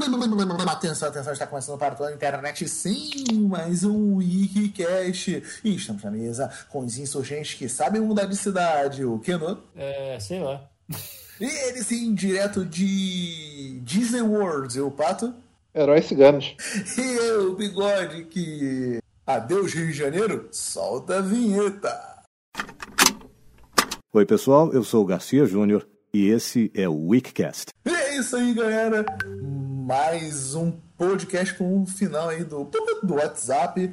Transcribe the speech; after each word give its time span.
Atenção, 0.00 1.08
atenção, 1.08 1.32
está 1.34 1.46
começando 1.46 1.78
para 1.78 1.94
toda 1.94 2.08
a 2.08 2.14
internet, 2.14 2.66
sim, 2.66 3.46
mais 3.46 3.84
um 3.84 4.16
Wikicast. 4.16 5.42
E 5.62 5.74
estamos 5.74 6.02
na 6.02 6.10
mesa 6.10 6.50
com 6.70 6.80
os 6.80 6.96
insurgentes 6.96 7.52
que 7.52 7.68
sabem 7.68 8.00
mudar 8.00 8.24
de 8.24 8.34
cidade, 8.34 9.04
o 9.04 9.18
Keno. 9.18 9.62
É, 9.76 10.18
sei 10.18 10.40
lá. 10.40 10.64
E 11.38 11.44
ele 11.44 11.84
sim, 11.84 12.14
direto 12.14 12.64
de 12.64 13.78
Disney 13.82 14.22
World, 14.22 14.80
o 14.80 14.90
Pato. 14.90 15.34
Heróis 15.74 16.06
ciganos. 16.06 16.56
E 16.96 17.00
eu, 17.00 17.54
Bigode, 17.54 18.24
que... 18.24 19.00
Adeus, 19.26 19.74
Rio 19.74 19.88
de 19.88 19.92
Janeiro, 19.92 20.48
solta 20.50 21.18
a 21.18 21.20
vinheta. 21.20 22.24
Oi, 24.14 24.24
pessoal, 24.24 24.72
eu 24.72 24.82
sou 24.82 25.02
o 25.02 25.06
Garcia 25.06 25.44
Júnior 25.44 25.86
e 26.12 26.28
esse 26.30 26.70
é 26.74 26.88
o 26.88 27.08
Wikicast. 27.08 27.66
E 27.84 27.90
é 27.90 28.18
isso 28.18 28.34
aí, 28.34 28.54
galera. 28.54 29.04
Mais 29.90 30.54
um 30.54 30.70
podcast 30.96 31.52
com 31.54 31.78
um 31.78 31.84
final 31.84 32.28
aí 32.28 32.44
do, 32.44 32.70
do 33.02 33.14
WhatsApp. 33.14 33.92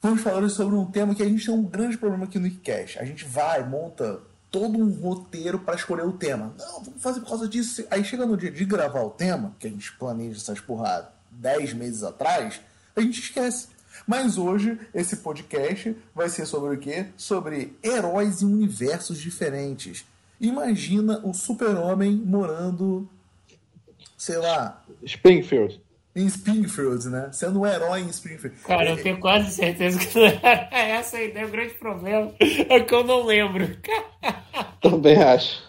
Vamos 0.00 0.20
falar 0.20 0.48
sobre 0.48 0.74
um 0.74 0.84
tema 0.84 1.14
que 1.14 1.22
a 1.22 1.28
gente 1.28 1.46
tem 1.46 1.54
um 1.54 1.62
grande 1.62 1.96
problema 1.96 2.24
aqui 2.24 2.40
no 2.40 2.46
Wikicast. 2.46 2.98
A 2.98 3.04
gente 3.04 3.24
vai, 3.24 3.64
monta 3.64 4.18
todo 4.50 4.76
um 4.76 4.90
roteiro 4.90 5.60
para 5.60 5.76
escolher 5.76 6.04
o 6.04 6.12
tema. 6.12 6.52
Não, 6.58 6.82
vamos 6.82 7.00
fazer 7.00 7.20
por 7.20 7.28
causa 7.28 7.46
disso. 7.46 7.86
Aí 7.88 8.02
chega 8.02 8.26
no 8.26 8.36
dia 8.36 8.50
de 8.50 8.64
gravar 8.64 9.02
o 9.02 9.10
tema, 9.10 9.54
que 9.60 9.68
a 9.68 9.70
gente 9.70 9.92
planeja 9.92 10.38
essas 10.38 10.58
porra 10.58 11.12
10 11.30 11.74
meses 11.74 12.02
atrás, 12.02 12.60
a 12.96 13.00
gente 13.00 13.20
esquece. 13.20 13.68
Mas 14.04 14.36
hoje 14.36 14.76
esse 14.92 15.18
podcast 15.18 15.96
vai 16.12 16.28
ser 16.30 16.46
sobre 16.46 16.74
o 16.74 16.78
quê? 16.80 17.06
Sobre 17.16 17.78
heróis 17.80 18.42
em 18.42 18.46
universos 18.46 19.18
diferentes. 19.18 20.04
Imagina 20.40 21.20
o 21.22 21.32
super-homem 21.32 22.12
morando, 22.16 23.08
sei 24.22 24.36
lá, 24.36 24.80
Springfield. 25.02 25.82
em 26.14 26.26
Springfield, 26.26 27.08
né? 27.08 27.30
Sendo 27.32 27.60
um 27.60 27.66
herói 27.66 28.02
em 28.02 28.08
Springfield. 28.08 28.56
Cara, 28.60 28.90
eu 28.90 29.02
tenho 29.02 29.18
quase 29.18 29.50
certeza 29.50 29.98
que 29.98 30.16
não 30.16 30.26
era 30.26 30.68
essa 30.70 31.16
a 31.16 31.22
ideia. 31.24 31.44
O 31.44 31.50
grande 31.50 31.74
problema 31.74 32.32
é 32.40 32.80
que 32.80 32.94
eu 32.94 33.02
não 33.02 33.26
lembro. 33.26 33.76
Também 34.80 35.20
acho. 35.20 35.60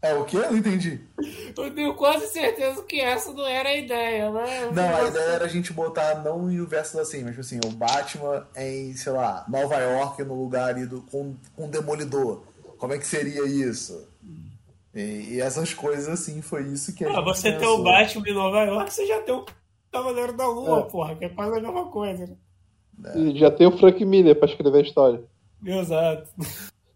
É 0.00 0.14
o 0.14 0.24
quê? 0.24 0.38
Eu 0.38 0.52
não 0.52 0.56
entendi. 0.56 1.00
Eu 1.54 1.70
tenho 1.74 1.92
quase 1.96 2.28
certeza 2.28 2.82
que 2.84 2.98
essa 2.98 3.30
não 3.32 3.46
era 3.46 3.68
a 3.68 3.76
ideia, 3.76 4.30
né? 4.30 4.70
Não, 4.72 4.96
a 4.96 5.08
ideia 5.08 5.30
era 5.32 5.44
a 5.44 5.48
gente 5.48 5.74
botar 5.74 6.22
não 6.22 6.50
em 6.50 6.58
universos 6.58 6.98
assim, 6.98 7.24
mas 7.24 7.32
tipo 7.32 7.40
assim, 7.40 7.60
o 7.62 7.70
Batman 7.72 8.46
em, 8.56 8.96
sei 8.96 9.12
lá, 9.12 9.44
Nova 9.48 9.76
York, 9.76 10.24
no 10.24 10.40
lugar 10.40 10.70
ali 10.70 10.86
do, 10.86 11.02
com, 11.02 11.36
com 11.54 11.66
um 11.66 11.68
demolidor. 11.68 12.42
Como 12.78 12.94
é 12.94 12.98
que 12.98 13.06
seria 13.06 13.44
isso? 13.44 14.08
E, 15.00 15.34
e 15.34 15.40
essas 15.40 15.72
coisas 15.72 16.08
assim, 16.08 16.42
foi 16.42 16.64
isso 16.68 16.94
que 16.94 17.04
a 17.04 17.08
Ah, 17.08 17.14
gente 17.16 17.24
você 17.24 17.50
tem 17.50 17.60
pensou. 17.60 17.80
o 17.80 17.84
Batman 17.84 18.28
em 18.28 18.34
Nova 18.34 18.62
York, 18.64 18.92
você 18.92 19.06
já 19.06 19.20
tem 19.22 19.34
o 19.34 19.44
Cavaleiro 19.92 20.32
da 20.36 20.46
Lua, 20.46 20.80
É. 20.80 20.82
porra, 20.90 21.14
que 21.14 21.24
é 21.24 21.28
quase 21.28 21.56
a 21.56 21.60
mesma 21.60 21.84
coisa. 21.86 22.26
né? 22.98 23.12
E 23.16 23.38
já 23.38 23.50
tem 23.50 23.66
o 23.66 23.78
Frank 23.78 24.04
Miller 24.04 24.34
pra 24.36 24.48
escrever 24.48 24.78
a 24.78 24.82
história. 24.82 25.22
Exato. 25.64 26.28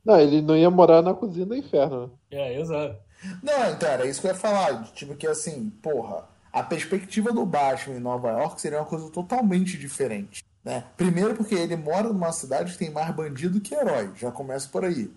Não, 0.05 0.19
ele 0.19 0.43
não 0.43 0.57
ia 0.57 0.69
morar 0.71 1.01
na 1.01 1.15
cozinha 1.15 1.47
do 1.47 1.55
inferno, 1.55 2.07
né? 2.07 2.11
É, 2.39 2.61
exato. 2.61 2.97
Não, 3.41 3.71
então, 3.71 3.89
era 3.89 4.05
isso 4.05 4.21
que 4.21 4.27
eu 4.27 4.33
ia 4.33 4.37
falar. 4.37 4.83
Tipo 4.95 5.15
que 5.15 5.27
assim, 5.29 5.71
porra, 5.81 6.25
a 6.53 6.61
perspectiva 6.63 7.33
do 7.33 7.47
Batman 7.47 7.97
em 7.97 8.01
Nova 8.01 8.31
York 8.31 8.61
seria 8.61 8.79
uma 8.81 8.85
coisa 8.85 9.09
totalmente 9.11 9.79
diferente. 9.79 10.43
Né? 10.65 10.85
Primeiro 10.97 11.35
porque 11.37 11.55
ele 11.55 11.77
mora 11.77 12.09
numa 12.09 12.33
cidade 12.33 12.73
que 12.73 12.79
tem 12.79 12.91
mais 12.91 13.15
bandido 13.15 13.61
que 13.61 13.75
herói. 13.75 14.11
Já 14.17 14.31
começa 14.33 14.69
por 14.69 14.85
aí. 14.85 15.09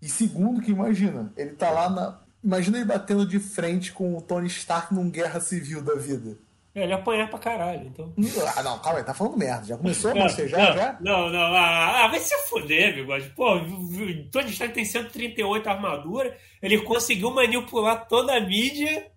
E 0.00 0.08
segundo 0.08 0.60
que 0.60 0.70
imagina, 0.70 1.32
ele 1.36 1.52
tá 1.52 1.70
lá 1.70 1.90
na. 1.90 2.20
Imagina 2.42 2.78
ele 2.78 2.86
batendo 2.86 3.26
de 3.26 3.40
frente 3.40 3.92
com 3.92 4.16
o 4.16 4.22
Tony 4.22 4.46
Stark 4.46 4.94
num 4.94 5.10
guerra 5.10 5.40
civil 5.40 5.82
da 5.82 5.94
vida. 5.94 6.38
É, 6.78 6.84
Ele 6.84 6.92
apanhar 6.92 7.28
pra 7.28 7.38
caralho, 7.38 7.86
então. 7.86 8.12
Ah, 8.56 8.62
não, 8.62 8.78
calma 8.78 9.00
aí, 9.00 9.04
tá 9.04 9.12
falando 9.12 9.36
merda. 9.36 9.66
Já 9.66 9.76
começou 9.76 10.12
a 10.12 10.14
bocejar 10.14 10.68
não, 10.68 10.76
já? 10.76 10.98
Não, 11.00 11.30
não, 11.30 11.54
ah, 11.54 12.04
ah, 12.04 12.08
vai 12.08 12.20
se 12.20 12.34
fuder, 12.48 12.94
bigode. 12.94 13.30
Pô, 13.30 13.56
o 13.56 14.30
Tony 14.30 14.50
Stark 14.50 14.72
tem 14.72 14.84
138 14.84 15.68
armadura, 15.68 16.36
ele 16.62 16.80
conseguiu 16.82 17.32
manipular 17.32 18.06
toda 18.06 18.36
a 18.36 18.40
mídia. 18.40 19.10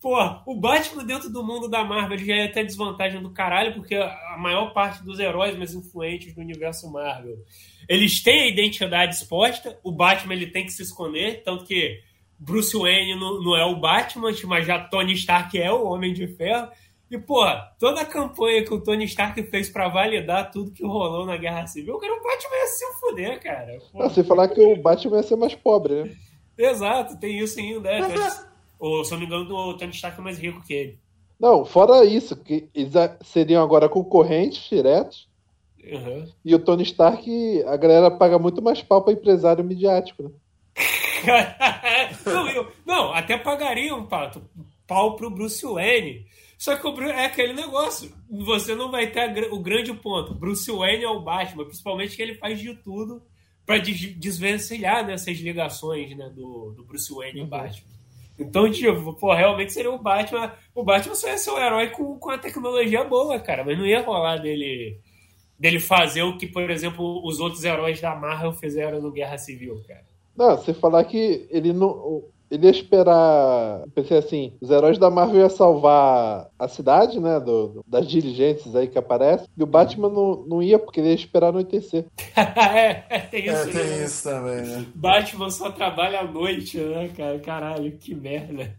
Pô, 0.00 0.16
o 0.46 0.58
Batman 0.58 1.04
dentro 1.04 1.28
do 1.28 1.44
mundo 1.44 1.68
da 1.68 1.84
Marvel 1.84 2.16
já 2.16 2.34
ia 2.34 2.52
ter 2.52 2.64
desvantagem 2.64 3.20
do 3.20 3.30
caralho, 3.32 3.74
porque 3.74 3.96
a 3.96 4.36
maior 4.38 4.72
parte 4.72 5.02
dos 5.02 5.18
heróis 5.18 5.58
mais 5.58 5.74
influentes 5.74 6.34
do 6.34 6.40
universo 6.40 6.90
Marvel, 6.90 7.36
eles 7.90 8.22
têm 8.22 8.42
a 8.42 8.46
identidade 8.46 9.16
exposta, 9.16 9.76
o 9.82 9.90
Batman 9.90 10.34
ele 10.34 10.46
tem 10.46 10.64
que 10.64 10.70
se 10.70 10.80
esconder, 10.80 11.42
tanto 11.42 11.64
que 11.64 11.98
Bruce 12.38 12.78
Wayne 12.78 13.18
não, 13.18 13.42
não 13.42 13.56
é 13.56 13.64
o 13.64 13.80
Batman, 13.80 14.30
mas 14.44 14.64
já 14.64 14.78
Tony 14.78 15.12
Stark 15.14 15.60
é 15.60 15.72
o 15.72 15.86
Homem 15.86 16.14
de 16.14 16.28
Ferro. 16.28 16.68
E, 17.10 17.18
pô, 17.18 17.44
toda 17.80 18.02
a 18.02 18.06
campanha 18.06 18.64
que 18.64 18.72
o 18.72 18.80
Tony 18.80 19.06
Stark 19.06 19.42
fez 19.42 19.68
pra 19.68 19.88
validar 19.88 20.52
tudo 20.52 20.70
que 20.70 20.86
rolou 20.86 21.26
na 21.26 21.36
Guerra 21.36 21.66
Civil, 21.66 21.98
cara, 21.98 22.12
o 22.12 22.22
Batman 22.22 22.56
ia 22.56 22.66
se 22.68 23.00
fuder, 23.00 23.42
cara. 23.42 23.78
Pô, 23.90 23.98
Não, 23.98 24.08
sem 24.08 24.22
falar 24.22 24.46
que 24.46 24.60
o 24.60 24.80
Batman 24.80 25.16
ia 25.16 25.22
ser 25.24 25.34
mais 25.34 25.56
pobre, 25.56 26.04
né? 26.04 26.16
Exato, 26.56 27.18
tem 27.18 27.40
isso 27.40 27.58
ainda. 27.58 27.90
É, 27.90 28.02
Ou, 28.78 29.04
se 29.04 29.12
eu 29.12 29.18
não 29.18 29.26
me 29.26 29.34
engano, 29.34 29.52
o 29.52 29.76
Tony 29.76 29.90
Stark 29.90 30.16
é 30.16 30.22
mais 30.22 30.38
rico 30.38 30.64
que 30.64 30.72
ele. 30.72 30.98
Não, 31.40 31.64
fora 31.64 32.04
isso, 32.04 32.36
que 32.36 32.68
eles 32.72 32.92
seriam 33.22 33.64
agora 33.64 33.88
concorrentes 33.88 34.70
diretos. 34.70 35.28
Uhum. 35.84 36.28
E 36.44 36.54
o 36.54 36.58
Tony 36.58 36.82
Stark, 36.82 37.62
a 37.66 37.76
galera 37.76 38.10
paga 38.10 38.38
muito 38.38 38.60
mais 38.62 38.82
pau 38.82 39.02
pra 39.02 39.12
empresário 39.12 39.64
midiático, 39.64 40.22
né? 40.22 40.30
não, 42.26 42.48
eu- 42.50 42.68
não, 42.86 43.12
até 43.12 43.36
pagariam 43.38 44.06
pato, 44.06 44.42
pau 44.86 45.16
pro 45.16 45.30
Bruce 45.30 45.64
Wayne. 45.64 46.26
Só 46.58 46.76
que 46.76 46.86
o 46.86 47.02
é 47.04 47.24
aquele 47.24 47.54
negócio. 47.54 48.12
Você 48.28 48.74
não 48.74 48.90
vai 48.90 49.06
ter 49.10 49.20
a 49.20 49.54
o 49.54 49.58
grande 49.60 49.94
ponto. 49.94 50.34
Bruce 50.34 50.70
Wayne 50.70 51.04
é 51.04 51.08
o 51.08 51.20
Batman, 51.20 51.64
principalmente 51.64 52.14
que 52.14 52.20
ele 52.22 52.34
faz 52.34 52.58
de 52.60 52.74
tudo 52.74 53.22
pra 53.64 53.78
des- 53.78 54.14
desvencilhar 54.16 55.06
nessas 55.06 55.38
ligações 55.38 56.14
né, 56.14 56.28
do, 56.34 56.72
do 56.76 56.84
Bruce 56.84 57.10
Wayne 57.14 57.40
e 57.40 57.42
o 57.42 57.46
Batman. 57.46 57.88
Então, 58.38 58.70
tipo, 58.70 59.14
pô, 59.14 59.32
realmente 59.34 59.72
seria 59.72 59.90
o 59.90 59.98
Batman. 59.98 60.52
O 60.74 60.82
Batman 60.82 61.14
só 61.14 61.28
ia 61.28 61.38
ser 61.38 61.50
um 61.50 61.58
herói 61.58 61.88
com, 61.90 62.18
com 62.18 62.30
a 62.30 62.36
tecnologia 62.38 63.04
boa, 63.04 63.38
cara. 63.40 63.64
Mas 63.64 63.78
não 63.78 63.86
ia 63.86 64.02
rolar 64.02 64.36
dele, 64.36 64.98
dele 65.60 65.78
fazer 65.78 66.22
o 66.22 66.38
que, 66.38 66.46
por 66.46 66.70
exemplo, 66.70 67.20
os 67.22 67.38
outros 67.38 67.62
heróis 67.62 68.00
da 68.00 68.14
Marvel 68.16 68.54
fizeram 68.54 68.98
no 68.98 69.12
Guerra 69.12 69.36
Civil, 69.36 69.82
cara. 69.86 70.06
Não, 70.34 70.56
sem 70.56 70.72
falar 70.72 71.04
que 71.04 71.46
ele 71.50 71.70
não. 71.70 72.24
Ele 72.50 72.66
ia 72.66 72.70
esperar. 72.72 73.82
Pensei 73.94 74.18
assim, 74.18 74.52
os 74.60 74.70
heróis 74.70 74.98
da 74.98 75.08
Marvel 75.10 75.40
iam 75.40 75.48
salvar 75.50 76.48
a 76.58 76.68
cidade, 76.68 77.20
né? 77.20 77.38
do- 77.38 77.68
do- 77.68 77.84
das 77.86 78.06
diligências 78.08 78.74
aí 78.74 78.88
que 78.88 78.98
aparecem. 78.98 79.46
E 79.56 79.62
o 79.62 79.66
Batman 79.66 80.08
não, 80.08 80.44
não 80.46 80.62
ia, 80.62 80.78
porque 80.78 81.00
ele 81.00 81.08
ia 81.10 81.14
esperar 81.14 81.48
anoitecer. 81.48 82.06
é, 82.36 83.04
é, 83.08 83.18
tem 83.20 83.46
isso. 83.46 83.56
É, 83.56 83.66
tem 83.66 83.84
né? 83.84 84.04
isso 84.04 84.22
também, 84.28 84.62
né? 84.62 84.86
Batman 84.94 85.50
só 85.50 85.70
trabalha 85.70 86.20
à 86.20 86.24
noite, 86.24 86.78
né, 86.78 87.08
cara? 87.16 87.38
Caralho, 87.38 87.92
que 87.92 88.14
merda. 88.14 88.74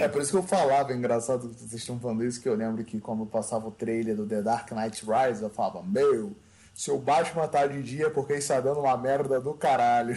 É 0.00 0.08
por 0.08 0.22
isso 0.22 0.30
que 0.30 0.38
eu 0.38 0.42
falava, 0.42 0.92
é 0.92 0.96
engraçado 0.96 1.48
que 1.48 1.56
vocês 1.56 1.74
estão 1.74 1.98
falando 1.98 2.24
isso, 2.24 2.40
que 2.40 2.48
eu 2.48 2.54
lembro 2.54 2.84
que 2.84 3.00
quando 3.00 3.26
passava 3.26 3.68
o 3.68 3.72
trailer 3.72 4.16
do 4.16 4.26
The 4.26 4.40
Dark 4.42 4.70
Knight 4.72 5.04
Rise, 5.04 5.42
eu 5.42 5.50
falava, 5.50 5.82
meu, 5.82 6.32
se 6.74 6.90
o 6.90 6.98
Batman 6.98 7.46
tá 7.48 7.66
de 7.66 7.82
dia 7.82 8.06
é 8.06 8.10
porque 8.10 8.34
está 8.34 8.60
dando 8.60 8.80
uma 8.80 8.96
merda 8.98 9.40
do 9.40 9.54
caralho. 9.54 10.14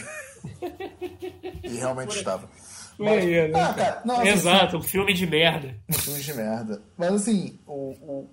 e 1.63 1.69
realmente 1.77 2.17
estava. 2.17 2.49
Por 2.97 3.07
aí, 3.07 3.47
né, 3.51 3.61
ah, 3.61 3.73
cara, 3.73 4.01
não, 4.03 4.19
assim, 4.19 4.29
Exato, 4.29 4.77
um 4.77 4.81
filme 4.81 5.13
de 5.13 5.27
merda. 5.27 5.75
um 5.87 5.93
filme 5.93 6.19
de 6.19 6.33
merda. 6.33 6.81
Mas 6.97 7.13
assim, 7.13 7.59
o, 7.67 7.91
o- 7.91 8.29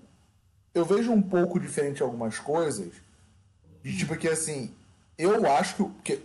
eu 0.74 0.84
vejo 0.86 1.12
um 1.12 1.20
pouco 1.20 1.60
diferente 1.60 2.02
algumas 2.02 2.38
coisas. 2.38 2.90
De 3.82 3.96
tipo 3.96 4.16
que 4.16 4.26
assim, 4.28 4.70
eu 5.18 5.46
acho 5.52 5.76
que. 6.02 6.16
que 6.16 6.22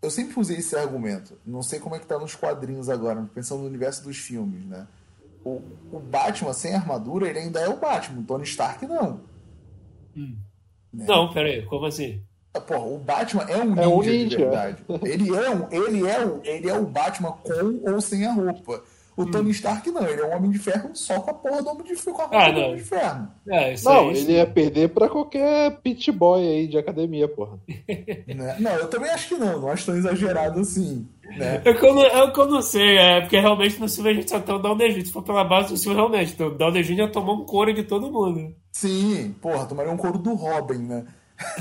eu 0.00 0.10
sempre 0.10 0.40
usei 0.40 0.56
esse 0.58 0.74
argumento. 0.76 1.36
Não 1.44 1.62
sei 1.62 1.78
como 1.78 1.94
é 1.94 1.98
que 1.98 2.06
tá 2.06 2.18
nos 2.18 2.34
quadrinhos 2.34 2.88
agora, 2.88 3.28
pensando 3.34 3.60
no 3.60 3.66
universo 3.68 4.02
dos 4.02 4.16
filmes, 4.16 4.64
né? 4.64 4.86
O, 5.44 5.60
o 5.92 6.00
Batman 6.00 6.52
sem 6.54 6.74
armadura, 6.74 7.28
ele 7.28 7.38
ainda 7.40 7.60
é 7.60 7.68
o 7.68 7.76
Batman. 7.76 8.20
O 8.20 8.24
Tony 8.24 8.44
Stark 8.44 8.86
não. 8.86 9.20
Não, 10.92 11.32
peraí, 11.32 11.62
como 11.66 11.86
assim? 11.86 12.22
Porra, 12.66 12.80
o 12.86 12.98
Batman 12.98 13.42
é 13.48 13.56
um 13.58 13.74
ninja, 13.74 13.82
É 13.82 13.86
um 13.88 14.00
de 14.02 14.10
ninja. 14.10 14.36
verdade. 14.38 14.84
Ele 15.04 15.36
é, 15.36 15.50
um, 15.50 15.66
ele, 15.70 16.08
é 16.08 16.24
o, 16.24 16.40
ele 16.44 16.68
é 16.70 16.74
o 16.74 16.86
Batman 16.86 17.32
com 17.32 17.92
ou 17.92 18.00
sem 18.00 18.26
a 18.26 18.32
roupa. 18.32 18.82
O 19.18 19.22
Hum. 19.24 19.30
Tony 19.32 19.50
Stark 19.50 19.90
não, 19.90 20.06
ele 20.06 20.20
é 20.20 20.24
um 20.26 20.36
Homem 20.36 20.50
de 20.52 20.58
Ferro 20.60 20.90
só 20.94 21.18
com 21.20 21.30
a 21.30 21.34
porra 21.34 21.60
do 21.62 21.70
Homem 21.70 21.82
de 21.84 21.96
Ferro, 21.96 22.16
com 22.16 22.22
a 22.22 22.26
roupa 22.26 22.38
Ah, 22.44 22.50
do 22.50 22.60
não. 22.60 22.66
Homem 22.68 22.76
de 22.78 22.84
Ferro. 22.84 23.28
É, 23.48 23.72
isso 23.74 23.84
Não, 23.84 24.08
aí. 24.10 24.16
ele 24.18 24.32
ia 24.34 24.46
perder 24.46 24.88
pra 24.90 25.08
qualquer 25.08 25.76
pit 25.82 26.12
boy 26.12 26.40
aí 26.40 26.68
de 26.68 26.78
academia, 26.78 27.26
porra. 27.26 27.58
Né? 28.28 28.56
Não, 28.60 28.70
eu 28.76 28.88
também 28.88 29.10
acho 29.10 29.28
que 29.28 29.34
não, 29.34 29.60
não 29.60 29.68
acho 29.68 29.86
tão 29.86 29.96
exagerado 29.96 30.60
assim. 30.60 31.08
Né? 31.36 31.60
É 31.64 31.70
o 31.70 31.78
que 31.78 31.84
eu 31.84 31.94
não, 31.94 32.02
é 32.04 32.30
que 32.30 32.40
eu 32.40 32.46
não 32.46 32.62
sei, 32.62 32.96
é 32.96 33.20
porque 33.20 33.38
realmente 33.40 33.80
no 33.80 33.88
filme 33.88 34.10
a 34.10 34.14
gente 34.14 34.30
só 34.30 34.38
tem 34.40 34.54
o 34.54 34.58
Downey 34.58 34.92
Jr. 34.94 35.06
Se 35.06 35.12
for 35.12 35.22
pela 35.22 35.42
base 35.44 35.74
do 35.74 35.78
filme, 35.80 35.96
realmente, 35.96 36.32
então, 36.34 36.46
o 36.46 36.54
Downey 36.54 36.82
Jr. 36.84 37.10
tomou 37.10 37.36
um 37.36 37.44
couro 37.44 37.74
de 37.74 37.82
todo 37.82 38.10
mundo. 38.12 38.54
Sim, 38.72 39.34
porra, 39.42 39.66
tomaria 39.66 39.92
um 39.92 39.96
couro 39.96 40.18
do 40.18 40.34
Robin, 40.34 40.78
né? 40.78 41.04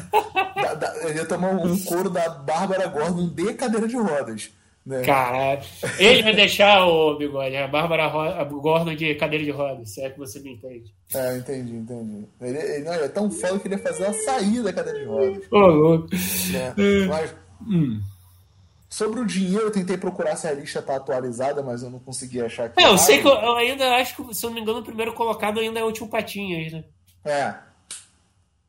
Da- 0.58 0.74
da- 0.74 0.96
ele 1.10 1.20
ia 1.20 1.26
tomar 1.26 1.50
um 1.52 1.78
couro 1.86 2.10
da 2.10 2.30
Bárbara 2.30 2.88
Gordon 2.88 3.30
de 3.30 3.54
cadeira 3.54 3.88
de 3.88 3.96
rodas. 3.96 4.52
Né? 4.88 5.02
Caralho. 5.04 5.62
Ele 6.00 6.24
vai 6.24 6.34
deixar 6.34 6.86
o 6.88 7.18
bigode, 7.18 7.58
a 7.58 7.68
Bárbara 7.68 8.06
a 8.06 8.44
Gordon 8.46 8.96
de 8.96 9.14
cadeira 9.16 9.44
de 9.44 9.52
rodas, 9.52 9.94
se 9.94 10.02
é 10.02 10.10
que 10.10 10.18
você 10.18 10.40
me 10.40 10.54
entende. 10.54 10.94
É, 11.14 11.36
entendi, 11.36 11.76
entendi. 11.76 12.26
Ele, 12.40 12.58
ele, 12.58 12.84
não, 12.86 12.94
ele 12.94 13.04
é 13.04 13.10
tão 13.10 13.30
foda 13.30 13.60
que 13.60 13.68
ele 13.68 13.76
ia 13.76 13.82
fazer 13.84 14.06
ela 14.06 14.14
sair 14.14 14.64
da 14.64 14.72
cadeira 14.72 15.00
de 15.00 15.06
rodas. 15.06 15.44
Ô, 15.52 15.58
louco. 15.68 16.08
Né? 16.54 16.74
Mas 17.10 17.36
Hum. 17.68 18.00
sobre 18.90 19.20
o 19.20 19.26
dinheiro, 19.26 19.66
eu 19.66 19.72
tentei 19.72 19.98
procurar 19.98 20.38
se 20.38 20.48
a 20.48 20.54
lista 20.54 20.82
tá 20.82 20.96
atualizada, 20.96 21.62
mas 21.62 21.84
eu 21.84 21.90
não 21.90 22.00
consegui 22.00 22.40
achar 22.40 22.68
aqui. 22.68 22.82
É, 22.82 22.88
eu 22.88 22.98
sei 22.98 23.20
que 23.22 23.28
eu, 23.28 23.34
eu 23.34 23.58
ainda 23.58 23.94
acho 23.98 24.16
que, 24.16 24.34
se 24.34 24.46
eu 24.46 24.50
não 24.52 24.56
me 24.56 24.62
engano, 24.62 24.80
o 24.80 24.84
primeiro 24.86 25.12
colocado 25.14 25.60
ainda 25.60 25.80
é 25.82 25.84
o 25.84 25.92
tio 25.92 26.08
Patinhas, 26.08 26.72
né? 26.72 26.84
É. 27.26 27.56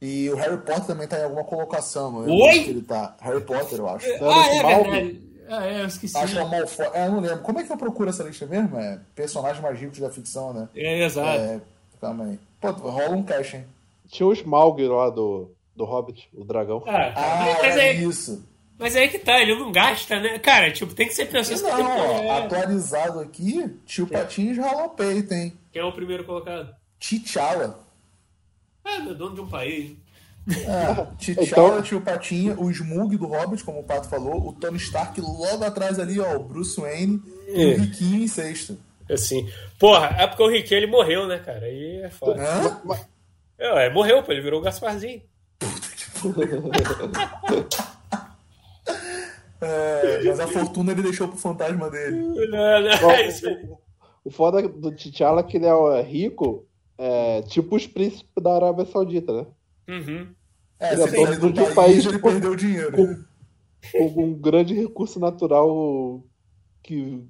E 0.00 0.28
o 0.30 0.36
Harry 0.36 0.56
Potter 0.58 0.84
também 0.86 1.06
tá 1.06 1.18
em 1.18 1.24
alguma 1.24 1.44
colocação, 1.44 2.10
não 2.10 2.20
lembro 2.20 2.34
Oi? 2.44 2.64
que 2.64 2.70
ele 2.70 2.82
tá. 2.82 3.16
Harry 3.20 3.40
Potter, 3.40 3.78
eu 3.78 3.88
acho. 3.88 4.06
Ah, 4.06 4.46
é 4.48 4.62
Malfoy? 4.62 4.90
verdade. 4.90 5.27
Ah, 5.48 5.66
é, 5.66 5.80
eu 5.82 5.86
esqueci. 5.86 6.16
Acho 6.16 6.38
é 6.38 6.42
o 6.42 6.48
Malfoy. 6.48 6.86
É, 6.92 7.06
eu 7.06 7.12
não 7.12 7.20
lembro. 7.20 7.38
Como 7.40 7.58
é 7.58 7.64
que 7.64 7.72
eu 7.72 7.76
procuro 7.76 8.10
essa 8.10 8.22
lista 8.22 8.46
mesmo? 8.46 8.78
É 8.78 9.00
personagens 9.14 9.60
mais 9.62 9.78
ricos 9.78 9.98
da 9.98 10.10
ficção, 10.10 10.52
né? 10.52 10.68
É, 10.74 11.04
exato. 11.04 11.28
É, 11.40 11.60
calma 12.00 12.24
aí. 12.24 12.38
Pô, 12.60 12.70
rola 12.70 13.16
um 13.16 13.22
cash, 13.22 13.54
hein? 13.54 13.64
Tinha 14.08 14.26
o 14.26 14.32
Smaug 14.32 14.80
lá 14.86 15.10
do, 15.10 15.50
do 15.76 15.84
Hobbit, 15.84 16.28
o 16.34 16.44
dragão. 16.44 16.82
Ah, 16.86 17.12
Ah, 17.14 17.58
mas, 17.62 17.76
é 17.76 17.88
é, 17.88 17.92
isso. 17.94 18.44
mas 18.78 18.96
é 18.96 19.00
aí 19.00 19.08
que 19.08 19.18
tá, 19.18 19.40
ele 19.40 19.58
não 19.58 19.70
gasta, 19.70 20.18
né? 20.20 20.38
Cara, 20.38 20.72
tipo, 20.72 20.94
tem 20.94 21.06
que 21.06 21.14
ser 21.14 21.26
pessoas 21.26 21.60
que 21.62 21.68
Não, 21.68 21.76
tem 21.76 21.86
ó, 21.86 22.22
é. 22.22 22.30
atualizado 22.44 23.20
aqui, 23.20 23.68
tio 23.86 24.06
Patinhos 24.06 24.58
rala 24.58 24.84
o 24.86 24.90
peito, 24.90 25.32
hein? 25.34 25.52
Quem 25.72 25.82
é 25.82 25.84
o 25.84 25.92
primeiro 25.92 26.24
colocado? 26.24 26.74
T'Challa. 26.98 27.78
Ah, 28.84 28.98
meu 29.00 29.14
dono 29.14 29.34
de 29.34 29.40
um 29.42 29.48
país. 29.48 29.94
É, 30.48 31.04
T'Challa, 31.18 31.68
Então- 31.68 31.82
tio 31.82 32.00
Patinha, 32.00 32.54
o 32.58 32.70
Smug 32.70 33.16
do 33.18 33.26
Hobbit, 33.26 33.62
como 33.64 33.80
o 33.80 33.84
Pato 33.84 34.08
falou, 34.08 34.48
o 34.48 34.52
Tony 34.54 34.78
Stark 34.78 35.20
logo 35.20 35.62
atrás 35.64 35.98
ali, 35.98 36.18
ó, 36.18 36.36
o 36.36 36.44
Bruce 36.44 36.80
Wayne 36.80 37.22
e 37.48 37.62
É. 37.62 37.74
o 37.74 37.78
Riquinho 37.80 38.22
em 38.22 38.28
sexto. 38.28 38.78
Assim. 39.10 39.46
Porra, 39.78 40.06
é 40.18 40.26
porque 40.26 40.42
o 40.42 40.48
Rick 40.48 40.72
ele 40.74 40.86
morreu, 40.86 41.26
né, 41.26 41.38
cara? 41.38 41.64
Aí 41.66 42.00
é 42.02 42.08
foda. 42.10 42.42
Hã? 42.42 42.80
É, 43.58 43.86
é, 43.86 43.90
morreu, 43.90 44.22
pô, 44.22 44.32
ele 44.32 44.40
virou 44.42 44.60
o 44.60 44.62
Gasparzinho. 44.62 45.20
É, 49.60 50.22
mas 50.24 50.40
a 50.40 50.46
fortuna 50.46 50.92
ele 50.92 51.02
deixou 51.02 51.28
pro 51.28 51.36
fantasma 51.36 51.90
dele. 51.90 52.16
Não, 52.16 52.80
não, 52.80 53.10
é 53.10 53.26
isso 53.26 53.48
aí. 53.48 53.68
O 54.24 54.30
foda 54.30 54.66
do 54.68 54.92
T'Challa 54.92 55.40
é 55.40 55.42
que 55.42 55.56
ele 55.56 55.66
é 55.66 56.02
rico, 56.02 56.64
é, 56.96 57.42
tipo 57.42 57.74
os 57.74 57.86
príncipes 57.86 58.30
da 58.40 58.54
Arábia 58.54 58.84
Saudita, 58.84 59.32
né? 59.32 59.46
Uhum. 59.88 60.28
É, 60.80 60.92
Ele 60.94 61.02
é 61.02 61.36
dono 61.36 61.52
de 61.52 61.60
um 61.60 61.64
país, 61.64 61.74
país 61.74 62.06
ele 62.06 62.18
com- 62.18 62.30
perdeu 62.30 62.52
o 62.52 62.56
dinheiro. 62.56 62.96
Com, 63.92 64.14
com 64.14 64.24
um 64.24 64.34
grande 64.34 64.74
recurso 64.74 65.18
natural 65.20 66.22
que, 66.82 67.22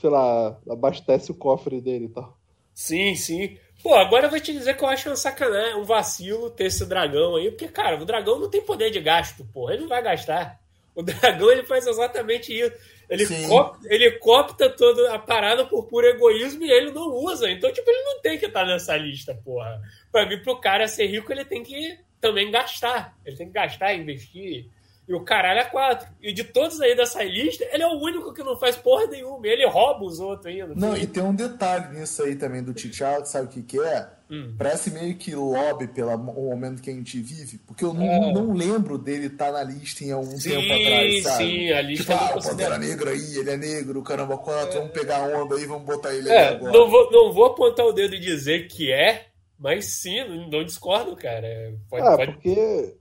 sei 0.00 0.10
lá, 0.10 0.58
abastece 0.70 1.30
o 1.30 1.34
cofre 1.34 1.80
dele 1.80 2.06
e 2.06 2.08
tal. 2.08 2.36
Sim, 2.74 3.14
sim. 3.14 3.56
Pô, 3.82 3.94
agora 3.94 4.26
eu 4.26 4.30
vou 4.30 4.40
te 4.40 4.52
dizer 4.52 4.76
que 4.76 4.84
eu 4.84 4.88
acho 4.88 5.08
uma 5.08 5.16
sacanagem, 5.16 5.76
um 5.80 5.84
vacilo 5.84 6.50
ter 6.50 6.64
esse 6.66 6.84
dragão 6.86 7.36
aí, 7.36 7.50
porque, 7.50 7.68
cara, 7.68 8.00
o 8.00 8.04
dragão 8.06 8.38
não 8.38 8.50
tem 8.50 8.60
poder 8.62 8.90
de 8.90 9.00
gasto, 9.00 9.44
porra, 9.52 9.72
ele 9.74 9.82
não 9.82 9.88
vai 9.88 10.02
gastar. 10.02 10.60
O 10.94 11.02
dragão, 11.04 11.50
ele 11.50 11.64
faz 11.64 11.86
exatamente 11.86 12.52
isso. 12.58 12.72
Ele, 13.08 13.24
cop- 13.48 13.78
ele 13.84 14.10
copta 14.18 14.68
toda 14.68 15.14
a 15.14 15.18
parada 15.18 15.64
por 15.66 15.84
puro 15.84 16.06
egoísmo 16.06 16.64
e 16.64 16.70
ele 16.70 16.90
não 16.90 17.08
usa. 17.14 17.48
Então, 17.50 17.72
tipo, 17.72 17.88
ele 17.88 18.02
não 18.02 18.20
tem 18.20 18.38
que 18.38 18.46
estar 18.46 18.64
nessa 18.66 18.96
lista, 18.96 19.34
porra. 19.44 19.80
Pra 20.10 20.26
mim, 20.26 20.38
pro 20.42 20.58
cara 20.60 20.88
ser 20.88 21.06
rico, 21.06 21.30
ele 21.30 21.44
tem 21.44 21.62
que 21.62 21.96
também 22.20 22.50
gastar. 22.50 23.16
Ele 23.24 23.36
tem 23.36 23.46
que 23.46 23.52
gastar, 23.52 23.94
investir. 23.94 24.66
E 25.08 25.14
o 25.14 25.20
caralho 25.20 25.60
é 25.60 25.64
quatro. 25.64 26.08
E 26.20 26.32
de 26.32 26.42
todos 26.42 26.80
aí 26.80 26.96
dessa 26.96 27.22
lista, 27.22 27.64
ele 27.70 27.84
é 27.84 27.86
o 27.86 27.92
único 28.00 28.34
que 28.34 28.42
não 28.42 28.58
faz 28.58 28.74
porra 28.76 29.06
nenhuma. 29.06 29.46
Ele 29.46 29.64
rouba 29.64 30.04
os 30.04 30.18
outros 30.18 30.46
ainda. 30.46 30.74
Não, 30.74 30.96
e 30.96 31.06
tem 31.06 31.22
um 31.22 31.32
detalhe 31.32 31.96
nisso 31.96 32.24
aí 32.24 32.34
também 32.34 32.60
do 32.60 32.74
T'Challa, 32.74 33.22
que 33.22 33.28
sabe 33.28 33.44
o 33.46 33.48
que, 33.48 33.62
que 33.62 33.78
é? 33.80 34.08
Hum. 34.28 34.56
Parece 34.58 34.90
meio 34.90 35.14
que 35.14 35.32
lobby 35.32 35.86
pelo 35.86 36.18
momento 36.18 36.82
que 36.82 36.90
a 36.90 36.92
gente 36.92 37.20
vive, 37.20 37.58
porque 37.58 37.84
eu 37.84 37.94
não, 37.94 38.04
É. 38.04 38.32
não 38.32 38.52
lembro 38.52 38.98
dele 38.98 39.26
estar 39.28 39.52
na 39.52 39.62
lista 39.62 40.02
em 40.02 40.10
algum 40.10 40.36
Sim, 40.36 40.50
tempo 40.50 40.72
atrás, 40.72 41.22
sabe? 41.22 41.44
sim, 41.44 41.70
a 41.70 41.80
lista 41.82 42.12
tipo, 42.12 42.24
ah, 42.24 42.36
o. 42.36 42.42
Pantera 42.42 42.76
Negra 42.76 43.10
aí, 43.12 43.36
ele 43.38 43.50
é 43.50 43.56
negro, 43.56 44.02
caramba, 44.02 44.36
quatro, 44.36 44.80
vamos 44.80 44.90
pegar 44.92 45.18
a 45.18 45.22
onda 45.40 45.54
aí, 45.54 45.64
vamos 45.66 45.84
botar 45.86 46.12
ele 46.12 46.28
É, 46.28 46.48
agora. 46.48 46.72
não 46.72 46.90
vou, 46.90 47.08
não 47.12 47.32
vou 47.32 47.44
apontar 47.44 47.86
o 47.86 47.92
dedo 47.92 48.16
e 48.16 48.18
dizer 48.18 48.66
que 48.66 48.90
é, 48.92 49.26
mas 49.58 49.84
sim, 49.86 50.48
não, 50.48 50.64
discordo, 50.64 51.16
cara. 51.16 51.46
É, 51.46 51.74
Pode, 51.88 52.06
Ah, 52.06 52.16
pode- 52.16 52.32
porque 52.32 52.94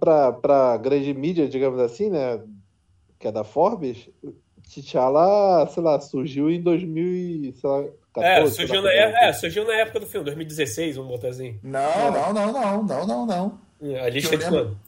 pra, 0.00 0.32
pra 0.32 0.76
grande 0.76 1.12
mídia, 1.14 1.48
digamos 1.48 1.80
assim, 1.80 2.10
né, 2.10 2.40
que 3.18 3.28
é 3.28 3.32
da 3.32 3.44
Forbes, 3.44 4.08
T'Challa, 4.72 5.66
sei 5.68 5.82
lá, 5.82 5.98
surgiu 6.00 6.50
em 6.50 6.60
2014. 6.60 7.92
É, 8.18 8.36
sei 8.46 8.50
surgiu 8.66 8.82
lá, 8.82 8.82
na, 8.82 8.90
quando 8.90 9.16
é, 9.24 9.32
surgiu 9.32 9.66
na 9.66 9.74
época 9.74 10.00
do 10.00 10.06
filme, 10.06 10.24
2016, 10.24 10.96
vamos 10.96 11.10
botar 11.12 11.28
assim. 11.28 11.58
Não, 11.62 12.10
não, 12.10 12.32
não, 12.32 12.52
não, 12.52 12.82
não, 12.84 13.06
não, 13.06 13.26
não. 13.26 13.58
A 14.04 14.08
lista 14.08 14.34
Eu 14.34 14.38
de 14.38 14.44
lembro. 14.44 14.64
quando? 14.66 14.78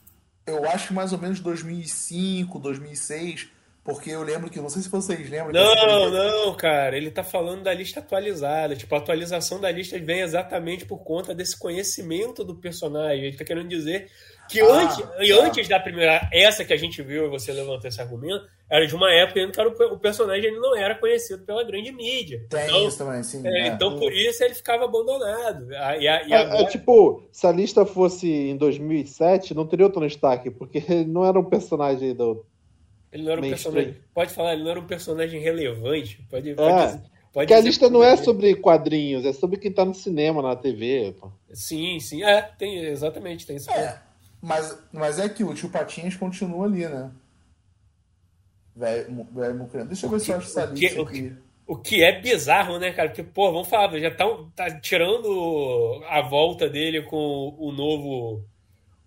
Eu 0.46 0.68
acho 0.68 0.88
que 0.88 0.94
mais 0.94 1.12
ou 1.12 1.18
menos 1.18 1.38
2005, 1.40 2.58
2006, 2.58 3.48
porque 3.84 4.10
eu 4.10 4.22
lembro 4.22 4.50
que, 4.50 4.60
não 4.60 4.68
sei 4.68 4.82
se 4.82 4.88
vocês 4.88 5.28
lembram. 5.30 5.52
que 5.52 5.58
Não, 5.58 6.10
não, 6.10 6.54
cara, 6.54 6.96
ele 6.96 7.10
tá 7.10 7.24
falando 7.24 7.62
da 7.62 7.72
lista 7.74 8.00
atualizada. 8.00 8.76
Tipo, 8.76 8.94
a 8.94 8.98
atualização 8.98 9.60
da 9.60 9.70
lista 9.70 9.98
vem 9.98 10.20
exatamente 10.20 10.84
por 10.84 10.98
conta 10.98 11.34
desse 11.34 11.58
conhecimento 11.58 12.44
do 12.44 12.54
personagem. 12.54 13.24
Ele 13.26 13.36
tá 13.36 13.44
querendo 13.44 13.68
dizer 13.68 14.08
que 14.48 14.60
Ah, 14.60 14.66
antes, 14.82 14.98
e 15.20 15.28
tá. 15.34 15.44
antes 15.44 15.68
da 15.68 15.78
primeira, 15.80 16.28
essa 16.32 16.64
que 16.64 16.72
a 16.72 16.76
gente 16.76 17.00
viu 17.02 17.26
e 17.26 17.28
você 17.28 17.52
levantou 17.52 17.86
esse 17.88 18.00
argumento, 18.00 18.44
era 18.68 18.84
de 18.86 18.94
uma 18.94 19.10
época 19.12 19.40
em 19.40 19.50
que 19.50 19.60
era 19.60 19.68
o, 19.68 19.94
o 19.94 19.98
personagem 19.98 20.44
ele 20.46 20.58
não 20.58 20.76
era 20.76 20.94
conhecido 20.96 21.44
pela 21.44 21.62
grande 21.64 21.92
mídia. 21.92 22.44
Tem 22.50 22.64
então, 22.64 22.86
isso 22.88 22.98
também, 22.98 23.22
sim. 23.22 23.46
é, 23.46 23.62
é. 23.62 23.66
então 23.68 23.96
por 23.96 24.12
isso 24.12 24.42
ele 24.42 24.54
ficava 24.54 24.84
abandonado. 24.84 25.68
A- 25.74 25.96
E, 25.96 26.08
a- 26.08 26.26
e 26.26 26.32
É, 26.32 26.36
agora, 26.36 26.62
é 26.62 26.66
tipo, 26.66 27.22
se 27.32 27.46
a 27.46 27.52
lista 27.52 27.86
fosse 27.86 28.28
em 28.28 28.56
2007, 28.56 29.54
não 29.54 29.66
teria 29.66 29.86
o 29.86 29.90
Tony 29.90 30.08
Stark, 30.08 30.50
porque 30.50 30.78
ele 30.88 31.04
não 31.06 31.24
era 31.24 31.38
um 31.38 31.44
personagem 31.44 32.14
do. 32.14 32.44
Ele 33.12 33.22
não 33.24 33.32
era 33.32 33.40
um 33.40 33.44
mainstream. 33.44 33.72
personagem. 33.74 34.02
Pode 34.14 34.32
falar, 34.32 34.52
ele 34.54 34.62
não 34.64 34.70
era 34.70 34.80
um 34.80 34.86
personagem 34.86 35.40
relevante. 35.40 36.22
Pode, 36.30 36.54
pode, 36.54 36.72
É, 36.72 36.86
dizer- 36.86 36.98
pode 37.00 37.10
Porque 37.32 37.54
a 37.54 37.60
lista 37.60 37.88
não 37.90 38.02
é 38.02 38.16
sobre 38.16 38.54
quadrinhos, 38.56 39.24
é 39.24 39.32
sobre 39.32 39.58
quem 39.58 39.72
tá 39.72 39.84
no 39.84 39.94
cinema, 39.94 40.40
na 40.42 40.54
TV. 40.56 41.14
pô. 41.20 41.30
Sim, 41.52 41.98
sim. 42.00 42.22
É, 42.22 42.42
tem, 42.42 42.78
exatamente, 42.86 43.46
tem 43.46 43.56
isso. 43.56 43.70
É, 43.70 44.00
mas, 44.40 44.78
mas 44.92 45.18
é 45.18 45.28
que 45.28 45.42
o 45.44 45.54
tio 45.54 45.68
Patinhas 45.70 46.16
continua 46.16 46.66
ali, 46.66 46.86
né? 46.86 47.10
Velho, 48.74 49.26
velho 49.32 49.54
mucrano. 49.56 49.88
Deixa 49.88 50.06
eu 50.06 50.10
ver 50.10 50.20
se 50.20 50.30
eu 50.30 50.36
acho 50.38 50.46
essa 50.46 50.64
o 50.64 50.74
que- 50.74 50.80
lista 50.80 51.02
o 51.02 51.06
que- 51.06 51.18
aqui. 51.18 51.32
O 51.66 51.76
que 51.76 52.02
é 52.02 52.20
bizarro, 52.20 52.78
né, 52.80 52.92
cara? 52.92 53.08
Porque, 53.10 53.22
pô, 53.22 53.52
vamos 53.52 53.68
falar, 53.68 53.96
já 54.00 54.10
tá, 54.10 54.24
tá 54.56 54.80
tirando 54.80 56.02
a 56.08 56.20
volta 56.20 56.68
dele 56.68 57.02
com 57.02 57.54
o 57.56 57.70
novo. 57.70 58.44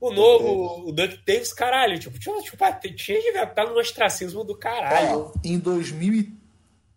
O 0.07 0.13
novo. 0.13 0.89
O 0.89 0.91
DuckTales, 0.91 1.53
caralho. 1.53 1.97
Tipo, 1.99 2.19
tinha, 2.19 2.41
tipo, 2.41 2.63
ah, 2.63 2.71
tinha 2.73 3.21
de 3.21 3.27
estar 3.29 3.65
no 3.65 3.77
ostracismo 3.79 4.43
do 4.43 4.55
caralho. 4.55 5.31
Ó, 5.35 5.39
em, 5.43 5.57
2000, 5.59 6.13
e- 6.13 6.33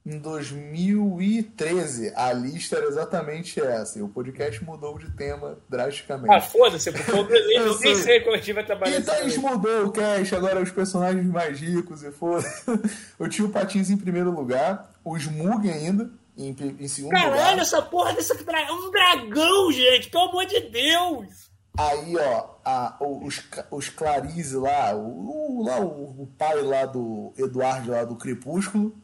em 0.05 0.19
2013, 0.19 2.13
a 2.15 2.33
lista 2.33 2.77
era 2.77 2.87
exatamente 2.87 3.61
essa. 3.61 3.99
E 3.99 4.03
o 4.03 4.09
podcast 4.09 4.63
mudou 4.65 4.99
de 4.99 5.11
tema 5.17 5.59
drasticamente. 5.69 6.33
Ah, 6.35 6.41
foda-se, 6.41 6.93
porque 6.93 7.11
eu, 7.11 7.17
eu, 7.17 7.51
Eu 7.51 7.51
eu 7.67 7.79
nem 7.81 7.95
sei. 7.95 7.95
sei 7.97 8.21
como 8.21 8.35
a 8.35 8.39
gente 8.39 8.53
vai 8.53 8.65
trabalhar 8.65 8.99
Então 8.99 9.15
a 9.15 9.19
gente 9.19 9.31
isso. 9.33 9.41
mudou 9.43 9.87
o 9.87 9.93
cast, 9.93 10.35
agora 10.35 10.63
os 10.63 10.71
personagens 10.71 11.27
mais 11.27 11.59
ricos 11.61 12.03
e 12.03 12.11
foda. 12.13 12.47
O 13.19 13.29
tio 13.29 13.49
Patins 13.49 13.91
em 13.91 13.97
primeiro 13.97 14.31
lugar, 14.31 14.93
o 15.05 15.17
Smug 15.17 15.69
ainda 15.71 16.11
em, 16.37 16.55
em 16.81 16.87
segundo 16.89 17.13
Caralho, 17.13 17.33
lugar. 17.33 17.59
essa 17.59 17.81
porra 17.83 18.13
desse 18.13 18.33
é 18.33 18.73
um 18.73 18.91
dragão, 18.91 19.73
gente, 19.73 20.11
pelo 20.11 20.29
amor 20.29 20.45
de 20.47 20.61
Deus! 20.61 21.47
Aí, 21.77 22.17
ó, 22.17 22.47
a- 22.65 22.97
os, 23.01 23.43
os 23.71 23.89
Clarice 23.89 24.57
lá, 24.57 24.95
o, 24.95 25.63
lá 25.65 25.81
o, 25.81 26.23
o 26.23 26.29
pai 26.39 26.63
lá 26.63 26.87
do 26.87 27.33
Eduardo 27.37 27.91
lá 27.91 28.05
do 28.05 28.17
Crepúsculo, 28.17 28.97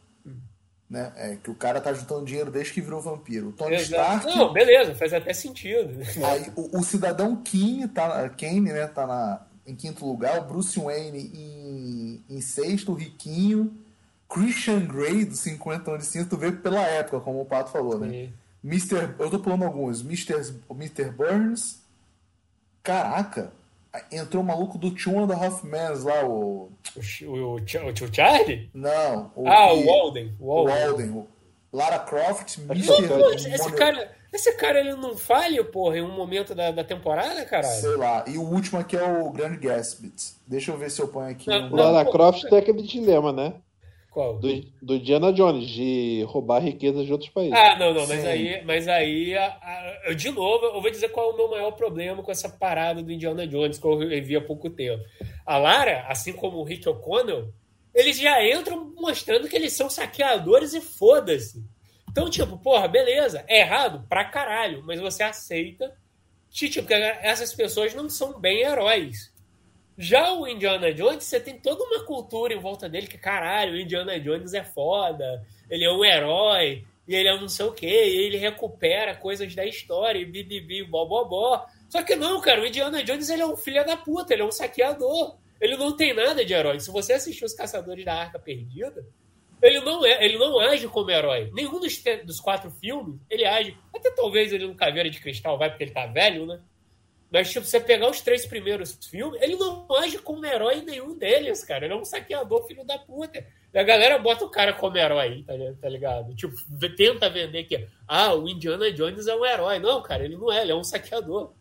né? 0.89 1.13
É, 1.17 1.37
que 1.37 1.51
o 1.51 1.55
cara 1.55 1.81
tá 1.81 1.93
juntando 1.93 2.25
dinheiro 2.25 2.51
desde 2.51 2.73
que 2.73 2.81
virou 2.81 3.01
vampiro. 3.01 3.49
O 3.49 3.53
Tony 3.53 3.77
Exato. 3.77 4.29
Stark. 4.29 4.39
Não, 4.39 4.53
beleza, 4.53 4.95
faz 4.95 5.13
até 5.13 5.33
sentido. 5.33 6.01
Aí 6.25 6.53
o, 6.57 6.79
o 6.79 6.83
cidadão 6.83 7.37
Kane 7.37 7.89
tá, 7.89 8.29
Kane, 8.31 8.61
né, 8.73 8.87
tá 8.87 9.07
na, 9.07 9.43
em 9.67 9.75
quinto 9.75 10.07
lugar, 10.07 10.39
o 10.41 10.45
Bruce 10.45 10.79
Wayne 10.79 11.31
em, 11.35 12.25
em 12.29 12.41
sexto, 12.41 12.93
o 12.93 12.95
Riquinho, 12.95 13.73
Christian 14.29 14.87
Grey 14.87 15.25
do 15.25 15.35
50 15.37 15.91
anos 15.91 16.11
de 16.11 16.25
tu 16.25 16.37
vê 16.37 16.53
pela 16.53 16.81
época, 16.83 17.21
como 17.21 17.41
o 17.41 17.45
Pato 17.45 17.71
falou, 17.71 17.99
né? 17.99 18.09
Sim. 18.09 18.33
Mr. 18.65 19.15
Eu 19.19 19.29
tô 19.29 19.39
pulando 19.41 19.65
alguns. 19.65 20.03
Mr. 20.03 20.35
Mr. 20.71 21.11
Burns. 21.11 21.82
Caraca! 22.83 23.53
Entrou 24.11 24.43
o 24.43 24.47
maluco 24.47 24.79
do 24.79 24.91
Two 24.91 25.19
and 25.19 25.31
a 25.33 25.37
Half 25.37 25.65
Men 25.65 26.03
lá, 26.03 26.25
o. 26.25 26.71
O, 26.97 27.27
o, 27.27 27.55
o, 27.57 27.61
Charlie? 27.67 28.71
Não, 28.73 29.31
o. 29.37 29.47
Ah, 29.47 29.69
que- 29.69 29.75
o 29.75 29.87
Walden. 29.87 30.33
O 30.41 30.47
Walden. 30.65 30.75
Walden. 30.87 31.11
o 31.11 31.27
Lara 31.73 31.99
Croft, 32.01 32.59
Mr. 32.59 32.93
esse, 33.55 33.73
cara, 33.73 34.13
esse 34.33 34.53
cara 34.57 34.81
ele 34.81 34.95
não 34.95 35.17
falha, 35.17 35.63
porra, 35.65 35.99
em 35.99 36.03
um 36.03 36.15
momento 36.15 36.55
da, 36.55 36.71
da 36.71 36.85
temporada, 36.85 37.45
caralho? 37.45 37.81
Sei 37.81 37.97
lá. 37.97 38.25
E 38.27 38.37
o 38.37 38.43
último 38.43 38.79
aqui 38.81 38.97
é 38.97 39.03
o 39.03 39.31
Grand 39.31 39.57
Gatsby. 39.57 40.13
Deixa 40.47 40.71
eu 40.71 40.77
ver 40.79 40.91
se 40.91 41.01
eu 41.01 41.09
ponho 41.09 41.31
aqui. 41.31 41.49
Não, 41.49 41.69
um- 41.69 41.73
O 41.73 41.77
Lara 41.77 42.05
pô, 42.05 42.13
Croft 42.13 42.43
tem 42.49 42.59
aquele 42.59 42.83
dilema, 42.83 43.33
né? 43.33 43.55
Qual? 44.13 44.39
Do, 44.39 44.63
do 44.83 44.95
Indiana 44.97 45.33
Jones, 45.33 45.67
de 45.69 46.23
roubar 46.29 46.59
riquezas 46.63 47.07
de 47.07 47.13
outros 47.13 47.31
países. 47.31 47.55
Ah, 47.59 47.77
não, 47.79 47.95
não, 47.95 48.07
mas 48.07 48.21
Sim. 48.21 48.27
aí, 48.27 48.63
mas 48.65 48.87
aí 48.87 49.35
a- 49.35 49.47
a- 49.63 50.01
eu, 50.07 50.15
de 50.15 50.31
novo, 50.31 50.67
eu 50.67 50.83
vou 50.83 50.91
dizer 50.91 51.09
qual 51.09 51.31
é 51.31 51.33
o 51.33 51.37
meu 51.37 51.49
maior 51.51 51.71
problema 51.73 52.23
com 52.23 52.31
essa 52.31 52.49
parada 52.49 53.03
do 53.03 53.11
Indiana 53.11 53.47
Jones 53.47 53.79
que 53.79 53.87
eu 53.87 53.97
revi 53.99 54.37
há 54.37 54.41
pouco 54.41 54.69
tempo. 54.69 55.03
A 55.47 55.57
Lara, 55.57 56.05
assim 56.09 56.35
como 56.35 56.59
o 56.59 56.63
Rick 56.65 56.87
O'Connell, 56.87 57.49
eles 57.95 58.19
já 58.19 58.47
entram 58.47 58.93
mostrando 58.97 59.49
que 59.49 59.57
eles 59.57 59.73
são 59.73 59.89
saqueadores 59.89 60.75
e 60.75 60.81
foda-se. 60.83 61.65
Então, 62.11 62.29
tipo, 62.29 62.59
porra, 62.59 62.87
beleza, 62.89 63.43
é 63.49 63.61
errado 63.61 64.05
pra 64.11 64.27
caralho, 64.27 64.83
mas 64.85 65.01
você 65.01 65.23
aceita 65.23 65.91
tipo, 66.51 66.87
que 66.87 66.93
essas 66.93 67.55
pessoas 67.55 67.95
não 67.95 68.11
são 68.11 68.39
bem 68.39 68.61
heróis. 68.61 69.32
Já 69.97 70.33
o 70.33 70.47
Indiana 70.47 70.93
Jones, 70.93 71.25
você 71.25 71.39
tem 71.39 71.59
toda 71.59 71.85
uma 71.85 72.05
cultura 72.05 72.55
em 72.55 72.61
volta 72.61 72.89
dele 72.89 73.07
que, 73.07 73.19
caralho, 73.19 73.75
o 73.75 73.81
Indiana 73.81 74.19
Jones 74.19 74.55
é 74.55 74.65
foda, 74.65 75.45
ele 75.71 75.85
é 75.85 75.93
um 75.93 76.05
herói, 76.05 76.85
e 77.07 77.15
ele 77.15 77.29
é 77.29 77.35
um 77.35 77.43
não 77.43 77.49
sei 77.49 77.67
o 77.67 77.73
quê, 77.73 77.87
e 77.87 78.27
ele 78.27 78.37
recupera 78.37 79.15
coisas 79.15 79.55
da 79.55 79.65
história, 79.67 80.19
e 80.19 80.25
bibibi, 80.25 80.85
bobobó. 80.85 81.67
Só 81.89 82.03
que 82.03 82.17
não, 82.17 82.41
cara, 82.41 82.63
o 82.63 82.67
Indiana 82.67 83.03
Jones 83.03 83.29
ele 83.29 83.43
é 83.43 83.47
um 83.47 83.57
filho 83.57 83.85
da 83.85 83.97
puta, 83.97 84.33
ele 84.33 84.43
é 84.43 84.47
um 84.47 84.53
saqueador. 84.53 85.37
Ele 85.61 85.77
não 85.77 85.95
tem 85.95 86.13
nada 86.13 86.45
de 86.45 86.53
herói. 86.53 86.81
Se 86.81 86.91
você 86.91 87.13
assistiu 87.13 87.47
Os 87.47 87.55
Caçadores 87.55 88.05
da 88.05 88.15
Arca 88.15 88.39
Perdida, 88.39 89.07
ele 89.63 89.79
não, 89.81 90.05
é, 90.05 90.25
ele 90.25 90.37
não 90.37 90.59
age 90.59 90.89
como 90.89 91.11
herói. 91.11 91.51
Nenhum 91.55 91.79
dos, 91.79 92.03
dos 92.25 92.41
quatro 92.41 92.69
filmes, 92.69 93.21
ele 93.31 93.45
age. 93.45 93.79
Até 93.95 94.11
talvez 94.11 94.53
ele 94.53 94.67
no 94.67 94.75
Caveira 94.75 95.09
de 95.09 95.21
Cristal 95.21 95.57
vai 95.57 95.71
porque 95.71 95.85
ele 95.85 95.93
tá 95.93 96.07
velho, 96.07 96.47
né? 96.47 96.61
Mas, 97.33 97.51
tipo, 97.51 97.65
você 97.65 97.81
pegar 97.81 98.11
os 98.11 98.21
três 98.21 98.45
primeiros 98.45 98.99
filmes, 99.07 99.41
ele 99.41 99.57
não 99.57 99.87
age 99.97 100.19
como 100.19 100.45
herói 100.45 100.83
nenhum 100.83 101.17
deles, 101.17 101.65
cara. 101.65 101.87
Ele 101.87 101.95
é 101.95 101.97
um 101.97 102.05
saqueador, 102.05 102.67
filho 102.67 102.85
da 102.85 102.99
puta. 102.99 103.43
A 103.75 103.83
galera 103.83 104.19
bota 104.19 104.45
o 104.45 104.51
cara 104.51 104.75
como 104.75 104.99
herói, 104.99 105.43
tá, 105.47 105.55
tá 105.81 105.89
ligado? 105.89 106.35
Tipo, 106.35 106.55
tenta 106.95 107.31
vender 107.31 107.65
que, 107.65 107.89
ah, 108.07 108.35
o 108.35 108.47
Indiana 108.47 108.93
Jones 108.93 109.27
é 109.27 109.35
um 109.35 109.47
herói. 109.47 109.79
Não, 109.79 110.03
cara, 110.03 110.27
ele 110.27 110.37
não 110.37 110.53
é, 110.53 110.61
ele 110.61 110.73
é 110.73 110.77
um 110.77 110.85
saqueador. 110.85 111.53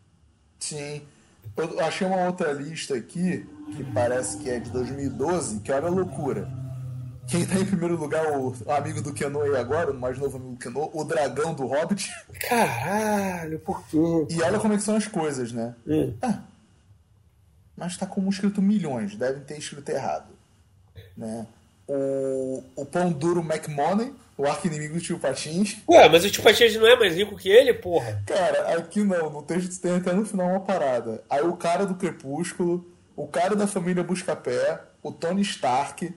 Sim. 0.59 1.07
Eu 1.55 1.79
achei 1.79 2.05
uma 2.05 2.25
outra 2.25 2.51
lista 2.51 2.95
aqui, 2.95 3.47
que 3.75 3.83
parece 3.93 4.43
que 4.43 4.49
é 4.49 4.59
de 4.59 4.69
2012, 4.71 5.61
que 5.61 5.71
olha 5.71 5.87
a 5.87 5.89
loucura. 5.89 6.60
Quem 7.31 7.45
tá 7.45 7.55
em 7.55 7.65
primeiro 7.65 7.95
lugar, 7.95 8.25
o 8.37 8.53
amigo 8.67 9.01
do 9.01 9.13
Keno 9.13 9.41
aí 9.41 9.55
agora, 9.55 9.89
o 9.91 9.93
mais 9.93 10.17
novo 10.17 10.35
amigo 10.35 10.51
do 10.51 10.59
Keno, 10.59 10.91
o 10.93 11.03
dragão 11.05 11.53
do 11.53 11.65
Hobbit. 11.65 12.11
Caralho, 12.49 13.57
por 13.59 13.81
quê? 13.87 13.97
E 14.29 14.41
olha 14.41 14.59
como 14.59 14.73
é 14.73 14.77
que 14.77 14.83
são 14.83 14.97
as 14.97 15.07
coisas, 15.07 15.53
né? 15.53 15.73
Hum. 15.87 16.13
Ah, 16.21 16.41
mas 17.77 17.95
tá 17.95 18.05
como 18.05 18.29
escrito 18.29 18.61
milhões, 18.61 19.15
devem 19.15 19.41
ter 19.43 19.57
escrito 19.57 19.87
errado. 19.89 20.27
Né? 21.15 21.47
O, 21.87 22.63
o 22.75 22.85
pão 22.85 23.13
duro 23.13 23.39
McMoney, 23.39 24.13
o 24.37 24.45
arco-inimigo 24.45 24.95
do 24.95 24.99
tio 24.99 25.17
Patins. 25.17 25.77
Ué, 25.87 26.09
mas 26.09 26.25
o 26.25 26.29
Tio 26.29 26.43
Patinhas 26.43 26.75
não 26.75 26.87
é 26.87 26.99
mais 26.99 27.15
rico 27.15 27.37
que 27.37 27.47
ele, 27.47 27.73
porra? 27.73 28.21
Cara, 28.25 28.75
aqui 28.75 29.03
não, 29.03 29.29
no 29.29 29.41
texto 29.41 29.81
tem 29.81 29.95
até 29.95 30.11
no 30.11 30.25
final 30.25 30.47
uma 30.49 30.59
parada. 30.59 31.23
Aí 31.29 31.43
o 31.43 31.55
cara 31.55 31.85
do 31.85 31.95
Crepúsculo, 31.95 32.85
o 33.15 33.25
cara 33.25 33.55
da 33.55 33.67
família 33.67 34.03
Buscapé, 34.03 34.81
o 35.01 35.11
Tony 35.11 35.41
Stark, 35.41 36.13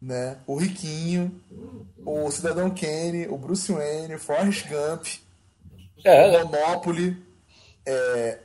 né? 0.00 0.38
O 0.46 0.56
Riquinho, 0.56 1.40
o 2.04 2.30
Cidadão 2.30 2.70
Kane, 2.70 3.26
o 3.28 3.36
Bruce 3.36 3.72
Wayne, 3.72 4.14
o 4.14 4.18
Forrest 4.18 4.66
Gump, 4.68 5.06
É, 6.04 6.42
o 6.42 6.48
Monopoly, 6.48 7.16
é, 7.84 8.38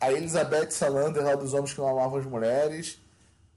a 0.00 0.12
Elizabeth 0.12 0.70
Salander 0.70 1.24
lá 1.24 1.34
dos 1.34 1.54
Homens 1.54 1.72
que 1.72 1.80
Não 1.80 1.88
Amavam 1.88 2.18
as 2.18 2.26
Mulheres, 2.26 2.98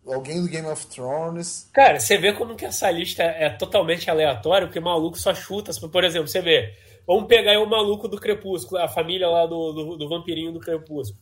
alguém 0.07 0.41
do 0.41 0.47
Game 0.47 0.67
of 0.67 0.87
Thrones. 0.87 1.69
Cara, 1.73 1.99
você 1.99 2.17
vê 2.17 2.33
como 2.33 2.55
que 2.55 2.65
essa 2.65 2.89
lista 2.89 3.23
é 3.23 3.49
totalmente 3.49 4.09
aleatória, 4.09 4.67
porque 4.67 4.79
maluco 4.79 5.17
só 5.19 5.35
chuta. 5.35 5.71
Por 5.89 6.03
exemplo, 6.03 6.27
você 6.27 6.41
vê, 6.41 6.73
vamos 7.05 7.27
pegar 7.27 7.51
aí 7.51 7.57
o 7.57 7.65
maluco 7.69 8.07
do 8.07 8.19
Crepúsculo, 8.19 8.81
a 8.81 8.87
família 8.87 9.27
lá 9.27 9.45
do, 9.45 9.73
do, 9.73 9.97
do 9.97 10.09
vampirinho 10.09 10.53
do 10.53 10.59
Crepúsculo. 10.59 11.21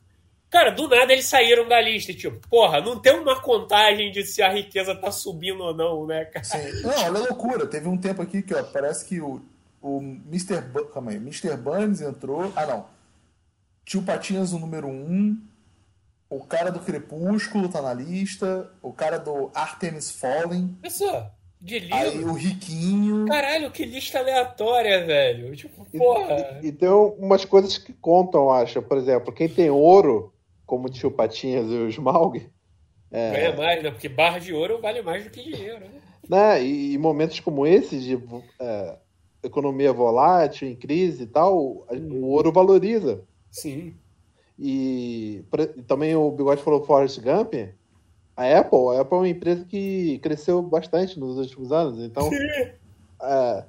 Cara, 0.55 0.69
do 0.71 0.87
nada 0.87 1.11
eles 1.11 1.25
saíram 1.25 1.67
da 1.67 1.81
lista, 1.81 2.13
tipo, 2.13 2.39
porra, 2.47 2.79
não 2.79 2.97
tem 2.97 3.13
uma 3.19 3.41
contagem 3.41 4.09
de 4.09 4.23
se 4.23 4.41
a 4.41 4.49
riqueza 4.49 4.95
tá 4.95 5.11
subindo 5.11 5.61
ou 5.61 5.73
não, 5.75 6.07
né, 6.07 6.23
cara? 6.23 6.45
Sim. 6.45 6.81
Não, 6.81 6.91
olha 6.91 7.07
a 7.19 7.27
loucura. 7.27 7.67
Teve 7.67 7.89
um 7.89 7.97
tempo 7.97 8.21
aqui 8.21 8.41
que, 8.41 8.53
ó, 8.55 8.63
parece 8.63 9.03
que 9.05 9.19
o, 9.19 9.41
o 9.81 9.99
Mr. 9.99 10.61
Bu- 10.61 10.85
calma 10.85 11.11
aí, 11.11 11.17
Mr. 11.17 11.57
Burns 11.57 11.99
entrou. 11.99 12.53
Ah, 12.55 12.65
não. 12.65 12.85
Tio 13.83 14.01
Patinhas, 14.01 14.53
o 14.53 14.59
número 14.59 14.87
1. 14.87 14.91
Um. 14.91 15.37
O 16.29 16.45
cara 16.45 16.71
do 16.71 16.79
Crepúsculo 16.79 17.67
tá 17.67 17.81
na 17.81 17.93
lista. 17.93 18.71
O 18.81 18.93
cara 18.93 19.17
do 19.17 19.51
Artemis 19.53 20.09
Fallen. 20.09 20.69
Pessoal, 20.81 21.31
de 21.59 21.75
Aí 21.91 22.11
livro. 22.11 22.31
o 22.31 22.33
Riquinho. 22.33 23.25
Caralho, 23.27 23.69
que 23.71 23.85
lista 23.85 24.19
aleatória, 24.19 25.05
velho. 25.05 25.53
Tipo, 25.53 25.85
E- 25.93 25.97
porra. 25.97 26.59
E, 26.63 26.67
e 26.67 26.71
tem 26.71 26.87
umas 26.89 27.43
coisas 27.43 27.77
que 27.77 27.91
contam, 27.91 28.49
acho. 28.49 28.81
Por 28.81 28.97
exemplo, 28.97 29.33
quem 29.33 29.49
tem 29.49 29.69
ouro, 29.69 30.31
como 30.65 30.87
o 30.87 30.89
tio 30.89 31.11
Patinhas 31.11 31.69
e 31.69 31.75
o 31.75 31.89
Smaug, 31.89 32.49
Ganha 33.11 33.55
mais, 33.55 33.81
né? 33.83 33.91
Porque 33.91 34.09
barra 34.09 34.39
de 34.39 34.51
ouro 34.53 34.81
vale 34.81 35.01
mais 35.01 35.23
do 35.23 35.29
que 35.29 35.41
dinheiro, 35.41 35.79
né? 35.79 36.01
né? 36.27 36.63
E, 36.63 36.93
e 36.93 36.97
momentos 36.97 37.39
como 37.39 37.65
esses 37.65 38.03
de 38.03 38.19
é, 38.59 38.97
economia 39.43 39.93
volátil, 39.93 40.67
em 40.67 40.75
crise 40.75 41.23
e 41.23 41.27
tal, 41.27 41.85
o 41.89 42.25
ouro 42.27 42.51
valoriza. 42.51 43.23
Sim. 43.49 43.95
E, 44.59 45.45
e 45.77 45.81
também 45.83 46.13
o 46.15 46.29
Bigode 46.31 46.61
falou 46.61 46.83
Forrest 46.83 47.19
Gump. 47.21 47.53
A 48.35 48.59
Apple, 48.59 48.97
a 48.97 49.01
Apple 49.01 49.17
é 49.17 49.21
uma 49.21 49.29
empresa 49.29 49.63
que 49.63 50.19
cresceu 50.19 50.61
bastante 50.61 51.17
nos 51.17 51.37
últimos 51.37 51.71
anos, 51.71 51.99
então 51.99 52.29
é, 53.23 53.65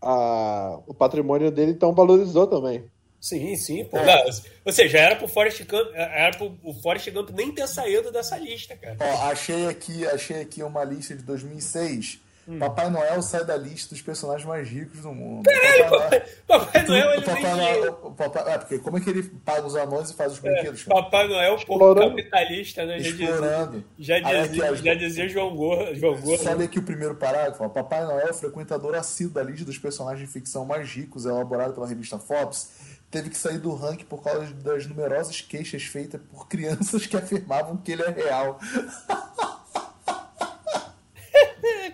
a- 0.00 0.80
o 0.86 0.94
patrimônio 0.94 1.50
dele 1.50 1.72
então 1.72 1.92
valorizou 1.92 2.46
também. 2.46 2.84
Sim, 3.24 3.56
sim. 3.56 3.84
Pô. 3.86 3.96
É. 3.96 4.04
Não, 4.04 4.30
ou 4.66 4.72
seja, 4.72 4.98
era 4.98 5.16
pro 5.16 5.26
Forrest 5.26 5.64
Gump, 5.64 5.88
era 5.94 6.36
pro 6.36 6.58
o 6.62 6.74
Forrest 6.74 7.10
Gump 7.10 7.30
nem 7.30 7.50
ter 7.52 7.66
saído 7.66 8.12
dessa 8.12 8.36
lista, 8.36 8.76
cara. 8.76 8.96
Ó, 9.00 9.30
achei 9.30 9.66
aqui, 9.66 10.06
achei 10.06 10.42
aqui 10.42 10.62
uma 10.62 10.84
lista 10.84 11.14
de 11.16 11.22
2006. 11.22 12.20
Hum. 12.46 12.58
Papai 12.58 12.90
Noel 12.90 13.22
sai 13.22 13.42
da 13.42 13.56
lista 13.56 13.94
dos 13.94 14.02
personagens 14.02 14.46
mais 14.46 14.68
ricos 14.68 15.00
do 15.00 15.14
mundo. 15.14 15.44
Papai 15.44 15.88
Noel- 15.88 16.22
Papai 16.46 16.84
Noel, 16.86 17.10
ele 17.12 17.18
o 17.20 17.24
Papai 17.24 17.42
nem 17.42 17.78
Noel, 17.80 17.92
Papai- 17.94 18.52
é, 18.54 18.58
porque 18.58 18.78
como 18.80 18.98
é 18.98 19.00
que 19.00 19.08
ele 19.08 19.22
paga 19.22 19.66
os 19.66 19.74
anões 19.74 20.10
e 20.10 20.14
faz 20.14 20.32
os 20.34 20.38
brinquedos? 20.40 20.82
cara? 20.84 21.02
Papai 21.04 21.26
Noel, 21.26 21.56
pouco 21.56 21.72
Explorando. 21.72 22.16
capitalista, 22.16 22.84
né? 22.84 22.98
Já 23.00 23.10
dizia, 23.10 23.30
Explorando. 23.30 23.84
já 23.98 24.14
Aí 24.16 24.20
aqui, 24.40 24.48
dizia, 24.48 24.70
ó, 24.70 24.74
já 24.74 24.94
dizia 24.94 25.28
João 25.30 25.56
Gordo. 25.56 25.94
João 25.94 26.20
Gordo. 26.20 26.42
Só 26.44 26.52
ler 26.52 26.64
aqui 26.64 26.78
o 26.78 26.82
primeiro 26.82 27.14
parágrafo. 27.14 27.66
Papai 27.70 28.04
Noel, 28.04 28.34
frequentador 28.34 28.94
assíduo 28.94 29.32
da 29.32 29.42
lista 29.42 29.64
dos 29.64 29.78
personagens 29.78 30.26
de 30.28 30.30
ficção 30.30 30.66
mais 30.66 30.86
ricos, 30.90 31.24
elaborado 31.24 31.72
pela 31.72 31.86
revista 31.88 32.18
Forbes, 32.18 32.68
teve 33.14 33.30
que 33.30 33.36
sair 33.38 33.58
do 33.58 33.72
ranking 33.72 34.04
por 34.06 34.20
causa 34.20 34.52
das 34.54 34.88
numerosas 34.88 35.40
queixas 35.40 35.84
feitas 35.84 36.20
por 36.32 36.48
crianças 36.48 37.06
que 37.06 37.16
afirmavam 37.16 37.76
que 37.76 37.92
ele 37.92 38.02
é 38.02 38.10
real. 38.10 38.58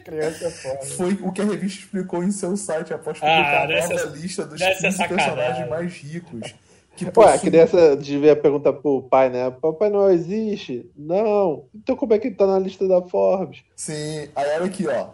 Criança 0.02 0.46
é 0.46 0.50
foda. 0.50 0.86
Foi 0.86 1.12
o 1.22 1.30
que 1.30 1.42
a 1.42 1.44
revista 1.44 1.80
explicou 1.80 2.24
em 2.24 2.30
seu 2.30 2.56
site 2.56 2.94
após 2.94 3.18
Ah, 3.18 3.20
publicar 3.20 3.62
a 3.62 3.66
deve 3.66 3.94
nova 3.94 4.16
lista 4.16 4.46
dos 4.46 4.58
deve 4.58 4.74
ser 4.76 4.86
15 4.86 4.96
sacanagem. 4.96 5.26
personagens 5.34 5.68
mais 5.68 5.92
ricos. 5.92 6.54
Que 6.96 7.04
Ué, 7.16 7.34
a 7.34 7.38
criança 7.38 7.96
devia 7.96 8.34
perguntar 8.34 8.72
pro 8.72 9.02
pai, 9.02 9.28
né? 9.28 9.50
Papai 9.50 9.90
Noel 9.90 10.12
existe? 10.14 10.90
Não. 10.96 11.66
Então 11.74 11.94
como 11.96 12.14
é 12.14 12.18
que 12.18 12.28
ele 12.28 12.34
tá 12.34 12.46
na 12.46 12.58
lista 12.58 12.88
da 12.88 13.02
Forbes? 13.02 13.62
Sim, 13.76 14.28
aí 14.34 14.56
olha 14.56 14.64
aqui, 14.64 14.86
ó. 14.88 15.10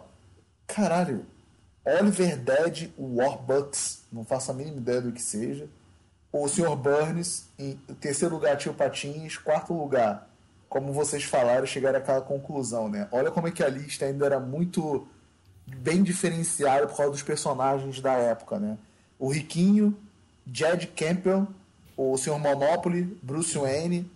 Caralho. 0.65 1.25
Oliver 1.85 2.37
Dead 2.37 2.89
Warbucks. 2.97 4.05
Não 4.11 4.23
faço 4.23 4.51
a 4.51 4.53
mínima 4.53 4.77
ideia 4.77 5.01
do 5.01 5.11
que 5.11 5.21
seja. 5.21 5.67
O 6.43 6.47
Sr. 6.47 6.75
Burns. 6.75 7.45
Em 7.57 7.75
terceiro 7.99 8.35
lugar, 8.35 8.57
Tio 8.57 8.73
Patins. 8.73 9.37
Quarto 9.37 9.73
lugar, 9.73 10.29
como 10.69 10.93
vocês 10.93 11.23
falaram, 11.23 11.65
chegaram 11.65 11.99
àquela 11.99 12.21
conclusão, 12.21 12.89
né? 12.89 13.07
Olha 13.11 13.31
como 13.31 13.47
é 13.47 13.51
que 13.51 13.63
a 13.63 13.69
lista 13.69 14.05
ainda 14.05 14.25
era 14.25 14.39
muito 14.39 15.07
bem 15.65 16.03
diferenciada 16.03 16.87
por 16.87 16.97
causa 16.97 17.11
dos 17.11 17.23
personagens 17.23 17.99
da 17.99 18.13
época, 18.13 18.59
né? 18.59 18.77
O 19.19 19.29
Riquinho, 19.29 19.97
Jed 20.51 20.87
Campbell, 20.87 21.47
o 21.95 22.15
Sr. 22.17 22.39
Monopoly, 22.39 23.03
Bruce 23.21 23.57
Wayne. 23.57 24.09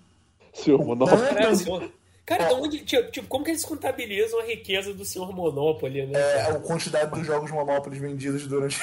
Caralho, 0.53 1.55
senhor. 1.55 1.91
Cara, 2.25 2.45
de 2.45 2.53
onde, 2.53 2.79
tipo, 2.85 3.11
tipo, 3.11 3.27
como 3.27 3.43
que 3.43 3.51
eles 3.51 3.65
contabilizam 3.65 4.39
a 4.39 4.43
riqueza 4.43 4.93
do 4.93 5.03
senhor 5.03 5.33
Monopoly, 5.35 6.05
né? 6.05 6.19
É 6.19 6.51
a 6.51 6.59
quantidade 6.59 7.11
dos 7.11 7.25
jogos 7.25 7.51
Monopoly 7.51 7.99
vendidos 7.99 8.47
durante 8.47 8.79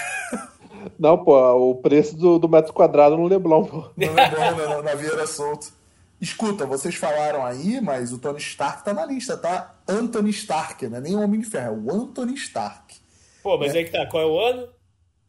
Não, 0.98 1.22
pô, 1.24 1.70
o 1.70 1.74
preço 1.76 2.16
do, 2.16 2.38
do 2.38 2.48
metro 2.48 2.72
quadrado 2.72 3.16
no 3.16 3.26
Leblon, 3.26 3.64
pô. 3.64 3.90
Não 3.96 4.06
é 4.18 4.30
bom, 4.30 4.56
né? 4.56 4.66
Na- 4.68 4.82
Navio 4.82 5.12
era 5.12 5.26
solto. 5.26 5.72
Escuta, 6.20 6.66
vocês 6.66 6.94
falaram 6.96 7.44
aí, 7.44 7.80
mas 7.80 8.12
o 8.12 8.18
Tony 8.18 8.38
Stark 8.38 8.84
tá 8.84 8.92
na 8.92 9.06
lista, 9.06 9.36
tá? 9.36 9.76
Anthony 9.86 10.30
Stark, 10.30 10.88
né? 10.88 11.00
Nem 11.00 11.14
o 11.14 11.20
Homem 11.22 11.40
de 11.40 11.46
Ferro, 11.46 11.76
é 11.88 11.92
o 11.92 11.94
Anthony 11.94 12.34
Stark. 12.34 12.96
Pô, 13.42 13.56
mas 13.56 13.74
aí 13.74 13.84
que 13.84 13.92
tá, 13.92 14.04
qual 14.06 14.22
é 14.22 14.26
o 14.26 14.38
ano? 14.40 14.68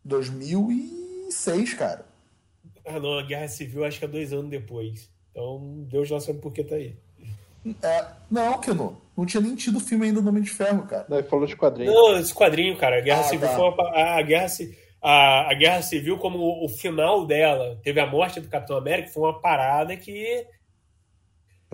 2006, 0.03 1.73
cara. 1.75 2.05
Ah, 2.85 2.99
não, 2.99 3.17
a 3.19 3.23
Guerra 3.23 3.47
Civil 3.47 3.85
acho 3.85 3.99
que 3.99 4.05
é 4.05 4.07
dois 4.07 4.33
anos 4.33 4.49
depois. 4.49 5.09
Então, 5.31 5.85
Deus 5.89 6.09
lá 6.09 6.19
sabe 6.19 6.39
por 6.39 6.51
que 6.51 6.63
tá 6.63 6.75
aí. 6.75 6.95
É, 7.83 8.05
não, 8.31 8.57
Keno. 8.59 8.99
Não 9.15 9.25
tinha 9.25 9.41
nem 9.41 9.53
tido 9.55 9.79
filme 9.79 10.07
ainda 10.07 10.21
do 10.21 10.29
Homem 10.29 10.41
de 10.41 10.49
Ferro, 10.49 10.83
cara. 10.87 11.05
Não, 11.09 11.17
ele 11.19 11.27
falou 11.27 11.45
de 11.45 11.55
quadrinhos. 11.55 11.93
Não, 11.93 12.17
esse 12.17 12.33
quadrinho, 12.33 12.75
cara. 12.77 12.97
A 12.97 13.01
Guerra 13.01 13.21
Ah, 13.21 13.25
Civil 13.25 13.47
tá. 13.47 13.55
foi 13.55 13.69
uma, 13.69 13.89
a, 13.89 14.17
a 14.17 14.21
Guerra 14.21 14.47
Ci- 14.47 14.75
a, 15.01 15.49
a 15.51 15.53
Guerra 15.53 15.81
Civil 15.81 16.17
como 16.17 16.63
o, 16.63 16.69
final 16.69 17.25
dela, 17.25 17.79
teve 17.83 17.99
a 17.99 18.05
morte 18.07 18.39
do 18.39 18.47
Capitão 18.47 18.77
América, 18.77 19.09
foi 19.09 19.23
uma 19.23 19.39
parada 19.39 19.95
que 19.95 20.45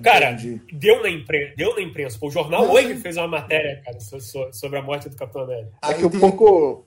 Cara, 0.03 0.31
Entendi. 0.33 0.61
deu 0.73 1.01
na 1.01 1.09
imprensa, 1.09 1.53
deu 1.55 1.73
na 1.75 1.81
imprensa. 1.81 2.17
O 2.21 2.29
jornal 2.29 2.63
Não, 2.65 2.73
hoje 2.73 2.95
fez 2.97 3.15
uma 3.15 3.27
matéria, 3.29 3.81
cara, 3.83 3.97
so- 4.01 4.19
so- 4.19 4.51
sobre 4.51 4.77
a 4.77 4.81
morte 4.81 5.07
do 5.07 5.15
Capitão 5.15 5.43
América. 5.43 5.71
É 5.83 5.87
Aí 5.87 5.93
que 5.95 6.05
um 6.05 6.19
pouco. 6.19 6.85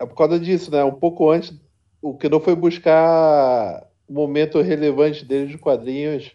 É 0.00 0.06
por 0.06 0.14
causa 0.16 0.38
disso, 0.40 0.70
né? 0.70 0.82
Um 0.84 0.94
pouco 0.94 1.30
antes, 1.30 1.52
o 2.00 2.16
que 2.16 2.28
não 2.28 2.40
foi 2.40 2.54
buscar 2.54 3.86
o 4.08 4.12
momento 4.12 4.60
relevante 4.62 5.24
dele 5.24 5.48
de 5.48 5.58
quadrinhos 5.58 6.32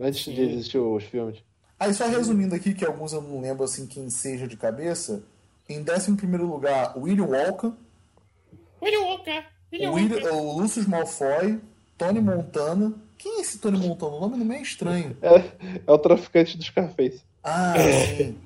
antes 0.00 0.24
Sim. 0.24 0.32
de 0.34 0.40
existir 0.42 0.78
os 0.78 1.04
filmes. 1.04 1.42
Aí 1.78 1.92
só 1.92 2.06
resumindo 2.06 2.54
aqui, 2.54 2.72
que 2.72 2.84
alguns 2.84 3.12
eu 3.12 3.20
não 3.20 3.40
lembro 3.40 3.64
assim 3.64 3.86
quem 3.86 4.08
seja 4.08 4.48
de 4.48 4.56
cabeça. 4.56 5.22
Em 5.68 5.80
11 5.80 6.16
primeiro 6.16 6.46
lugar, 6.46 6.96
William 6.96 7.26
Walker, 7.26 7.72
William 8.84 9.00
Walker, 9.00 9.44
William 9.72 9.90
o, 9.90 9.94
William, 9.94 10.32
o 10.32 10.58
Lucius 10.60 10.86
Malfoy, 10.86 11.58
Tony 11.96 12.20
Montana. 12.20 12.92
Quem 13.16 13.38
é 13.38 13.40
esse 13.40 13.58
Tony 13.58 13.78
Montana? 13.78 14.12
O 14.12 14.20
nome 14.20 14.44
não 14.44 14.54
é 14.54 14.60
estranho. 14.60 15.16
É, 15.22 15.42
é 15.86 15.90
o 15.90 15.98
traficante 15.98 16.58
do 16.58 16.62
Scarface. 16.64 17.22
Ah, 17.42 17.74
sim. 17.78 18.36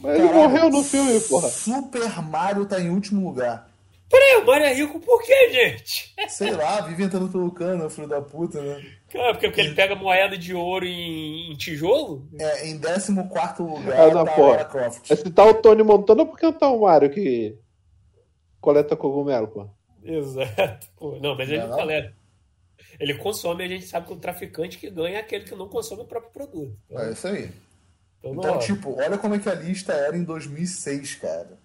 Mas 0.00 0.18
ele 0.18 0.28
Caralho, 0.28 0.50
morreu 0.50 0.70
no 0.70 0.84
filme, 0.84 1.18
porra. 1.20 1.48
Super 1.48 2.22
Mario 2.22 2.66
tá 2.66 2.80
em 2.80 2.90
último 2.90 3.26
lugar. 3.26 3.68
Peraí, 4.10 4.42
o 4.42 4.46
Mário 4.46 4.64
é 4.64 4.72
rico 4.72 5.00
por 5.00 5.22
quê, 5.22 5.50
gente? 5.50 6.14
Sei 6.28 6.50
lá, 6.50 6.80
vive 6.82 7.02
entrando 7.02 7.28
pelo 7.28 7.50
cano, 7.50 7.90
filho 7.90 8.08
da 8.08 8.22
puta, 8.22 8.60
né? 8.60 8.82
Cara, 9.10 9.32
porque, 9.32 9.48
porque 9.48 9.60
ele 9.60 9.74
pega 9.74 9.94
moeda 9.94 10.36
de 10.36 10.54
ouro 10.54 10.86
em, 10.86 11.52
em 11.52 11.56
tijolo? 11.56 12.26
É, 12.38 12.68
em 12.68 12.78
14 12.78 13.12
lugar 13.12 13.56
Ah, 13.98 14.14
não, 14.14 14.24
tá 14.24 14.32
porra. 14.32 14.50
Lara 14.50 14.64
Croft. 14.64 15.10
É 15.10 15.16
citar 15.16 15.46
o 15.46 15.54
Tony 15.54 15.82
Montana 15.82 16.24
porque 16.24 16.46
não 16.46 16.52
tá 16.52 16.70
o 16.70 16.82
Mario 16.82 17.10
que 17.10 17.58
coleta 18.60 18.96
cogumelo, 18.96 19.48
pô. 19.48 19.68
Exato. 20.08 20.86
Pô, 20.96 21.18
não, 21.20 21.36
mas 21.36 21.48
ele 21.48 21.58
Não, 21.58 21.64
não 21.68 21.70
não. 21.76 21.78
coleta. 21.82 22.14
Ele 22.98 23.14
consome, 23.14 23.64
a 23.64 23.68
gente 23.68 23.86
sabe 23.86 24.06
que 24.06 24.12
o 24.12 24.16
traficante 24.16 24.78
que 24.78 24.88
ganha 24.90 25.16
é 25.18 25.20
aquele 25.20 25.44
que 25.44 25.54
não 25.54 25.68
consome 25.68 26.02
o 26.02 26.06
próprio 26.06 26.32
produto. 26.32 26.76
Então, 26.90 27.02
É 27.02 27.12
isso 27.12 27.26
aí. 27.28 27.50
então 28.20 28.34
Então, 28.34 28.58
tipo, 28.58 28.96
olha 28.98 29.18
como 29.18 29.34
é 29.34 29.38
que 29.38 29.48
a 29.48 29.54
lista 29.54 29.92
era 29.92 30.16
em 30.16 30.24
2006, 30.24 31.14
cara. 31.16 31.58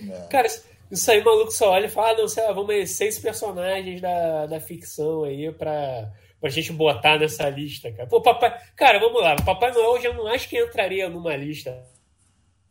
É. 0.00 0.26
Cara, 0.28 0.46
isso- 0.90 1.10
aí, 1.10 1.22
maluco 1.24 1.50
só 1.50 1.70
olha 1.72 1.86
e 1.86 1.90
fala, 1.90 2.10
ah, 2.10 2.16
não, 2.18 2.28
sei 2.28 2.44
lá, 2.44 2.52
vamos 2.52 2.70
aí, 2.70 2.86
seis 2.86 3.18
personagens 3.18 4.00
da, 4.00 4.46
da 4.46 4.60
ficção 4.60 5.24
aí 5.24 5.50
pra, 5.52 6.12
pra 6.40 6.50
gente 6.50 6.72
botar 6.72 7.18
nessa 7.18 7.48
lista, 7.48 7.90
cara. 7.92 8.08
Pô, 8.08 8.20
papai. 8.22 8.58
Cara, 8.76 8.98
vamos 9.00 9.20
lá, 9.20 9.34
Papai 9.36 9.72
Noel 9.72 9.96
eu 9.96 10.02
já 10.02 10.12
não 10.12 10.26
acho 10.28 10.48
que 10.48 10.58
entraria 10.62 11.08
numa 11.08 11.34
lista 11.36 11.82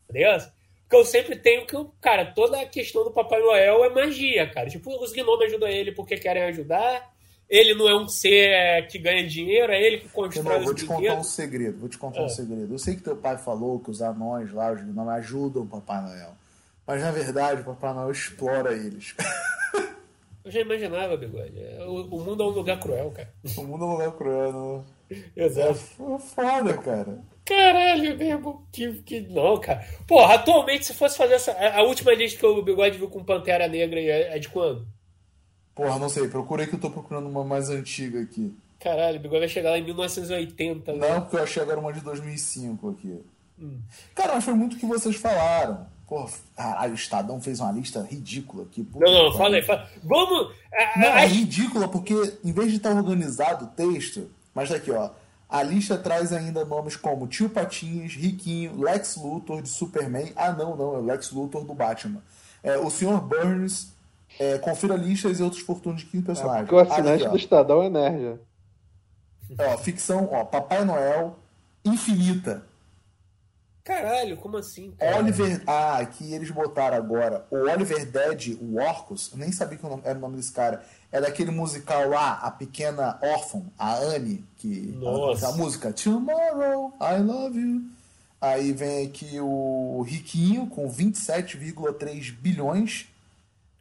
dessa. 0.09 0.53
Porque 0.87 0.95
eu 0.95 1.05
sempre 1.05 1.35
tenho 1.35 1.65
que, 1.65 1.75
cara, 1.99 2.25
toda 2.33 2.61
a 2.61 2.65
questão 2.65 3.03
do 3.03 3.11
Papai 3.11 3.41
Noel 3.41 3.83
é 3.83 3.89
magia, 3.89 4.49
cara. 4.49 4.69
Tipo, 4.69 4.89
os 5.03 5.11
gnomos 5.11 5.41
ajudam 5.45 5.67
ele 5.67 5.91
porque 5.91 6.15
querem 6.17 6.43
ajudar. 6.43 7.13
Ele 7.49 7.73
não 7.73 7.87
é 7.89 7.95
um 7.95 8.07
ser 8.09 8.49
é, 8.51 8.81
que 8.81 8.97
ganha 8.99 9.25
dinheiro, 9.25 9.71
é 9.71 9.81
ele 9.81 9.99
que 9.99 10.09
constrói 10.09 10.59
vou 10.59 10.73
os 10.73 10.81
te 10.81 10.85
contar 10.85 11.13
um 11.15 11.23
segredo, 11.23 11.79
vou 11.79 11.87
te 11.89 11.97
contar 11.97 12.21
um 12.21 12.25
Ah. 12.25 12.29
segredo. 12.29 12.73
Eu 12.73 12.77
sei 12.79 12.95
que 12.95 13.01
teu 13.01 13.15
pai 13.15 13.37
falou 13.37 13.79
que 13.79 13.89
os 13.89 14.01
anões 14.01 14.51
lá, 14.51 14.71
os 14.73 14.81
gnomos 14.81 15.13
ajudam 15.13 15.63
o 15.63 15.67
Papai 15.67 16.01
Noel. 16.01 16.31
Mas 16.85 17.01
na 17.01 17.11
verdade 17.11 17.61
o 17.61 17.65
Papai 17.65 17.93
Noel 17.93 18.11
explora 18.11 18.73
eles. 18.73 19.13
Eu 20.43 20.51
já 20.51 20.61
imaginava, 20.61 21.17
bigode. 21.17 21.53
É, 21.59 21.83
O, 21.85 22.15
o 22.15 22.19
mundo 22.23 22.43
é 22.43 22.45
um 22.45 22.49
lugar 22.49 22.79
cruel, 22.79 23.11
cara. 23.11 23.29
o 23.57 23.63
mundo 23.63 23.85
não 23.85 24.01
é 24.01 24.09
cruel, 24.11 24.51
não. 24.53 24.85
É 25.35 25.45
Exato. 25.45 25.71
f- 25.73 26.19
foda, 26.33 26.77
cara. 26.77 27.19
Caralho, 27.47 28.17
mesmo. 28.17 28.67
Que, 28.71 28.93
que 29.03 29.21
não, 29.21 29.57
cara. 29.59 29.85
Porra, 30.05 30.35
atualmente, 30.35 30.85
se 30.85 30.93
fosse 30.93 31.17
fazer 31.17 31.35
essa. 31.35 31.51
A, 31.53 31.79
a 31.79 31.83
última 31.83 32.13
lista 32.13 32.39
que 32.39 32.45
o 32.45 32.61
Bigode 32.61 32.97
viu 32.97 33.09
com 33.09 33.23
Pantera 33.23 33.67
Negra 33.67 33.99
é, 33.99 34.35
é 34.35 34.39
de 34.39 34.49
quando? 34.49 34.85
Porra, 35.73 35.97
não 35.97 36.09
sei, 36.09 36.27
procurei 36.27 36.67
que 36.67 36.75
eu 36.75 36.79
tô 36.79 36.89
procurando 36.89 37.27
uma 37.29 37.43
mais 37.43 37.69
antiga 37.69 38.21
aqui. 38.21 38.53
Caralho, 38.79 39.17
o 39.17 39.21
Bigode 39.21 39.39
vai 39.39 39.47
chegar 39.49 39.69
lá 39.71 39.77
em 39.77 39.83
1980. 39.83 40.93
né? 40.93 41.09
Não, 41.09 41.21
porque 41.21 41.37
eu 41.37 41.43
achei 41.43 41.63
agora 41.63 41.79
uma 41.79 41.93
de 41.93 42.01
2005 42.01 42.89
aqui. 42.89 43.21
Hum. 43.59 43.79
Cara, 44.13 44.35
mas 44.35 44.43
foi 44.43 44.53
muito 44.53 44.75
o 44.75 44.79
que 44.79 44.85
vocês 44.85 45.15
falaram. 45.15 45.87
Porra, 46.07 46.29
caralho, 46.55 46.91
o 46.91 46.95
Estadão 46.95 47.41
fez 47.41 47.59
uma 47.59 47.71
lista 47.71 48.01
ridícula 48.01 48.63
aqui. 48.63 48.83
Puta 48.83 49.05
Não, 49.05 49.25
não, 49.29 49.37
fala 49.37 49.55
aí. 49.55 49.61
Fala. 49.61 49.89
Vamos. 50.03 50.53
Não, 50.95 51.07
a- 51.13 51.21
é 51.23 51.27
ridícula 51.27 51.87
porque 51.87 52.13
em 52.43 52.51
vez 52.51 52.71
de 52.71 52.77
estar 52.77 52.95
organizado 52.95 53.65
o 53.65 53.67
texto, 53.69 54.29
mas 54.53 54.69
daqui 54.69 54.89
ó, 54.91 55.09
a 55.49 55.63
lista 55.63 55.97
traz 55.97 56.33
ainda 56.33 56.65
nomes 56.65 56.95
como 56.95 57.27
Tio 57.27 57.49
Patinhas, 57.49 58.13
Riquinho, 58.13 58.79
Lex 58.79 59.15
Luthor 59.15 59.61
de 59.61 59.69
Superman. 59.69 60.31
Ah, 60.35 60.51
não, 60.51 60.75
não, 60.75 60.95
é 60.95 60.97
o 60.97 61.05
Lex 61.05 61.31
Luthor 61.31 61.63
do 61.63 61.73
Batman. 61.73 62.21
É, 62.61 62.77
o 62.77 62.89
Sr. 62.89 63.21
Burns, 63.21 63.93
é, 64.39 64.57
confira 64.57 64.95
listas 64.95 65.39
e 65.39 65.43
outros 65.43 65.61
fortunos 65.61 66.01
de 66.01 66.07
15 66.07 66.23
personagens. 66.23 66.69
Porque 66.69 66.75
o 66.75 66.79
assinante 66.79 67.23
aqui, 67.23 67.31
do 67.31 67.37
Estadão 67.37 67.83
é 67.83 67.89
nerd. 67.89 68.39
ó. 69.59 69.73
Ó, 69.73 69.77
ficção, 69.77 70.27
ó, 70.31 70.43
Papai 70.43 70.83
Noel, 70.83 71.37
Infinita. 71.85 72.63
Caralho, 73.87 74.35
como 74.35 74.57
assim? 74.57 74.91
cara? 74.91 75.17
Oliver. 75.17 75.63
Ah, 75.65 75.99
aqui 75.99 76.33
eles 76.33 76.51
botaram 76.51 76.97
agora. 76.97 77.45
O 77.49 77.55
Oliver 77.55 78.05
Dead, 78.05 78.57
o 78.59 78.75
Orcus, 78.75 79.31
eu 79.31 79.37
nem 79.37 79.49
sabia 79.53 79.77
que 79.77 79.85
era 79.85 80.17
o 80.17 80.21
nome 80.21 80.35
desse 80.35 80.51
cara. 80.51 80.83
É 81.11 81.21
daquele 81.21 81.51
musical 81.51 82.09
lá, 82.09 82.33
A 82.33 82.51
Pequena 82.51 83.17
Órfã, 83.21 83.63
a 83.77 83.95
Anne, 83.95 84.43
que. 84.57 84.93
Nossa. 84.99 85.47
A, 85.47 85.49
a 85.49 85.53
música 85.53 85.93
Tomorrow, 85.93 86.93
I 87.01 87.21
Love 87.21 87.59
You. 87.59 87.97
Aí 88.39 88.71
vem 88.71 89.07
aqui 89.07 89.39
o 89.39 90.03
Riquinho 90.07 90.67
com 90.67 90.89
27,3 90.89 92.31
bilhões. 92.31 93.07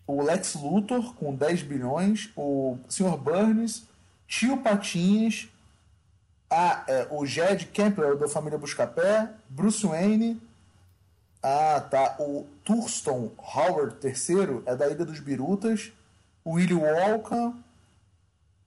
O 0.06 0.22
Lex 0.22 0.54
Luthor 0.54 1.14
com 1.14 1.34
10 1.34 1.62
bilhões. 1.62 2.30
O 2.36 2.78
Sr. 2.88 3.16
Burns. 3.18 3.82
Tio 4.26 4.56
Patinhas. 4.58 5.48
Ah, 6.48 6.84
é, 6.88 7.06
o 7.10 7.26
Jed 7.26 7.66
Campbell 7.66 8.16
da 8.16 8.28
família 8.28 8.58
Buscapé. 8.58 9.30
Bruce 9.48 9.86
Wayne. 9.86 10.40
Ah, 11.42 11.80
tá. 11.90 12.16
O 12.18 12.46
Thurston 12.64 13.30
Howard 13.36 13.96
III 14.02 14.62
é 14.64 14.74
da 14.74 14.88
Ilha 14.88 15.04
dos 15.04 15.20
Birutas. 15.20 15.92
O 16.46 16.52
Willie 16.54 16.74
Walker. 16.74 17.52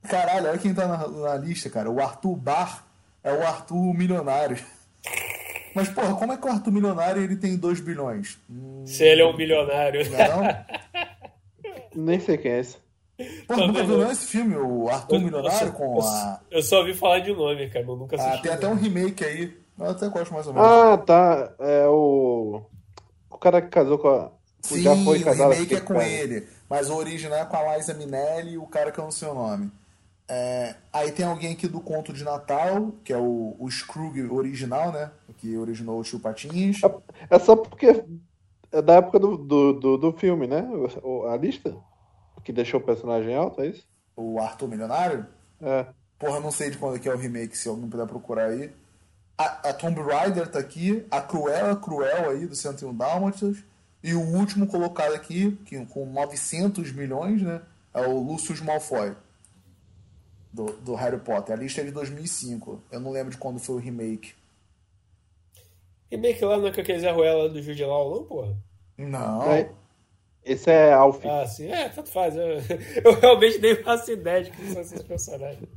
Caralho, 0.09 0.49
olha 0.49 0.57
quem 0.57 0.73
tá 0.73 0.87
na, 0.87 1.07
na 1.07 1.35
lista, 1.35 1.69
cara. 1.69 1.89
O 1.89 1.99
Arthur 2.01 2.35
Barr 2.35 2.83
é 3.23 3.31
o 3.33 3.41
Arthur 3.45 3.93
milionário. 3.93 4.57
Mas, 5.75 5.87
porra, 5.89 6.15
como 6.15 6.33
é 6.33 6.37
que 6.37 6.45
o 6.47 6.49
Arthur 6.51 6.71
milionário 6.71 7.21
ele 7.21 7.35
tem 7.35 7.55
2 7.55 7.79
bilhões? 7.79 8.37
Hum, 8.49 8.83
Se 8.85 9.03
ele 9.03 9.21
é 9.21 9.25
um 9.25 9.35
milionário. 9.37 10.01
não? 10.11 10.65
Nem 12.03 12.19
sei 12.19 12.37
quem 12.37 12.51
é 12.51 12.59
esse. 12.59 12.77
Porra, 13.47 13.67
nunca 13.67 13.83
viu 13.83 13.97
não. 13.97 14.11
esse 14.11 14.25
filme, 14.27 14.55
o 14.55 14.87
Arthur 14.89 15.15
Eu- 15.15 15.21
Milionário 15.21 15.67
eu, 15.67 15.73
com 15.73 15.95
eu- 15.97 16.01
a... 16.01 16.39
eu 16.49 16.63
só 16.63 16.79
ouvi 16.79 16.93
falar 16.93 17.19
de 17.19 17.33
nome, 17.33 17.69
cara, 17.69 17.85
mas 17.85 17.89
eu 17.93 17.97
nunca 17.97 18.15
Ah, 18.15 18.25
assisti. 18.27 18.43
tem 18.43 18.51
até 18.53 18.67
um 18.67 18.75
remake 18.75 19.23
aí. 19.25 19.57
Eu 19.77 19.85
até 19.89 20.07
gosto 20.07 20.33
mais 20.33 20.47
ou 20.47 20.53
menos. 20.53 20.67
Ah, 20.69 20.97
tá. 20.97 21.51
É 21.59 21.85
o. 21.87 22.61
O 23.29 23.37
cara 23.37 23.61
que 23.61 23.67
casou 23.69 23.97
com 23.99 24.07
a. 24.09 24.31
Sim, 24.61 24.81
já 24.81 24.95
foi 24.95 25.19
o 25.19 25.23
casado 25.23 25.51
remake 25.53 25.75
é 25.75 25.79
com 25.81 25.87
com 25.87 25.93
cara. 25.95 26.07
ele. 26.07 26.47
Mas 26.69 26.89
o 26.89 26.95
original 26.95 27.39
é 27.39 27.45
com 27.45 27.57
a 27.57 27.75
Liza 27.75 27.93
Minelli 27.93 28.51
e 28.51 28.57
o 28.57 28.67
cara 28.67 28.91
que 28.91 28.99
eu 28.99 29.03
não 29.03 29.11
sei 29.11 29.27
o 29.27 29.33
nome. 29.33 29.71
É, 30.27 30.75
aí 30.93 31.11
tem 31.11 31.25
alguém 31.25 31.53
aqui 31.53 31.67
do 31.67 31.81
Conto 31.81 32.13
de 32.13 32.23
Natal, 32.23 32.93
que 33.03 33.11
é 33.11 33.17
o, 33.17 33.55
o 33.57 33.69
Scrooge 33.71 34.21
original, 34.25 34.91
né? 34.91 35.09
Que 35.37 35.57
originou 35.57 35.99
o 35.99 36.03
Tio 36.03 36.19
Patinhas. 36.19 36.79
É 37.29 37.39
só 37.39 37.55
porque 37.55 38.05
é 38.71 38.81
da 38.81 38.95
época 38.95 39.17
do, 39.17 39.37
do, 39.37 39.73
do, 39.73 39.97
do 39.97 40.13
filme, 40.13 40.45
né? 40.45 40.67
A 41.31 41.35
lista? 41.35 41.75
Que 42.43 42.53
deixou 42.53 42.79
o 42.79 42.83
personagem 42.83 43.35
alto, 43.35 43.61
é 43.61 43.67
isso? 43.67 43.83
O 44.15 44.39
Arthur 44.39 44.67
Milionário. 44.67 45.25
É. 45.59 45.87
Porra, 46.19 46.39
não 46.39 46.51
sei 46.51 46.69
de 46.69 46.77
quando 46.77 46.97
é 46.97 46.99
que 46.99 47.09
é 47.09 47.13
o 47.13 47.17
remake, 47.17 47.57
se 47.57 47.67
alguém 47.67 47.89
puder 47.89 48.05
procurar 48.05 48.49
aí. 48.49 48.71
A, 49.37 49.69
a 49.69 49.73
Tomb 49.73 49.99
Raider 50.01 50.47
tá 50.47 50.59
aqui. 50.59 51.05
A 51.09 51.21
Cruella 51.21 51.75
Cruel 51.75 52.29
aí, 52.29 52.45
do 52.45 52.55
101 52.55 52.93
Dálmatas. 52.93 53.57
E 54.01 54.13
o 54.13 54.21
último 54.21 54.65
colocado 54.67 55.13
aqui, 55.13 55.51
que, 55.65 55.85
com 55.87 56.05
900 56.05 56.91
milhões, 56.93 57.41
né? 57.41 57.61
É 57.93 58.07
o 58.07 58.17
Lucius 58.19 58.61
Malfoy. 58.61 59.13
Do, 60.51 60.65
do 60.65 60.95
Harry 60.95 61.19
Potter. 61.19 61.55
A 61.55 61.59
lista 61.59 61.81
é 61.81 61.83
de 61.83 61.91
2005. 61.91 62.81
Eu 62.91 62.99
não 62.99 63.11
lembro 63.11 63.31
de 63.31 63.37
quando 63.37 63.59
foi 63.59 63.75
o 63.75 63.79
remake. 63.79 64.33
Remake 66.09 66.43
lá 66.43 66.57
não 66.57 66.67
é 66.67 66.71
com 66.71 66.81
aquele 66.81 66.99
Zé 66.99 67.11
Ruela 67.11 67.49
do 67.49 67.61
Jude 67.61 67.83
Law, 67.83 68.15
não, 68.15 68.23
porra? 68.23 68.57
Não. 68.97 69.51
É, 69.51 69.69
Esse 70.43 70.71
é 70.71 70.91
Alf. 70.91 71.23
Ah, 71.25 71.45
sim. 71.45 71.71
É, 71.71 71.89
tanto 71.89 72.09
faz. 72.09 72.35
Eu, 72.35 72.57
eu 73.03 73.19
realmente 73.19 73.59
nem 73.59 73.75
faço 73.83 74.11
ideia 74.11 74.43
de 74.43 74.51
quem 74.51 74.71
são 74.71 74.81
esses 74.81 75.03
personagens. 75.03 75.69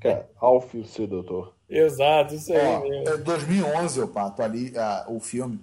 Que 0.00 0.08
é 0.08 0.26
Alf, 0.38 0.74
o 0.74 0.84
sedutor. 0.84 1.54
Exato, 1.68 2.34
isso 2.34 2.52
aí 2.52 2.66
Ó, 2.66 2.80
mesmo. 2.82 3.08
é 3.08 3.16
2011, 3.16 4.00
o 4.02 4.08
Pato, 4.08 4.42
ali, 4.42 4.72
ah, 4.76 5.06
o 5.08 5.20
filme. 5.20 5.58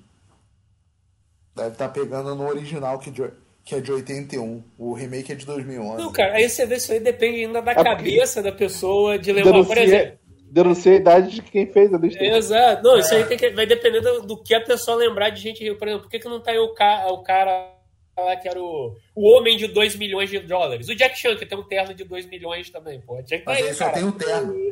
Deve 1.57 1.69
estar 1.69 1.89
pegando 1.89 2.33
no 2.35 2.47
original, 2.47 2.99
que, 2.99 3.11
de- 3.11 3.31
que 3.65 3.75
é 3.75 3.81
de 3.81 3.91
81. 3.91 4.63
O 4.77 4.93
remake 4.93 5.31
é 5.31 5.35
de 5.35 5.45
2011. 5.45 5.97
Não, 6.03 6.11
cara, 6.11 6.35
aí 6.35 6.47
você 6.49 6.65
vê 6.65 6.75
isso 6.75 6.91
aí 6.91 6.99
depende 6.99 7.45
ainda 7.45 7.61
da 7.61 7.73
porque- 7.73 7.89
cabeça 7.89 8.41
da 8.41 8.51
pessoa 8.51 9.17
de 9.19 9.31
lembrar. 9.33 9.51
Por 9.65 9.75
Denuncia- 9.75 9.83
exemplo, 9.83 10.19
denuncia 10.49 10.91
a 10.93 10.95
idade 10.95 11.29
de 11.31 11.41
quem 11.41 11.65
fez 11.67 11.93
a 11.93 11.97
lista. 11.97 12.23
Exato. 12.23 12.83
Não, 12.83 12.97
isso 12.97 13.13
aí 13.13 13.25
tem 13.25 13.37
que, 13.37 13.49
vai 13.49 13.65
depender 13.65 13.99
do, 14.01 14.21
do 14.21 14.41
que 14.41 14.53
a 14.55 14.61
pessoa 14.61 14.95
lembrar 14.95 15.29
de 15.31 15.41
gente 15.41 15.63
rica. 15.63 15.75
Por 15.75 15.87
exemplo, 15.87 16.03
por 16.05 16.11
que, 16.11 16.19
que 16.19 16.29
não 16.29 16.39
tá 16.41 16.51
aí 16.51 16.59
o, 16.59 16.73
ca, 16.73 17.07
o 17.11 17.21
cara 17.23 17.73
lá 18.23 18.35
que 18.35 18.47
era 18.47 18.61
o, 18.61 18.95
o 19.15 19.29
homem 19.29 19.57
de 19.57 19.67
2 19.67 19.95
milhões 19.95 20.29
de 20.29 20.39
dólares? 20.39 20.87
O 20.89 20.95
Jack 20.95 21.17
Chan, 21.17 21.35
que 21.35 21.45
tem 21.45 21.57
um 21.57 21.63
terno 21.63 21.93
de 21.93 22.03
2 22.03 22.25
milhões 22.25 22.69
também, 22.69 22.99
pô. 23.01 23.21
Jack 23.21 23.43
Mas 23.45 23.59
ele 23.59 23.73
só 23.73 23.85
cara. 23.85 23.95
tem 23.99 24.03
o 24.07 24.11
terno. 24.11 24.67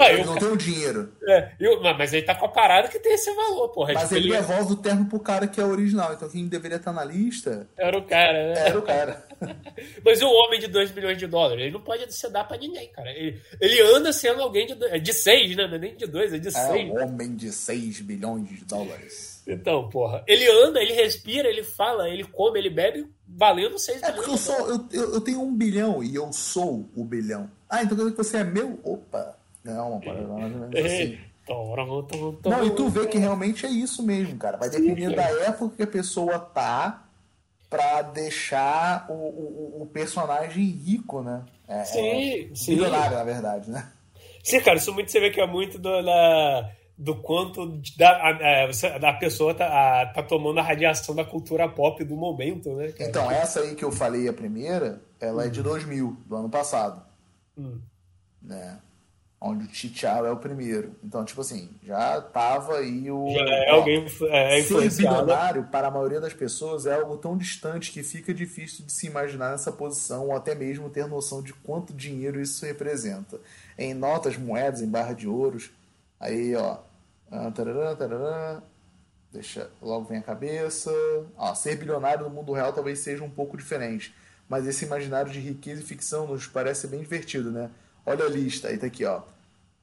Ah, 0.00 0.12
Ele 0.12 0.20
eu- 0.20 0.26
não 0.26 0.36
tem 0.36 0.48
o 0.48 0.56
dinheiro. 0.56 1.12
É, 1.26 1.52
eu- 1.58 1.80
mas- 1.80 2.12
ele 2.12 2.26
tá 2.26 2.34
com 2.34 2.44
a 2.44 2.48
parada 2.48 2.88
que 2.88 2.98
tem 2.98 3.14
esse 3.14 3.32
valor, 3.34 3.68
porra. 3.70 3.94
Mas 3.94 4.02
Tipo, 4.04 4.14
ele 4.16 4.28
ele 4.28 4.36
devolve 4.36 4.72
o 4.74 4.76
terno 4.76 5.06
pro 5.06 5.18
cara 5.18 5.46
que 5.46 5.60
é 5.60 5.64
original. 5.64 6.12
Então 6.12 6.28
quem 6.28 6.46
deveria 6.46 6.76
estar 6.76 6.92
na 6.92 7.02
lista 7.04 7.66
era 7.78 7.96
o 7.96 8.02
cara, 8.02 8.52
né? 8.52 8.66
era 8.68 8.78
o 8.78 8.82
cara. 8.82 9.26
Mas 10.04 10.20
o 10.22 10.28
homem 10.28 10.60
de 10.60 10.66
2 10.68 10.92
milhões 10.92 11.16
de 11.16 11.26
dólares, 11.26 11.62
ele 11.64 11.72
não 11.72 11.80
pode 11.80 12.12
se 12.14 12.28
dar 12.30 12.44
pra 12.44 12.56
ninguém, 12.58 12.88
cara. 12.88 13.10
Ele, 13.10 13.40
ele 13.60 13.80
anda 13.80 14.12
sendo 14.12 14.42
alguém 14.42 14.66
de 14.66 14.74
2. 14.74 14.92
É 14.92 14.98
de 14.98 15.12
6, 15.12 15.56
né? 15.56 15.66
Não 15.66 15.74
é 15.74 15.78
nem 15.78 15.96
de 15.96 16.06
2, 16.06 16.34
é 16.34 16.38
de 16.38 16.48
É 16.48 16.50
6. 16.50 16.90
o 16.90 16.94
homem 16.96 17.34
de 17.34 17.50
6 17.50 18.00
bilhões 18.02 18.46
de 18.48 18.64
dólares. 18.66 19.31
Então, 19.46 19.88
porra. 19.88 20.22
Ele 20.26 20.48
anda, 20.48 20.80
ele 20.80 20.92
respira, 20.92 21.48
ele 21.48 21.64
fala, 21.64 22.08
ele 22.08 22.24
come, 22.24 22.58
ele 22.58 22.70
bebe, 22.70 23.06
valendo 23.26 23.78
6 23.78 24.02
É 24.02 24.12
porque 24.12 24.30
eu 24.30 24.36
sou. 24.36 24.68
Eu, 24.68 24.86
eu, 24.92 25.14
eu 25.14 25.20
tenho 25.20 25.42
um 25.42 25.54
bilhão 25.54 26.02
e 26.02 26.14
eu 26.14 26.32
sou 26.32 26.88
o 26.94 27.04
bilhão. 27.04 27.50
Ah, 27.68 27.82
então 27.82 27.96
quer 27.96 28.04
dizer 28.04 28.16
que 28.16 28.24
você 28.24 28.36
é 28.38 28.44
meu? 28.44 28.78
Opa! 28.84 29.36
Não, 29.64 30.00
mais 30.00 30.18
ou 30.20 30.38
menos 30.38 30.74
assim. 30.74 31.18
Não, 32.44 32.64
e 32.64 32.70
tu 32.70 32.88
vê 32.88 33.06
que 33.06 33.18
realmente 33.18 33.66
é 33.66 33.68
isso 33.68 34.02
mesmo, 34.02 34.38
cara. 34.38 34.56
Vai 34.56 34.70
depender 34.70 35.14
da 35.14 35.24
época 35.24 35.76
que 35.76 35.82
a 35.82 35.86
pessoa 35.86 36.38
tá 36.38 37.04
pra 37.68 38.02
deixar 38.02 39.06
o, 39.08 39.12
o, 39.12 39.82
o 39.82 39.86
personagem 39.86 40.64
rico, 40.64 41.22
né? 41.22 41.42
É, 41.66 41.84
Sim, 41.84 42.50
é, 42.50 42.54
sim. 42.54 42.74
Bilionário, 42.74 43.16
na 43.16 43.24
verdade, 43.24 43.70
né? 43.70 43.90
Sim, 44.44 44.60
cara, 44.60 44.76
isso 44.76 44.92
muito 44.92 45.10
você 45.10 45.20
vê 45.20 45.30
que 45.30 45.40
é 45.40 45.46
muito 45.46 45.78
da, 45.78 46.02
do 47.02 47.16
quanto 47.16 47.80
da, 47.96 48.10
a, 48.10 48.64
a, 48.64 48.66
você- 48.68 48.86
a 48.86 49.12
pessoa 49.14 49.52
tá, 49.54 49.66
a- 49.66 50.06
tá 50.06 50.22
tomando 50.22 50.60
a 50.60 50.62
radiação 50.62 51.14
da 51.14 51.24
cultura 51.24 51.68
pop 51.68 52.02
do 52.04 52.16
momento, 52.16 52.72
né, 52.76 52.92
cara? 52.92 53.10
Então, 53.10 53.30
essa 53.30 53.60
aí 53.60 53.74
que 53.74 53.84
eu 53.84 53.90
falei, 53.90 54.28
a 54.28 54.32
primeira, 54.32 55.00
ela 55.20 55.44
é 55.44 55.48
Hum. 55.48 55.50
de 55.50 55.62
2000, 55.62 56.16
do 56.26 56.36
ano 56.36 56.48
passado. 56.48 57.02
Né? 58.40 58.78
Onde 59.40 59.64
o 59.64 59.68
T'Challa 59.68 60.28
é 60.28 60.30
o 60.30 60.36
primeiro. 60.36 60.94
Então, 61.02 61.24
tipo 61.24 61.40
assim, 61.40 61.68
já 61.82 62.20
tava 62.20 62.78
aí 62.78 63.10
o. 63.10 63.28
Já 63.30 63.40
é 63.40 63.70
alguém 63.70 64.06
é, 64.30 64.62
Ser 64.62 64.88
bilionário, 64.88 65.64
para 65.64 65.88
a 65.88 65.90
maioria 65.90 66.20
das 66.20 66.32
pessoas, 66.32 66.86
é 66.86 66.94
algo 66.94 67.16
tão 67.16 67.36
distante 67.36 67.90
que 67.90 68.04
fica 68.04 68.32
difícil 68.32 68.84
de 68.86 68.92
se 68.92 69.08
imaginar 69.08 69.50
nessa 69.50 69.72
posição 69.72 70.26
ou 70.26 70.36
até 70.36 70.54
mesmo 70.54 70.88
ter 70.88 71.08
noção 71.08 71.42
de 71.42 71.52
quanto 71.52 71.92
dinheiro 71.92 72.40
isso 72.40 72.64
representa. 72.64 73.40
Em 73.76 73.92
notas, 73.92 74.36
moedas, 74.36 74.80
em 74.80 74.88
barra 74.88 75.12
de 75.12 75.26
ouros. 75.26 75.70
Aí, 76.20 76.54
ó. 76.54 76.76
Ah, 77.32 77.50
tarará, 77.50 77.96
tarará, 77.96 78.62
deixa, 79.32 79.70
logo 79.80 80.04
vem 80.04 80.18
a 80.18 80.22
cabeça. 80.22 80.92
Ó, 81.36 81.54
ser 81.54 81.76
bilionário 81.76 82.24
no 82.24 82.30
mundo 82.30 82.52
real 82.52 82.72
talvez 82.72 82.98
seja 83.00 83.24
um 83.24 83.30
pouco 83.30 83.56
diferente. 83.56 84.14
Mas 84.48 84.66
esse 84.66 84.84
imaginário 84.84 85.32
de 85.32 85.40
riqueza 85.40 85.80
e 85.80 85.84
ficção 85.84 86.26
nos 86.26 86.46
parece 86.46 86.86
bem 86.86 87.00
divertido, 87.00 87.50
né? 87.50 87.70
Olha 88.04 88.24
a 88.26 88.28
lista, 88.28 88.68
aí 88.68 88.76
tá 88.76 88.86
aqui, 88.86 89.04
ó. 89.04 89.22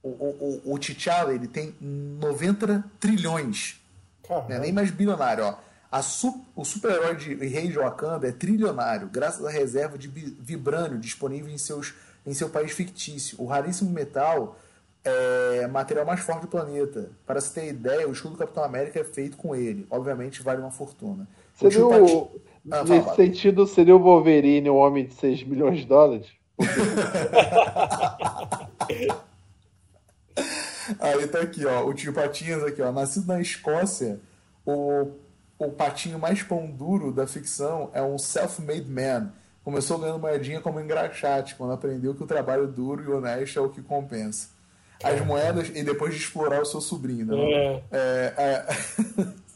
O, 0.03 0.09
o, 0.09 0.61
o, 0.65 0.73
o 0.73 0.79
T'Challa, 0.79 1.33
ele 1.33 1.47
tem 1.47 1.75
90 1.81 2.83
trilhões. 2.99 3.81
Não 4.47 4.55
é 4.57 4.59
nem 4.59 4.71
mais 4.71 4.91
bilionário, 4.91 5.43
ó. 5.43 6.01
Su- 6.03 6.45
o 6.55 6.63
super-herói 6.63 7.15
de 7.15 7.33
rei 7.33 7.67
de 7.69 7.77
Wakanda 7.79 8.27
é 8.27 8.31
trilionário, 8.31 9.07
graças 9.07 9.43
à 9.43 9.49
reserva 9.49 9.97
de 9.97 10.07
vibrânio 10.07 10.99
disponível 10.99 11.51
em, 11.51 11.57
seus, 11.57 11.95
em 12.25 12.33
seu 12.33 12.47
país 12.49 12.71
fictício. 12.71 13.41
O 13.41 13.47
raríssimo 13.47 13.89
metal 13.89 14.59
é 15.03 15.67
material 15.67 16.05
mais 16.05 16.19
forte 16.21 16.41
do 16.43 16.47
planeta. 16.47 17.09
Para 17.25 17.41
se 17.41 17.53
ter 17.53 17.67
ideia, 17.69 18.07
o 18.07 18.11
escudo 18.11 18.35
do 18.35 18.39
Capitão 18.39 18.63
América 18.63 18.99
é 18.99 19.03
feito 19.03 19.37
com 19.37 19.55
ele. 19.55 19.85
Obviamente 19.89 20.41
vale 20.43 20.61
uma 20.61 20.71
fortuna. 20.71 21.27
Seria 21.55 21.85
o, 21.85 22.41
Ah, 22.71 22.83
nesse 22.83 22.85
fala. 23.03 23.15
sentido, 23.15 23.67
seria 23.67 23.95
o 23.95 23.99
Wolverine 23.99 24.69
o 24.69 24.75
homem 24.75 25.05
de 25.05 25.13
6 25.13 25.43
milhões 25.43 25.79
de 25.79 25.85
dólares? 25.85 26.27
Aí 30.99 31.27
tá 31.27 31.41
aqui, 31.41 31.65
ó, 31.65 31.85
o 31.85 31.93
tio 31.93 32.13
Patinhas 32.13 32.63
aqui, 32.63 32.81
ó. 32.81 32.91
Nascido 32.91 33.27
na 33.27 33.39
Escócia, 33.39 34.19
o, 34.65 35.11
o 35.57 35.71
patinho 35.71 36.17
mais 36.19 36.41
pão 36.41 36.69
duro 36.69 37.11
da 37.11 37.27
ficção 37.27 37.89
é 37.93 38.01
um 38.01 38.17
self-made 38.17 38.89
man. 38.89 39.31
Começou 39.63 39.99
ganhando 39.99 40.19
moedinha 40.19 40.61
como 40.61 40.79
engraxate, 40.79 41.55
quando 41.55 41.73
aprendeu 41.73 42.15
que 42.15 42.23
o 42.23 42.27
trabalho 42.27 42.67
duro 42.67 43.03
e 43.03 43.07
honesto 43.13 43.59
é 43.59 43.61
o 43.61 43.69
que 43.69 43.81
compensa. 43.81 44.49
As 45.03 45.25
moedas, 45.25 45.69
e 45.69 45.83
depois 45.83 46.13
de 46.13 46.19
explorar 46.19 46.61
o 46.61 46.65
seu 46.65 46.81
sobrinho, 46.81 47.25
né? 47.25 47.81
É, 47.91 48.33
é, 48.37 48.65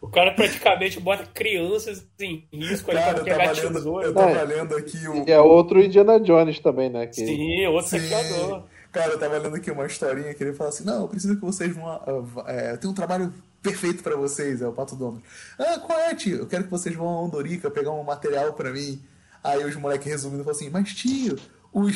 O 0.00 0.08
cara 0.08 0.32
praticamente 0.32 0.98
bota 1.00 1.26
crianças 1.26 2.02
em 2.18 2.46
risco 2.50 2.90
ali 2.90 3.00
Cara, 3.00 3.12
pra 3.12 3.20
eu 3.20 3.24
pegar 3.24 3.54
tava, 3.54 3.60
lendo, 3.60 3.74
tesoura. 3.74 4.06
eu 4.06 4.14
tava 4.14 4.42
lendo 4.42 4.76
aqui 4.76 5.08
o. 5.08 5.28
E 5.28 5.30
é 5.30 5.38
outro 5.40 5.82
Indiana 5.82 6.18
Jones 6.18 6.58
também, 6.60 6.88
né? 6.88 7.06
Que... 7.06 7.16
Sim, 7.26 7.66
outro 7.66 7.90
Sim. 7.90 8.00
saqueador. 8.00 8.62
Cara, 8.90 9.12
eu 9.12 9.18
tava 9.18 9.36
lendo 9.36 9.56
aqui 9.56 9.70
uma 9.70 9.84
historinha 9.84 10.32
que 10.32 10.42
ele 10.42 10.54
fala 10.54 10.70
assim: 10.70 10.84
Não, 10.84 11.02
eu 11.02 11.08
preciso 11.08 11.34
que 11.34 11.42
vocês 11.42 11.74
vão. 11.74 11.86
ah, 11.86 12.04
é, 12.46 12.72
eu 12.72 12.78
tenho 12.78 12.92
um 12.92 12.96
trabalho 12.96 13.32
perfeito 13.62 14.02
pra 14.02 14.16
vocês, 14.16 14.62
é 14.62 14.66
o 14.68 14.72
Pato 14.72 14.96
Dono. 14.96 15.22
Ah, 15.58 15.78
qual 15.80 15.98
é, 16.00 16.14
tio? 16.14 16.38
Eu 16.38 16.46
quero 16.46 16.64
que 16.64 16.70
vocês 16.70 16.94
vão 16.96 17.06
a 17.06 17.22
Ondorica 17.22 17.70
pegar 17.70 17.90
um 17.90 18.02
material 18.02 18.54
pra 18.54 18.70
mim. 18.72 19.02
Aí 19.44 19.62
os 19.64 19.76
moleques 19.76 20.06
resumindo 20.06 20.44
falam 20.44 20.56
assim: 20.56 20.70
Mas 20.70 20.94
tio, 20.94 21.36
os, 21.70 21.94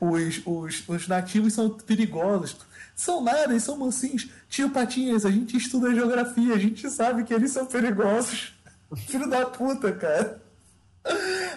os, 0.00 0.42
os, 0.44 0.88
os 0.88 1.08
nativos 1.08 1.52
são 1.54 1.70
perigosos. 1.70 2.56
São 2.94 3.22
nada, 3.22 3.52
eles 3.52 3.62
são 3.62 3.76
mansinhos. 3.76 4.28
Tio 4.48 4.70
Patinhas, 4.70 5.24
a 5.24 5.30
gente 5.30 5.56
estuda 5.56 5.94
geografia, 5.94 6.54
a 6.54 6.58
gente 6.58 6.88
sabe 6.90 7.24
que 7.24 7.32
eles 7.32 7.50
são 7.50 7.66
perigosos. 7.66 8.54
Filho 9.08 9.28
da 9.28 9.46
puta, 9.46 9.92
cara. 9.92 10.42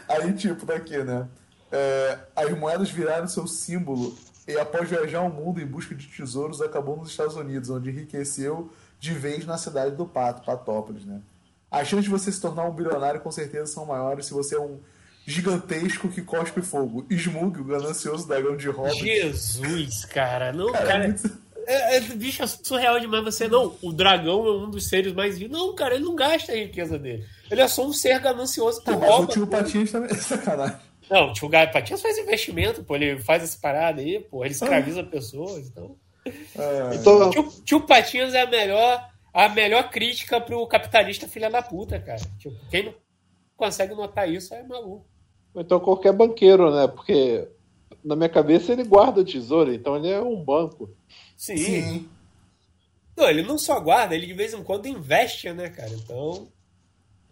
Aí, 0.07 0.33
tipo, 0.33 0.65
daqui, 0.65 0.97
né? 1.03 1.27
É, 1.71 2.19
as 2.35 2.57
moedas 2.57 2.89
viraram 2.89 3.27
seu 3.27 3.45
símbolo 3.47 4.17
e, 4.47 4.57
após 4.57 4.89
viajar 4.89 5.19
ao 5.19 5.29
mundo 5.29 5.59
em 5.59 5.65
busca 5.65 5.93
de 5.93 6.07
tesouros, 6.07 6.61
acabou 6.61 6.95
nos 6.95 7.09
Estados 7.09 7.35
Unidos, 7.35 7.69
onde 7.69 7.89
enriqueceu 7.89 8.71
de 8.99 9.13
vez 9.13 9.45
na 9.45 9.57
cidade 9.57 9.95
do 9.95 10.05
Pato, 10.05 10.45
Patópolis, 10.45 11.05
né? 11.05 11.21
As 11.69 11.87
chances 11.87 12.05
de 12.05 12.11
você 12.11 12.31
se 12.31 12.39
tornar 12.39 12.63
um 12.63 12.73
bilionário 12.73 13.19
com 13.19 13.31
certeza 13.31 13.67
são 13.67 13.85
maiores 13.85 14.27
se 14.27 14.33
você 14.33 14.55
é 14.55 14.59
um 14.59 14.79
gigantesco 15.25 16.09
que 16.09 16.21
cospe 16.21 16.61
fogo. 16.61 17.05
Smug, 17.09 17.59
o 17.59 17.63
ganancioso 17.63 18.27
dragão 18.27 18.55
de 18.55 18.69
Hobbit. 18.69 18.99
Jesus, 19.03 20.05
cara. 20.05 20.51
Não, 20.53 20.71
Cara, 20.71 20.85
cara. 20.87 21.03
é 21.05 21.07
muito- 21.07 21.45
É, 21.67 21.97
é, 21.97 21.99
bicho, 21.99 22.43
é 22.43 22.47
surreal 22.47 22.99
demais 22.99 23.23
você. 23.23 23.47
Não, 23.47 23.75
o 23.81 23.91
dragão 23.91 24.45
é 24.45 24.51
um 24.51 24.69
dos 24.69 24.87
seres 24.87 25.13
mais 25.13 25.37
vivos. 25.39 25.57
Não, 25.57 25.73
cara, 25.73 25.95
ele 25.95 26.03
não 26.05 26.15
gasta 26.15 26.51
a 26.51 26.55
riqueza 26.55 26.99
dele. 26.99 27.25
Ele 27.49 27.59
é 27.61 27.67
só 27.67 27.83
um 27.87 27.91
ser 27.91 28.19
ganancioso 28.19 28.79
que 28.83 28.91
Pô, 28.91 28.99
mas 28.99 29.09
o 29.09 29.13
rouba. 29.13 29.33
tio 29.33 29.47
Patinhas 29.47 29.91
também 29.91 30.11
é 30.11 30.13
sacanagem. 30.15 30.77
Não, 31.09 31.29
o 31.29 31.33
tio 31.33 31.49
Gato 31.49 31.73
Patinhas 31.73 32.01
faz 32.03 32.17
investimento, 32.19 32.83
pô. 32.83 32.95
Ele 32.95 33.19
faz 33.19 33.41
essa 33.43 33.57
parada 33.59 33.99
aí, 33.99 34.19
pô. 34.19 34.43
Ele 34.45 34.53
escraviza 34.53 35.03
pessoas. 35.03 35.67
Então. 35.67 35.95
É, 36.27 36.95
Então, 36.95 37.29
Tio, 37.31 37.51
tio 37.63 37.81
Patinhas 37.81 38.33
é 38.35 38.41
a 38.41 38.47
melhor, 38.47 39.07
a 39.33 39.49
melhor 39.49 39.89
crítica 39.89 40.39
pro 40.41 40.65
capitalista 40.67 41.27
filha 41.27 41.49
da 41.49 41.61
puta, 41.63 41.99
cara. 41.99 42.21
Tipo, 42.39 42.55
quem 42.69 42.85
não 42.85 42.93
consegue 43.57 43.93
notar 43.95 44.27
isso 44.31 44.53
é 44.53 44.61
maluco. 44.63 45.05
Então 45.55 45.79
qualquer 45.79 46.13
banqueiro, 46.13 46.73
né? 46.73 46.87
Porque 46.87 47.47
na 48.03 48.15
minha 48.15 48.29
cabeça 48.29 48.71
ele 48.71 48.83
guarda 48.83 49.21
o 49.21 49.25
tesouro, 49.25 49.73
então 49.73 49.95
ele 49.95 50.09
é 50.09 50.21
um 50.21 50.43
banco. 50.43 50.89
Sim. 51.37 51.57
sim. 51.57 52.09
Não, 53.17 53.29
ele 53.29 53.43
não 53.43 53.57
só 53.57 53.79
guarda, 53.79 54.13
ele 54.13 54.27
de 54.27 54.33
vez 54.33 54.53
em 54.53 54.63
quando 54.63 54.87
investe, 54.87 55.51
né, 55.53 55.69
cara? 55.69 55.89
Então. 55.89 56.47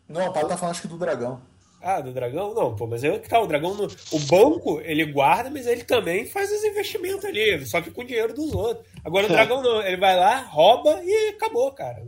Não, 0.08 0.28
o 0.28 0.34
Pato 0.34 0.48
tá 0.48 0.58
falando 0.58 0.72
acho 0.72 0.82
que 0.82 0.88
do 0.88 0.98
dragão. 0.98 1.42
Ah, 1.82 2.00
do 2.00 2.14
dragão? 2.14 2.54
Não, 2.54 2.74
pô, 2.74 2.88
mas 2.88 3.04
aí 3.04 3.20
que 3.20 3.28
tá, 3.28 3.42
o 3.42 3.48
dragão, 3.48 3.74
no... 3.76 3.84
o 3.84 4.20
banco, 4.20 4.80
ele 4.82 5.04
guarda, 5.06 5.50
mas 5.50 5.68
ele 5.68 5.84
também 5.84 6.26
faz 6.26 6.50
os 6.50 6.64
investimentos 6.64 7.26
ali, 7.26 7.66
só 7.66 7.82
que 7.82 7.92
com 7.92 8.06
dinheiro 8.06 8.34
dos 8.34 8.54
outros. 8.54 8.88
Agora 9.04 9.26
o 9.26 9.30
dragão 9.30 9.62
não, 9.62 9.82
ele 9.82 9.98
vai 9.98 10.16
lá, 10.16 10.44
rouba 10.44 11.02
e 11.04 11.30
acabou, 11.30 11.70
cara. 11.74 12.02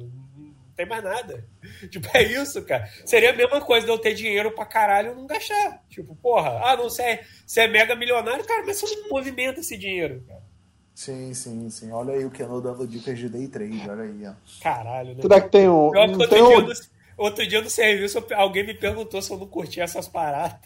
Tem 0.75 0.85
mais 0.85 1.03
nada. 1.03 1.45
Tipo, 1.89 2.07
é 2.13 2.23
isso, 2.23 2.61
cara. 2.63 2.89
Seria 3.05 3.31
a 3.31 3.35
mesma 3.35 3.61
coisa 3.61 3.85
de 3.85 3.91
eu 3.91 3.97
ter 3.97 4.13
dinheiro 4.13 4.51
pra 4.51 4.65
caralho 4.65 5.11
e 5.11 5.15
não 5.15 5.25
gastar. 5.25 5.83
Tipo, 5.89 6.15
porra, 6.15 6.59
ah, 6.63 6.75
não 6.75 6.89
sei, 6.89 7.19
você 7.45 7.61
é 7.61 7.67
mega 7.67 7.95
milionário, 7.95 8.45
cara, 8.45 8.63
mas 8.65 8.77
você 8.77 8.95
não 8.97 9.09
movimenta 9.09 9.59
esse 9.61 9.77
dinheiro, 9.77 10.23
cara. 10.27 10.43
Sim, 10.93 11.33
sim, 11.33 11.69
sim. 11.69 11.91
Olha 11.91 12.13
aí 12.13 12.25
o 12.25 12.31
Keno 12.31 12.61
dando 12.61 12.87
dicas 12.87 13.19
de 13.19 13.27
day 13.27 13.47
trade, 13.49 13.89
olha 13.89 14.03
aí, 14.03 14.25
ó. 14.25 14.33
Caralho, 14.61 15.13
né? 15.13 15.21
Será 15.21 15.41
que 15.41 15.49
tem 15.49 15.67
um. 15.67 15.91
Pior 15.91 16.07
que 16.07 16.13
outro, 16.13 16.29
tem 16.29 16.45
dia 16.45 16.57
um 16.57 16.61
no, 16.61 16.73
outro 17.17 17.47
dia 17.47 17.61
no 17.61 17.69
serviço, 17.69 18.25
alguém 18.33 18.65
me 18.65 18.73
perguntou 18.73 19.21
se 19.21 19.31
eu 19.31 19.37
não 19.37 19.45
curtia 19.45 19.83
essas 19.83 20.07
paradas. 20.07 20.57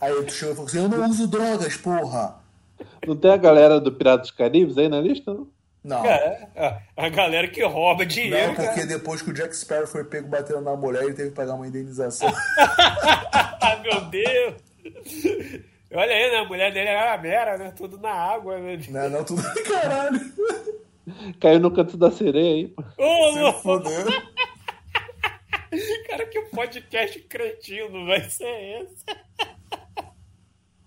Aí 0.00 0.12
tu 0.24 0.32
chegou 0.32 0.52
e 0.52 0.56
falou 0.56 0.68
assim: 0.68 0.78
Eu 0.78 0.88
não 0.88 1.08
uso 1.08 1.28
drogas, 1.28 1.76
porra. 1.76 2.42
não 3.06 3.16
tem 3.16 3.30
a 3.30 3.36
galera 3.36 3.80
do 3.80 3.92
Piratas 3.92 4.28
dos 4.28 4.36
Caribes 4.36 4.76
aí 4.76 4.88
na 4.88 5.00
lista, 5.00 5.32
não? 5.32 5.46
Não. 5.82 6.04
É, 6.04 6.48
a 6.96 7.08
galera 7.08 7.48
que 7.48 7.64
rouba 7.64 8.04
dinheiro. 8.04 8.48
Não, 8.48 8.54
porque 8.54 8.80
cara. 8.80 8.86
depois 8.86 9.22
que 9.22 9.30
o 9.30 9.32
Jack 9.32 9.56
Sparrow 9.56 9.86
foi 9.86 10.04
pego 10.04 10.28
batendo 10.28 10.60
na 10.60 10.76
mulher, 10.76 11.04
ele 11.04 11.14
teve 11.14 11.30
que 11.30 11.34
pagar 11.34 11.54
uma 11.54 11.66
indenização. 11.66 12.30
Meu 13.82 14.00
Deus! 14.02 14.54
Olha 15.92 16.14
aí, 16.14 16.30
né? 16.30 16.36
A 16.36 16.44
mulher 16.44 16.72
dele 16.72 16.88
era 16.88 17.18
mera, 17.18 17.56
né? 17.56 17.72
Tudo 17.74 17.98
na 17.98 18.12
água, 18.12 18.58
né? 18.58 18.78
Não, 18.88 19.10
não, 19.10 19.24
tudo. 19.24 19.42
Caralho. 19.64 20.20
Caiu 21.40 21.58
no 21.58 21.70
canto 21.70 21.96
da 21.96 22.10
sereia 22.10 22.54
aí, 22.54 22.68
pô. 22.68 22.82
Ô. 22.98 23.80
Cara, 26.08 26.26
que 26.26 26.40
podcast 26.42 27.18
cretino 27.20 28.06
vai 28.06 28.20
ser 28.28 28.82
esse? 28.82 29.04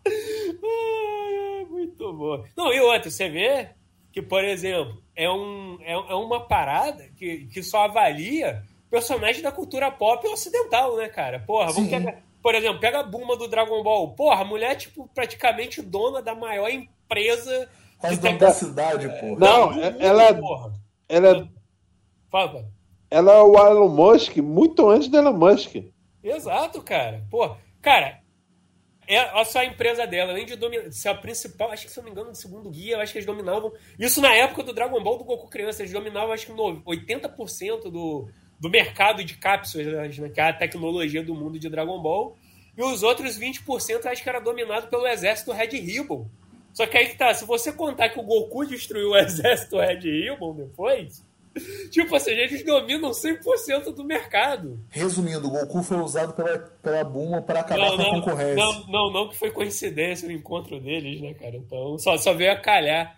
Ai, 0.06 1.60
ai, 1.60 1.66
Muito 1.70 2.14
bom. 2.14 2.44
Não, 2.58 2.74
e 2.74 2.80
outra, 2.82 3.10
você 3.10 3.30
vê 3.30 3.70
que, 4.14 4.22
por 4.22 4.44
exemplo, 4.46 5.02
é, 5.16 5.30
um, 5.30 5.78
é, 5.82 5.92
é 5.92 6.16
uma 6.16 6.40
parada 6.48 7.04
que, 7.18 7.48
que 7.48 7.62
só 7.64 7.86
avalia 7.86 8.64
personagens 8.90 9.42
da 9.42 9.52
cultura 9.52 9.90
pop 9.92 10.26
ocidental, 10.28 10.96
né, 10.96 11.10
cara? 11.10 11.40
Porra, 11.40 11.72
vamos 11.74 11.90
pegar, 11.90 12.22
por 12.42 12.54
exemplo, 12.54 12.80
pega 12.80 13.00
a 13.00 13.04
Buma 13.04 13.36
do 13.36 13.48
Dragon 13.48 13.82
Ball. 13.82 14.12
Porra, 14.12 14.42
a 14.42 14.46
mulher 14.46 14.72
é, 14.74 14.76
tipo, 14.76 15.10
praticamente 15.16 15.82
dona 15.82 16.22
da 16.22 16.36
maior 16.36 16.70
empresa 16.70 17.68
dono 18.02 18.22
tec- 18.22 18.38
da 18.38 18.52
cidade, 18.52 19.08
porra. 19.20 19.40
Não, 19.40 19.74
do 19.74 19.82
é- 19.82 19.92
mundo, 19.92 20.04
ela 20.04 20.24
é- 20.26 20.34
porra. 20.34 20.74
Ela, 21.10 21.28
é- 21.30 21.48
Fala, 22.30 22.50
fala. 22.50 22.66
ela 23.10 23.32
é 23.34 23.42
o 23.42 23.56
Elon 23.68 23.90
Musk 23.90 24.38
muito 24.38 24.90
antes 24.90 25.08
do 25.08 25.18
Elon 25.18 25.34
Musk. 25.34 25.76
Exato, 26.24 26.82
cara. 26.84 27.24
Pô, 27.32 27.56
cara, 27.82 28.20
é, 29.08 29.34
olha 29.34 29.46
só 29.46 29.60
a 29.60 29.66
empresa 29.66 30.06
dela, 30.08 30.32
além 30.32 30.46
de 30.46 30.56
dominar, 30.56 30.92
ser 30.92 31.10
a 31.10 31.16
principal, 31.16 31.72
acho 31.72 31.86
que 31.86 31.92
se 31.92 32.00
eu 32.00 32.04
não 32.04 32.10
me 32.10 32.12
engano, 32.12 32.30
no 32.30 32.36
segundo 32.36 32.70
guia, 32.70 33.00
acho 33.00 33.12
que 33.12 33.20
eles 33.20 33.26
dominavam. 33.26 33.72
Isso 34.00 34.22
na 34.22 34.34
época 34.34 34.64
do 34.64 34.74
Dragon 34.74 35.02
Ball 35.02 35.18
do 35.18 35.24
Goku 35.24 35.50
criança, 35.50 35.82
eles 35.82 35.92
dominavam 35.92 36.32
acho 36.32 36.46
que 36.46 36.52
no 36.52 36.82
80% 36.84 37.90
do, 37.90 38.30
do 38.60 38.70
mercado 38.70 39.24
de 39.24 39.36
cápsulas, 39.38 40.18
né, 40.18 40.30
que 40.30 40.40
é 40.40 40.50
a 40.50 40.54
tecnologia 40.54 41.24
do 41.24 41.36
mundo 41.36 41.60
de 41.60 41.70
Dragon 41.70 42.02
Ball. 42.02 42.38
E 42.78 42.82
os 42.82 43.04
outros 43.04 43.38
20% 43.38 44.06
acho 44.06 44.24
que 44.24 44.30
era 44.30 44.40
dominado 44.40 44.88
pelo 44.88 45.06
exército 45.06 45.52
Red 45.52 45.78
Ribbon. 45.78 46.28
Só 46.74 46.88
que 46.88 46.98
aí 46.98 47.08
que 47.10 47.18
tá, 47.18 47.34
se 47.34 47.46
você 47.46 47.72
contar 47.72 48.10
que 48.10 48.20
o 48.20 48.24
Goku 48.24 48.66
destruiu 48.66 49.12
o 49.12 49.18
exército 49.18 49.78
Red 49.78 50.00
Ribbon 50.00 50.56
depois, 50.56 51.24
tipo 51.92 52.16
assim, 52.16 52.32
eles 52.32 52.64
dominam 52.66 53.12
100% 53.12 53.94
do 53.94 54.04
mercado. 54.04 54.80
Resumindo, 54.90 55.48
o 55.48 55.52
Goku 55.52 55.84
foi 55.84 55.98
usado 55.98 56.34
pela, 56.34 56.58
pela 56.58 57.04
Buma 57.04 57.42
para 57.42 57.60
acabar 57.60 57.90
Não, 57.90 57.96
com 57.96 58.02
a 58.02 58.06
não, 58.06 58.22
concorrência. 58.22 58.56
não, 58.56 58.88
não, 58.88 59.12
não 59.12 59.30
que 59.30 59.36
foi 59.38 59.52
coincidência 59.52 60.28
o 60.28 60.32
encontro 60.32 60.80
deles, 60.80 61.22
né, 61.22 61.34
cara? 61.34 61.56
Então, 61.56 61.98
só, 62.00 62.18
só 62.18 62.34
veio 62.34 62.52
a 62.52 62.56
calhar. 62.56 63.16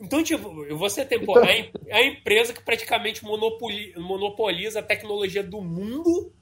Então, 0.00 0.22
tipo, 0.22 0.48
você 0.76 1.04
tem 1.04 1.24
pô, 1.24 1.38
a, 1.38 1.42
a 1.44 2.02
empresa 2.04 2.52
que 2.52 2.62
praticamente 2.62 3.24
monopoli- 3.24 3.92
monopoliza 3.96 4.80
a 4.80 4.82
tecnologia 4.82 5.42
do 5.42 5.60
mundo. 5.60 6.32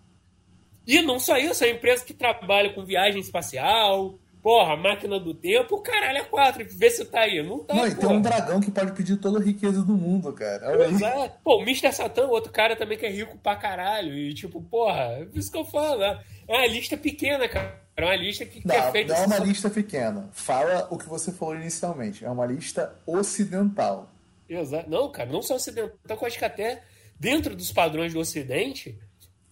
E 0.86 1.00
não 1.02 1.18
só 1.18 1.36
isso, 1.38 1.64
a 1.64 1.68
empresa 1.68 2.04
que 2.04 2.12
trabalha 2.14 2.72
com 2.72 2.84
viagem 2.84 3.20
espacial, 3.20 4.18
porra, 4.46 4.76
máquina 4.76 5.18
do 5.18 5.34
tempo, 5.34 5.80
caralho, 5.82 6.18
é 6.18 6.22
quatro. 6.24 6.64
Vê 6.70 6.88
se 6.88 7.04
tá 7.06 7.22
aí. 7.22 7.42
Não 7.42 7.64
tá, 7.64 7.74
Não, 7.74 7.84
e 7.84 7.92
tem 7.96 8.08
um 8.08 8.22
dragão 8.22 8.60
que 8.60 8.70
pode 8.70 8.92
pedir 8.92 9.16
toda 9.16 9.40
a 9.40 9.42
riqueza 9.42 9.82
do 9.82 9.94
mundo, 9.96 10.32
cara. 10.32 10.68
Olha 10.70 10.86
aí. 10.86 10.94
Exato. 10.94 11.34
Pô, 11.42 11.56
o 11.58 11.62
Mr. 11.62 11.92
Satan, 11.92 12.28
outro 12.28 12.52
cara 12.52 12.76
também 12.76 12.96
que 12.96 13.04
é 13.04 13.10
rico 13.10 13.36
pra 13.38 13.56
caralho. 13.56 14.14
E 14.14 14.32
tipo, 14.34 14.62
porra, 14.62 15.00
é 15.00 15.26
isso 15.34 15.50
que 15.50 15.58
eu 15.58 15.64
falo. 15.64 15.98
né? 15.98 16.22
É 16.46 16.52
uma 16.58 16.66
lista 16.68 16.96
pequena, 16.96 17.48
cara. 17.48 17.82
É 17.96 18.04
uma 18.04 18.14
lista 18.14 18.44
que, 18.46 18.60
que 18.60 18.70
é 18.72 18.80
Não, 18.84 18.92
feita. 18.92 19.14
não 19.14 19.20
é 19.20 19.26
uma 19.26 19.36
só- 19.38 19.42
lista 19.44 19.68
pequena. 19.68 20.28
Fala 20.32 20.86
o 20.92 20.96
que 20.96 21.08
você 21.08 21.32
falou 21.32 21.56
inicialmente. 21.56 22.24
É 22.24 22.30
uma 22.30 22.46
lista 22.46 22.94
ocidental. 23.04 24.12
Exato. 24.48 24.88
Não, 24.88 25.10
cara, 25.10 25.28
não 25.28 25.42
só 25.42 25.56
ocidental, 25.56 25.96
eu 26.08 26.24
acho 26.26 26.38
que 26.38 26.44
até 26.44 26.84
dentro 27.18 27.56
dos 27.56 27.72
padrões 27.72 28.12
do 28.14 28.20
Ocidente 28.20 28.96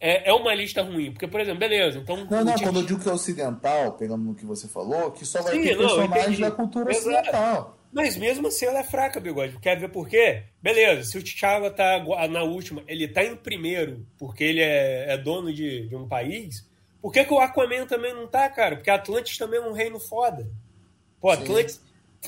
é, 0.05 0.29
é 0.29 0.35
uma 0.35 0.55
lista 0.55 0.83
ruim. 0.83 1.11
Porque, 1.11 1.27
por 1.27 1.41
exemplo, 1.41 1.61
beleza, 1.61 1.99
então. 1.99 2.27
Não, 2.31 2.45
não, 2.45 2.55
quando 2.59 2.81
eu 2.81 2.87
digo 2.87 3.01
que 3.01 3.09
é 3.09 3.13
ocidental, 3.13 3.93
pegando 3.93 4.23
no 4.23 4.35
que 4.35 4.45
você 4.45 4.69
falou, 4.69 5.11
que 5.11 5.25
só 5.25 5.41
vai 5.41 5.55
Sim, 5.55 5.63
ter 5.63 5.77
não, 5.77 5.87
personagens 5.87 6.39
da 6.39 6.51
cultura 6.51 6.91
Exato. 6.91 7.09
ocidental. 7.09 7.79
Mas 7.91 8.17
mesmo 8.17 8.49
assim 8.49 8.67
ela 8.67 8.81
é 8.81 8.85
fraca, 8.85 9.19
bigode. 9.19 9.57
Quer 9.61 9.79
ver 9.79 9.89
por 9.89 10.07
quê? 10.07 10.43
Beleza, 10.61 11.05
se 11.05 11.17
o 11.17 11.23
T'Challa 11.23 11.71
tá 11.71 12.05
na 12.29 12.43
última, 12.43 12.83
ele 12.87 13.09
tá 13.09 13.25
em 13.25 13.37
primeiro 13.37 14.05
porque 14.19 14.45
ele 14.45 14.61
é, 14.61 15.15
é 15.15 15.17
dono 15.17 15.53
de, 15.53 15.89
de 15.89 15.97
um 15.97 16.07
país, 16.07 16.69
por 17.01 17.13
que, 17.13 17.25
que 17.25 17.33
o 17.33 17.39
Aquaman 17.39 17.87
também 17.87 18.13
não 18.13 18.27
tá, 18.27 18.49
cara? 18.51 18.77
Porque 18.77 18.91
Atlantis 18.91 19.39
também 19.39 19.61
é 19.61 19.63
um 19.63 19.73
reino 19.73 20.01
foda. 20.01 20.47
Pô, 21.21 21.35
Sim. 21.35 21.43
Atlantis, 21.43 21.81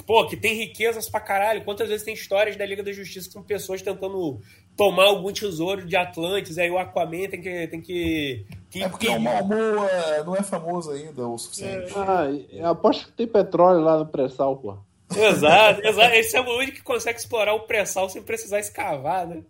pô, 0.07 0.27
que 0.27 0.37
tem 0.37 0.55
riquezas 0.55 1.11
pra 1.11 1.21
caralho. 1.21 1.65
Quantas 1.65 1.89
vezes 1.89 2.05
tem 2.05 2.15
histórias 2.15 2.57
da 2.57 2.65
Liga 2.65 2.83
da 2.83 2.93
Justiça 2.93 3.29
com 3.33 3.43
pessoas 3.43 3.83
tentando 3.83 4.41
tomar 4.77 5.05
algum 5.05 5.33
tesouro 5.33 5.87
de 5.87 5.97
Atlantis, 5.97 6.59
aí 6.59 6.71
o 6.71 6.79
Aquaman 6.79 7.29
tem 7.29 7.41
que. 7.41 7.67
Tem 7.69 7.81
que, 7.81 8.47
que 8.71 8.83
É 8.83 8.89
porque 8.89 9.09
o. 9.09 9.19
Malmoa 9.19 9.89
não 10.25 10.37
é 10.37 10.43
famoso 10.43 10.91
ainda 10.91 11.27
o 11.27 11.39
suficiente. 11.39 11.93
Ah, 11.97 12.27
eu 12.51 12.67
aposto 12.67 13.07
que 13.07 13.13
tem 13.13 13.27
petróleo 13.27 13.81
lá 13.81 13.99
no 13.99 14.07
pré-sal, 14.07 14.57
pô. 14.57 14.77
Exato, 15.15 15.87
exato. 15.87 16.15
Esse 16.15 16.37
é 16.37 16.41
o 16.41 16.57
único 16.59 16.77
que 16.77 16.83
consegue 16.83 17.19
explorar 17.19 17.55
o 17.55 17.61
pré-sal 17.61 18.09
sem 18.09 18.23
precisar 18.23 18.59
escavar, 18.59 19.27
né? 19.27 19.43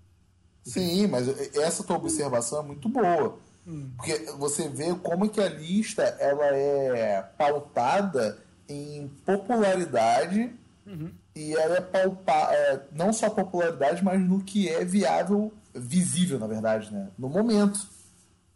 Sim, 0.63 1.07
mas 1.07 1.29
essa 1.57 1.83
tua 1.85 1.97
observação 1.97 2.61
é 2.61 2.67
muito 2.67 2.89
boa. 2.89 3.39
Hum. 3.67 3.91
Porque 3.97 4.17
você 4.39 4.69
vê 4.69 4.95
como 5.03 5.29
que 5.29 5.41
a 5.41 5.49
lista 5.49 6.03
ela 6.21 6.47
é 6.47 7.23
pautada 7.37 8.39
em 8.69 9.09
popularidade 9.25 10.53
Uhum. 10.87 11.11
E 11.37 11.55
ela 11.55 11.77
é 11.93 12.55
é, 12.55 12.81
não 12.93 13.13
só 13.13 13.29
popularidade, 13.29 14.03
mas 14.03 14.19
no 14.19 14.43
que 14.43 14.71
é 14.71 14.83
viável, 14.87 15.53
visível, 15.75 16.39
na 16.39 16.47
verdade, 16.47 16.91
né? 16.91 17.11
No 17.19 17.29
momento. 17.29 17.79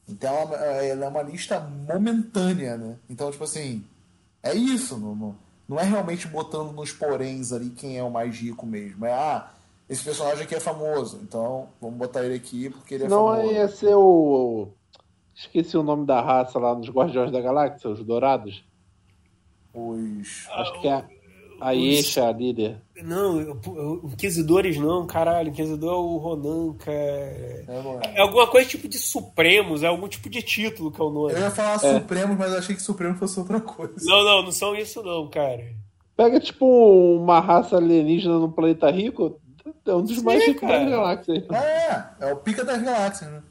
Então 0.09 0.35
ela 0.35 0.57
ela 0.57 1.05
é 1.05 1.09
uma 1.09 1.21
lista 1.21 1.61
momentânea, 1.61 2.79
né? 2.79 2.97
Então, 3.09 3.31
tipo 3.31 3.45
assim, 3.45 3.85
é 4.43 4.55
isso. 4.55 4.97
Não, 4.97 5.15
não, 5.15 5.37
não 5.69 5.79
é 5.79 5.85
realmente 5.85 6.27
botando 6.27 6.73
nos 6.73 6.91
poréns 6.91 7.53
ali 7.53 7.69
quem 7.69 7.99
é 7.99 8.03
o 8.03 8.11
mais 8.11 8.35
rico 8.35 8.65
mesmo. 8.65 9.05
É, 9.05 9.13
ah, 9.13 9.51
esse 9.87 10.03
personagem 10.03 10.45
aqui 10.45 10.55
é 10.55 10.61
famoso, 10.61 11.21
então 11.23 11.69
vamos 11.83 11.99
botar 11.99 12.25
ele 12.25 12.37
aqui 12.37 12.71
porque 12.71 12.95
ele 12.95 13.05
é 13.05 13.09
Não 13.09 13.29
famoso. 13.29 13.53
ia 13.53 13.69
ser 13.69 13.95
o. 13.95 14.69
Esqueci 15.35 15.77
o 15.77 15.83
nome 15.83 16.07
da 16.07 16.23
raça 16.23 16.59
lá 16.59 16.75
nos 16.75 16.89
Guardiões 16.89 17.31
da 17.31 17.43
Galáxia, 17.43 17.91
os 17.91 18.03
Dourados. 18.03 18.65
Os. 19.75 20.49
Acho 20.51 20.81
que 20.81 20.89
é 20.89 21.20
a 21.61 21.71
Yesha, 21.73 22.27
a 22.29 22.33
líder. 22.33 22.77
Não, 23.03 23.41
eu- 23.41 23.61
eu- 23.67 24.01
Inquisidores 24.13 24.77
não, 24.79 25.07
caralho. 25.07 25.49
Inquisidor 25.51 25.93
é 25.93 25.97
o 25.97 26.17
Ronan, 26.17 26.75
cara. 26.75 26.95
É, 26.97 27.65
é. 28.05 28.19
É 28.19 28.21
alguma 28.21 28.47
coisa 28.47 28.69
tipo 28.69 28.89
de 28.89 28.99
Supremos, 28.99 29.83
é 29.83 29.87
algum 29.87 30.09
tipo 30.09 30.29
de 30.31 30.43
título 30.43 30.91
que 30.91 31.01
é 31.01 31.05
o 31.05 31.11
nome. 31.11 31.33
Eu 31.33 31.39
ia 31.41 31.51
falar 31.51 31.79
Supremos, 31.79 32.37
mas 32.39 32.53
eu 32.53 32.59
achei 32.59 32.75
que 32.75 32.83
Supremo 32.83 33.17
fosse 33.17 33.39
outra 33.39 33.61
coisa. 33.61 33.95
Não, 34.03 34.25
não, 34.25 34.43
não 34.45 34.53
são 34.53 34.75
isso 34.75 35.03
não, 35.03 35.29
cara. 35.29 35.65
Pega 36.17 36.39
tipo 36.41 36.67
uma 37.17 37.41
raça 37.41 37.77
alienígena 37.79 38.39
no 38.39 38.53
planeta 38.53 38.91
rico, 38.91 39.41
é 39.87 39.95
um 39.95 40.03
dos 40.03 40.19
Sim, 40.19 40.25
mais 40.25 40.45
ricos 40.47 40.69
da 40.69 40.85
galáxia. 40.85 41.47
É, 42.21 42.27
é 42.29 42.33
o 42.33 42.37
pica 42.37 42.63
das 42.65 42.83
galáxias, 42.83 43.31
né? 43.31 43.43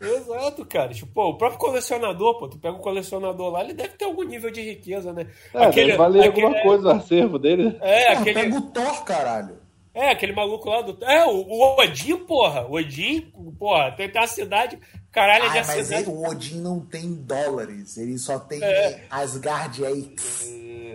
Exato, 0.00 0.64
cara. 0.66 0.92
Tipo, 0.92 1.12
pô, 1.12 1.28
o 1.30 1.38
próprio 1.38 1.58
colecionador, 1.58 2.38
pô, 2.38 2.48
tu 2.48 2.58
pega 2.58 2.76
um 2.76 2.80
colecionador 2.80 3.50
lá, 3.52 3.62
ele 3.62 3.72
deve 3.74 3.90
ter 3.90 4.04
algum 4.04 4.22
nível 4.22 4.50
de 4.50 4.60
riqueza, 4.62 5.12
né? 5.12 5.26
É, 5.54 5.70
deve 5.70 5.96
valer 5.96 6.26
alguma 6.26 6.48
aquele- 6.50 6.62
coisa 6.62 6.88
o 6.88 6.92
acervo 6.92 7.38
dele. 7.38 7.76
É, 7.80 8.08
aquele, 8.12 8.34
pega 8.34 8.56
o 8.58 8.62
Thor, 8.62 9.04
caralho. 9.04 9.56
é, 9.94 10.10
aquele 10.10 10.32
maluco 10.32 10.68
lá 10.68 10.82
do. 10.82 11.02
É, 11.04 11.24
o, 11.24 11.30
o 11.46 11.76
Odin, 11.80 12.16
porra. 12.18 12.66
O 12.66 12.74
Odin, 12.74 13.32
porra, 13.58 13.92
tem, 13.92 14.08
tem 14.10 14.20
a 14.22 14.26
cidade. 14.26 14.78
Caralho, 15.12 15.44
é 15.44 15.50
de 15.50 15.58
Ah, 15.58 15.62
a 15.62 15.66
mas 15.66 15.86
cidade. 15.86 16.08
ele- 16.08 16.12
o 16.16 16.28
Odin 16.28 16.60
não 16.60 16.80
tem 16.80 17.14
dólares, 17.14 17.96
ele 17.96 18.18
só 18.18 18.38
tem 18.38 18.62
É. 18.62 19.04
Asgard. 19.08 19.82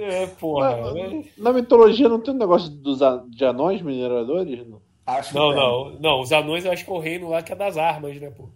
É, 0.01 0.27
porra. 0.39 0.93
Né? 0.93 1.23
Na 1.37 1.51
mitologia 1.53 2.07
não 2.09 2.19
tem 2.19 2.33
um 2.33 2.37
negócio 2.37 2.69
dos 2.69 2.99
de 3.29 3.45
anões 3.45 3.81
mineradores? 3.81 4.65
Não. 4.67 4.81
Acho 5.05 5.29
que 5.29 5.35
Não, 5.35 5.51
não, 5.55 5.99
não. 5.99 6.21
Os 6.21 6.31
anões 6.31 6.65
eu 6.65 6.71
acho 6.71 6.85
que 6.85 6.91
é 6.91 6.93
o 6.93 6.99
reino 6.99 7.29
lá 7.29 7.41
que 7.41 7.51
é 7.51 7.55
das 7.55 7.77
armas, 7.77 8.19
né, 8.19 8.29
pô? 8.29 8.49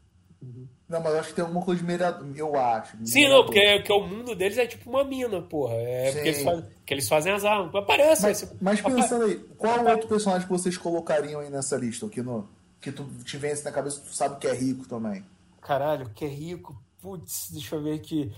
Não, 0.90 1.02
mas 1.02 1.14
eu 1.14 1.20
acho 1.20 1.30
que 1.30 1.36
tem 1.36 1.44
alguma 1.44 1.64
coisa 1.64 1.80
de 1.82 1.88
minerador, 1.88 2.28
eu 2.36 2.56
acho. 2.56 2.98
Sim, 3.06 3.22
minerador. 3.22 3.38
não, 3.38 3.46
porque, 3.46 3.74
porque 3.78 3.94
o 3.94 4.08
mundo 4.08 4.36
deles 4.36 4.58
é 4.58 4.68
tipo 4.68 4.90
uma 4.90 5.04
mina, 5.04 5.42
porra. 5.42 5.74
É 5.76 6.08
Sim. 6.08 6.14
porque 6.14 6.28
eles, 6.30 6.44
fazem, 6.44 6.66
que 6.86 6.94
eles 6.94 7.10
fazem 7.10 7.34
as 7.34 7.46
armas. 7.46 7.74
Aparece. 7.74 8.22
Mas, 8.24 8.44
esse- 8.44 8.54
mas 8.62 8.82
pensando 8.82 9.26
aí, 9.26 9.36
qual 9.58 9.86
outro 9.86 10.08
personagem 10.08 10.46
que 10.48 10.54
vocês 10.54 10.78
colocariam 10.78 11.40
aí 11.42 11.50
nessa 11.50 11.78
lista? 11.78 12.08
Que, 12.10 12.22
no, 12.22 12.48
que 12.82 12.92
tu 12.92 13.06
te 13.24 13.38
vence 13.38 13.64
na 13.64 13.72
cabeça, 13.72 14.02
tu 14.02 14.14
sabe 14.14 14.38
que 14.40 14.46
é 14.48 14.54
rico 14.54 14.88
também. 14.88 15.24
Caralho, 15.62 16.10
que 16.14 16.26
rico. 16.26 16.76
Putz, 17.02 17.50
deixa 17.52 17.76
eu 17.76 17.82
ver 17.84 17.96
aqui. 17.96 18.32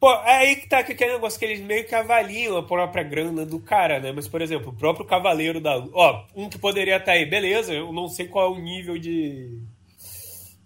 Pô, 0.00 0.10
é 0.12 0.36
aí 0.36 0.56
que 0.56 0.68
tá 0.68 0.84
que 0.84 0.92
aquele 0.92 1.14
negócio 1.14 1.38
que 1.38 1.44
eles 1.44 1.60
meio 1.60 1.84
que 1.86 1.94
avaliam 1.94 2.56
a 2.56 2.62
própria 2.62 3.02
grana 3.02 3.44
do 3.44 3.58
cara, 3.58 3.98
né? 3.98 4.12
Mas, 4.12 4.28
por 4.28 4.40
exemplo, 4.40 4.68
o 4.70 4.72
próprio 4.76 5.04
Cavaleiro 5.04 5.60
da 5.60 5.74
Lua. 5.74 5.90
Ó, 5.92 6.24
um 6.36 6.48
que 6.48 6.56
poderia 6.58 6.98
estar 6.98 7.12
aí, 7.12 7.26
beleza, 7.26 7.72
eu 7.74 7.92
não 7.92 8.06
sei 8.08 8.28
qual 8.28 8.54
é 8.54 8.56
o 8.56 8.60
nível 8.62 8.96
de. 8.96 9.58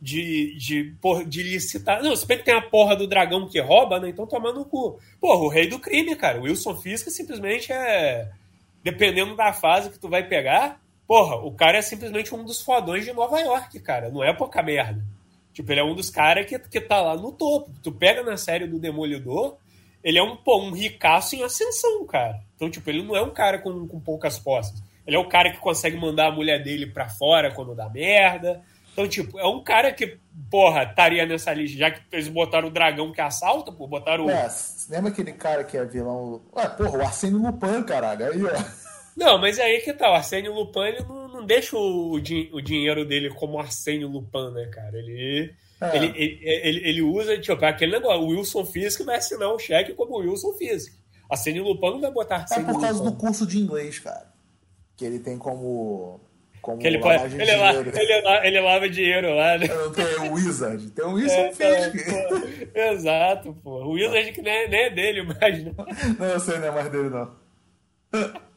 De, 0.04 0.56
de, 0.58 0.96
porra, 1.00 1.24
de 1.24 1.44
licitar. 1.44 2.02
Não, 2.02 2.16
se 2.16 2.26
bem 2.26 2.36
que 2.36 2.44
tem 2.44 2.54
a 2.54 2.60
porra 2.60 2.96
do 2.96 3.06
dragão 3.06 3.48
que 3.48 3.60
rouba, 3.60 4.00
né? 4.00 4.08
Então 4.08 4.26
toma 4.26 4.52
no 4.52 4.64
cu. 4.64 4.98
Porra, 5.20 5.44
o 5.44 5.48
rei 5.48 5.68
do 5.68 5.78
crime, 5.78 6.16
cara. 6.16 6.40
O 6.40 6.42
Wilson 6.42 6.74
Fisk 6.74 7.08
simplesmente 7.08 7.72
é. 7.72 8.28
Dependendo 8.82 9.36
da 9.36 9.52
fase 9.52 9.90
que 9.90 10.00
tu 10.00 10.08
vai 10.08 10.26
pegar, 10.26 10.80
porra, 11.06 11.36
o 11.36 11.52
cara 11.52 11.78
é 11.78 11.82
simplesmente 11.82 12.34
um 12.34 12.44
dos 12.44 12.60
fodões 12.60 13.04
de 13.04 13.12
Nova 13.12 13.38
York, 13.38 13.78
cara. 13.78 14.10
Não 14.10 14.24
é 14.24 14.34
pouca 14.34 14.60
merda. 14.60 15.00
Tipo, 15.52 15.70
ele 15.70 15.80
é 15.80 15.84
um 15.84 15.94
dos 15.94 16.10
caras 16.10 16.46
que, 16.46 16.58
que 16.58 16.80
tá 16.80 17.00
lá 17.00 17.16
no 17.16 17.30
topo. 17.30 17.70
Tu 17.80 17.92
pega 17.92 18.24
na 18.24 18.36
série 18.36 18.66
do 18.66 18.80
Demolidor, 18.80 19.56
ele 20.02 20.18
é 20.18 20.22
um, 20.22 20.36
pô, 20.36 20.60
um 20.60 20.72
ricaço 20.72 21.36
em 21.36 21.42
ascensão, 21.42 22.04
cara. 22.06 22.40
Então, 22.56 22.70
tipo, 22.70 22.88
ele 22.90 23.02
não 23.02 23.14
é 23.14 23.22
um 23.22 23.30
cara 23.30 23.58
com, 23.58 23.86
com 23.86 24.00
poucas 24.00 24.38
posses. 24.38 24.82
Ele 25.06 25.16
é 25.16 25.18
o 25.18 25.28
cara 25.28 25.52
que 25.52 25.58
consegue 25.58 25.96
mandar 25.96 26.28
a 26.28 26.32
mulher 26.32 26.62
dele 26.62 26.86
pra 26.86 27.08
fora 27.08 27.52
quando 27.52 27.74
dá 27.74 27.88
merda. 27.88 28.62
Então, 28.92 29.08
tipo, 29.08 29.38
é 29.38 29.46
um 29.46 29.62
cara 29.62 29.90
que, 29.90 30.18
porra, 30.50 30.82
estaria 30.82 31.24
nessa 31.24 31.52
lista, 31.52 31.78
já 31.78 31.90
que 31.90 32.00
eles 32.12 32.28
botaram 32.28 32.68
o 32.68 32.70
dragão 32.70 33.10
que 33.10 33.20
assalta, 33.20 33.72
pô, 33.72 33.86
botaram 33.86 34.26
o. 34.26 34.30
É, 34.30 34.48
lembra 34.90 35.10
aquele 35.10 35.32
cara 35.32 35.64
que 35.64 35.76
é 35.76 35.84
vilão. 35.84 36.42
Ué, 36.54 36.68
porra, 36.68 36.98
o 36.98 37.02
Arsênio 37.02 37.38
Lupin, 37.38 37.82
caralho. 37.84 38.26
Aí, 38.26 38.44
ó. 38.44 38.82
Não, 39.16 39.38
mas 39.38 39.58
aí 39.58 39.80
que 39.80 39.92
tá, 39.92 40.10
o 40.10 40.14
Arsênio 40.14 40.54
Lupin 40.54 40.80
ele 40.80 41.04
não, 41.04 41.28
não 41.28 41.46
deixa 41.46 41.76
o, 41.76 42.18
din 42.20 42.48
o 42.52 42.60
dinheiro 42.60 43.06
dele 43.06 43.30
como 43.30 43.58
Arsênio 43.58 44.08
Lupin, 44.08 44.50
né, 44.52 44.66
cara? 44.66 44.98
Ele, 44.98 45.54
é. 45.80 45.96
ele, 45.96 46.06
ele, 46.16 46.40
ele, 46.42 46.88
ele, 46.88 47.02
usa, 47.02 47.38
tipo, 47.38 47.64
aquele 47.64 47.92
negócio, 47.92 48.22
o 48.22 48.28
Wilson 48.28 48.64
Fisk 48.64 49.02
vai 49.04 49.16
assinar 49.16 49.54
um 49.54 49.58
cheque 49.58 49.94
como 49.94 50.18
Wilson 50.18 50.52
Fisk. 50.54 50.94
Arsênio 51.30 51.64
Lupin 51.64 51.90
não 51.90 52.00
vai 52.00 52.10
botar 52.10 52.36
Arsênio 52.36 52.68
É 52.68 52.72
por 52.72 52.80
causa 52.80 53.02
Lupin. 53.02 53.10
do 53.10 53.16
curso 53.20 53.46
de 53.46 53.58
inglês, 53.58 53.98
cara. 53.98 54.32
Que 54.96 55.04
ele 55.04 55.18
tem 55.18 55.38
como... 55.38 56.20
Como 56.62 56.78
que 56.78 56.86
ele, 56.86 57.00
pode, 57.00 57.34
ele, 57.34 57.56
la, 57.56 57.74
ele, 57.74 58.46
ele, 58.46 58.60
lava 58.60 58.88
dinheiro 58.88 59.34
lá, 59.34 59.58
né? 59.58 59.66
Tem 59.66 60.28
o 60.28 60.34
Wizard, 60.34 60.90
tem 60.92 61.04
o 61.04 61.14
Wilson 61.14 61.34
é, 61.34 61.52
Fisk. 61.52 62.06
Pô, 62.28 62.78
exato, 62.78 63.52
pô. 63.64 63.70
O 63.84 63.90
Wizard 63.94 64.30
que 64.30 64.40
nem, 64.40 64.68
nem 64.68 64.82
é 64.82 64.90
dele 64.90 65.22
mais, 65.24 65.64
não. 65.64 65.74
Não, 66.20 66.26
eu 66.26 66.38
sei, 66.38 66.58
não 66.60 66.68
é 66.68 66.70
mais 66.70 66.88
dele, 66.88 67.10
não. 67.10 67.32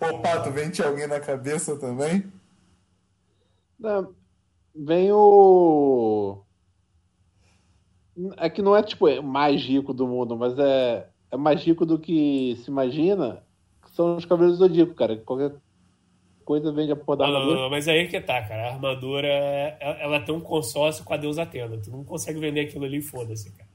Ô, 0.00 0.18
Pato, 0.18 0.50
vem 0.50 0.68
te 0.68 0.82
alguém 0.82 1.06
na 1.06 1.20
cabeça 1.20 1.76
também? 1.78 2.24
Não, 3.78 4.12
vem 4.74 5.12
o. 5.12 6.42
É 8.38 8.50
que 8.50 8.60
não 8.60 8.74
é 8.74 8.82
tipo 8.82 9.06
o 9.06 9.22
mais 9.22 9.62
rico 9.62 9.94
do 9.94 10.08
mundo, 10.08 10.36
mas 10.36 10.58
é, 10.58 11.08
é 11.30 11.36
mais 11.36 11.62
rico 11.62 11.86
do 11.86 11.96
que 11.96 12.58
se 12.64 12.70
imagina. 12.72 13.40
Que 13.84 13.94
são 13.94 14.16
os 14.16 14.24
Cavaleiros 14.24 14.58
do 14.58 14.66
Zodíaco, 14.66 14.94
cara. 14.94 15.16
Qualquer 15.18 15.52
coisa 16.46 16.72
vende 16.72 16.92
a 16.92 16.96
porra 16.96 17.18
da 17.18 17.24
armadura. 17.26 17.54
Não, 17.54 17.62
não, 17.62 17.70
mas 17.70 17.88
aí 17.88 18.06
que 18.06 18.20
tá, 18.20 18.40
cara. 18.40 18.68
A 18.68 18.74
armadura, 18.74 19.28
ela 20.00 20.20
tem 20.20 20.32
um 20.32 20.40
consórcio 20.40 21.04
com 21.04 21.12
a 21.12 21.16
deusa 21.16 21.42
Atena. 21.42 21.76
Tu 21.76 21.90
não 21.90 22.04
consegue 22.04 22.38
vender 22.38 22.60
aquilo 22.60 22.84
ali, 22.84 23.02
foda-se, 23.02 23.52
cara. 23.52 23.68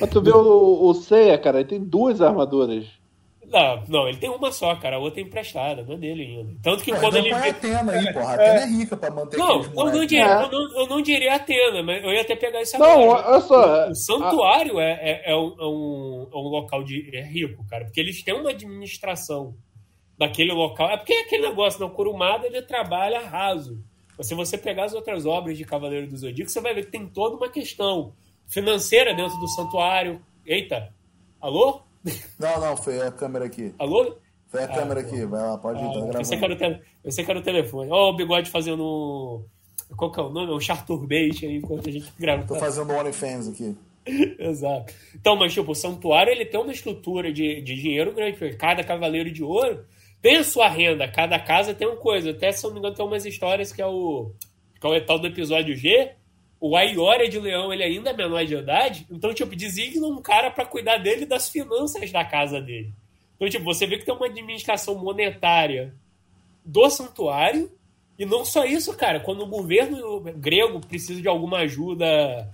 Mas 0.00 0.10
tu 0.10 0.20
vê 0.20 0.30
o, 0.30 0.84
o 0.86 0.94
Seiya, 0.94 1.38
cara, 1.38 1.60
ele 1.60 1.68
tem 1.68 1.82
duas 1.82 2.20
armaduras. 2.20 2.86
Não, 3.50 3.82
não, 3.88 4.08
ele 4.08 4.18
tem 4.18 4.30
uma 4.30 4.52
só, 4.52 4.76
cara. 4.76 4.94
A 4.94 4.98
outra 5.00 5.20
é 5.20 5.24
emprestada, 5.24 5.82
não 5.82 5.94
é 5.94 5.96
dele 5.96 6.22
ainda. 6.22 6.54
Tanto 6.62 6.84
que 6.84 6.92
Pô, 6.92 7.00
quando 7.00 7.16
ele. 7.16 7.32
A 7.32 7.48
Atena 7.48 7.92
aí, 7.92 8.12
porra. 8.12 8.26
A 8.26 8.34
Atena 8.34 8.60
é, 8.60 8.62
é 8.62 8.66
rica 8.66 8.96
pra 8.96 9.10
manter 9.10 9.36
Não, 9.36 9.62
eu 9.62 9.72
não, 9.72 10.06
diria, 10.06 10.24
é. 10.24 10.44
eu, 10.44 10.50
não, 10.50 10.80
eu 10.80 10.86
não 10.86 11.02
diria 11.02 11.34
Atena, 11.34 11.82
mas 11.82 12.04
eu 12.04 12.12
ia 12.12 12.20
até 12.20 12.36
pegar 12.36 12.60
agora. 12.60 12.96
Não, 12.96 13.08
olha 13.08 13.40
só. 13.40 13.88
O, 13.88 13.90
o 13.90 13.94
santuário 13.94 14.78
a... 14.78 14.84
é, 14.84 14.92
é, 14.92 15.32
é, 15.32 15.36
um, 15.36 15.56
é, 15.58 15.66
um, 15.66 16.28
é 16.32 16.36
um 16.36 16.48
local 16.48 16.84
de, 16.84 17.10
é 17.12 17.22
rico, 17.22 17.66
cara, 17.68 17.86
porque 17.86 18.00
eles 18.00 18.22
têm 18.22 18.34
uma 18.34 18.50
administração 18.50 19.56
daquele 20.20 20.52
local. 20.52 20.90
É 20.90 20.98
porque 20.98 21.14
aquele 21.14 21.48
negócio, 21.48 21.80
na 21.80 21.90
Curumada, 21.90 22.46
ele 22.46 22.60
trabalha 22.60 23.26
raso. 23.26 23.82
Se 24.20 24.34
você 24.34 24.58
pegar 24.58 24.84
as 24.84 24.92
outras 24.92 25.24
obras 25.24 25.56
de 25.56 25.64
Cavaleiro 25.64 26.06
do 26.06 26.14
Zodíaco, 26.14 26.50
você 26.50 26.60
vai 26.60 26.74
ver 26.74 26.84
que 26.84 26.90
tem 26.90 27.06
toda 27.06 27.36
uma 27.36 27.48
questão 27.48 28.12
financeira 28.46 29.14
dentro 29.14 29.38
do 29.38 29.48
santuário. 29.48 30.20
Eita, 30.44 30.92
alô? 31.40 31.80
Não, 32.38 32.60
não, 32.60 32.76
foi 32.76 33.00
a 33.00 33.10
câmera 33.10 33.46
aqui. 33.46 33.74
Alô? 33.78 34.18
Foi 34.48 34.60
a 34.60 34.64
ah, 34.64 34.68
câmera 34.68 35.00
aqui, 35.00 35.24
vai 35.24 35.40
lá, 35.40 35.56
pode 35.56 35.78
ir, 35.78 35.84
ah, 35.84 35.86
tá 35.86 35.92
gravando. 35.94 36.18
Pensei 36.18 36.38
que, 36.38 36.44
era 36.44 36.52
o 36.52 36.56
te... 36.56 36.80
pensei 37.02 37.24
que 37.24 37.30
era 37.30 37.40
o 37.40 37.42
telefone. 37.42 37.90
Ó, 37.90 38.08
oh, 38.08 38.10
o 38.10 38.16
bigode 38.16 38.50
fazendo. 38.50 39.46
Qual 39.96 40.12
que 40.12 40.20
é 40.20 40.22
o 40.22 40.28
nome? 40.28 40.52
O 40.52 40.60
Charturbate 40.60 41.46
aí 41.46 41.56
enquanto 41.56 41.88
a 41.88 41.92
gente 41.92 42.12
grava. 42.18 42.46
Tô 42.46 42.56
fazendo 42.56 42.92
OnlyFans 42.92 43.48
aqui. 43.48 43.74
Exato. 44.38 44.92
Então, 45.14 45.34
mas 45.36 45.54
tipo, 45.54 45.72
o 45.72 45.74
santuário 45.74 46.30
ele 46.30 46.44
tem 46.44 46.60
uma 46.60 46.72
estrutura 46.72 47.32
de, 47.32 47.62
de 47.62 47.74
dinheiro 47.74 48.12
grande. 48.12 48.56
Cada 48.56 48.84
cavaleiro 48.84 49.30
de 49.30 49.42
ouro 49.42 49.84
tem 50.22 50.36
a 50.36 50.44
sua 50.44 50.68
renda, 50.68 51.08
cada 51.08 51.38
casa 51.38 51.74
tem 51.74 51.86
uma 51.86 51.96
coisa. 51.96 52.30
Até, 52.30 52.52
se 52.52 52.62
não 52.64 52.72
me 52.72 52.78
engano, 52.78 52.94
tem 52.94 53.04
umas 53.04 53.24
histórias 53.24 53.72
que 53.72 53.80
é 53.80 53.86
o. 53.86 54.32
Que 54.80 54.86
é 54.86 54.90
o 54.90 55.04
tal 55.04 55.18
do 55.18 55.26
episódio 55.26 55.76
G, 55.76 56.14
o 56.60 56.76
Aiora 56.76 57.26
de 57.26 57.38
Leão 57.38 57.72
ele 57.72 57.82
ainda 57.82 58.10
é 58.10 58.12
menor 58.12 58.44
de 58.44 58.54
idade, 58.54 59.06
então, 59.10 59.32
tipo, 59.32 59.56
designa 59.56 60.06
um 60.06 60.20
cara 60.20 60.50
para 60.50 60.66
cuidar 60.66 60.98
dele 60.98 61.24
das 61.24 61.48
finanças 61.48 62.12
da 62.12 62.24
casa 62.24 62.60
dele. 62.60 62.92
Então, 63.36 63.48
tipo, 63.48 63.64
você 63.64 63.86
vê 63.86 63.96
que 63.96 64.04
tem 64.04 64.14
uma 64.14 64.26
administração 64.26 64.94
monetária 64.94 65.94
do 66.62 66.90
santuário, 66.90 67.72
e 68.18 68.26
não 68.26 68.44
só 68.44 68.66
isso, 68.66 68.94
cara, 68.94 69.20
quando 69.20 69.42
o 69.42 69.46
governo 69.46 70.20
grego 70.36 70.78
precisa 70.80 71.22
de 71.22 71.28
alguma 71.28 71.60
ajuda 71.60 72.50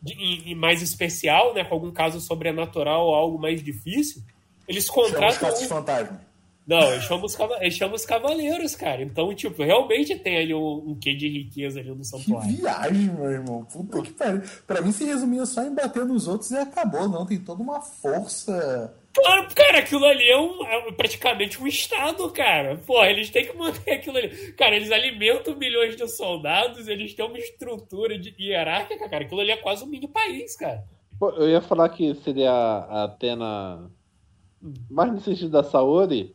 de, 0.00 0.54
mais 0.54 0.80
especial, 0.80 1.52
né, 1.52 1.64
com 1.64 1.74
algum 1.74 1.90
caso 1.90 2.20
sobrenatural 2.20 3.06
ou 3.06 3.14
algo 3.16 3.38
mais 3.40 3.60
difícil, 3.60 4.22
eles 4.68 4.88
contratam. 4.88 5.50
Chama 5.50 5.52
os 5.54 5.64
fantasma. 5.64 6.27
Não, 6.68 6.92
eles 6.92 7.04
chamam, 7.04 7.24
os, 7.24 7.38
eles 7.62 7.74
chamam 7.74 7.94
os 7.94 8.04
cavaleiros, 8.04 8.76
cara. 8.76 9.02
Então, 9.02 9.34
tipo, 9.34 9.62
realmente 9.62 10.14
tem 10.16 10.36
ali 10.36 10.54
um, 10.54 10.90
um 10.90 10.94
quê 10.94 11.14
de 11.14 11.26
riqueza 11.26 11.80
ali 11.80 11.88
no 11.88 12.04
santuário. 12.04 12.54
Que 12.54 12.60
viagem, 12.60 13.08
meu 13.08 13.30
irmão. 13.30 13.64
Puta 13.64 14.02
que 14.02 14.12
pariu. 14.12 14.42
Pra 14.66 14.82
mim 14.82 14.92
se 14.92 15.02
resumia 15.06 15.46
só 15.46 15.62
em 15.62 15.74
bater 15.74 16.04
nos 16.04 16.28
outros 16.28 16.50
e 16.50 16.58
acabou, 16.58 17.08
não. 17.08 17.24
Tem 17.24 17.38
toda 17.38 17.62
uma 17.62 17.80
força. 17.80 18.94
Claro, 19.14 19.48
cara, 19.54 19.78
aquilo 19.78 20.04
ali 20.04 20.28
é, 20.28 20.38
um, 20.38 20.62
é 20.66 20.92
praticamente 20.92 21.62
um 21.62 21.66
estado, 21.66 22.30
cara. 22.32 22.76
Pô, 22.86 23.02
eles 23.02 23.30
têm 23.30 23.46
que 23.46 23.56
manter 23.56 23.92
aquilo 23.92 24.18
ali. 24.18 24.52
Cara, 24.52 24.76
eles 24.76 24.92
alimentam 24.92 25.56
milhões 25.56 25.96
de 25.96 26.06
soldados, 26.06 26.86
eles 26.86 27.14
têm 27.14 27.24
uma 27.24 27.38
estrutura 27.38 28.18
de 28.18 28.34
hierárquica, 28.38 29.08
cara. 29.08 29.24
Aquilo 29.24 29.40
ali 29.40 29.52
é 29.52 29.56
quase 29.56 29.84
um 29.84 29.86
mini 29.86 30.06
país, 30.06 30.54
cara. 30.54 30.84
Pô, 31.18 31.30
eu 31.30 31.48
ia 31.48 31.62
falar 31.62 31.88
que 31.88 32.14
seria 32.16 32.52
a 32.52 33.04
Atena 33.04 33.90
mais 34.90 35.12
no 35.12 35.20
sentido 35.20 35.50
da 35.50 35.62
saúde, 35.62 36.34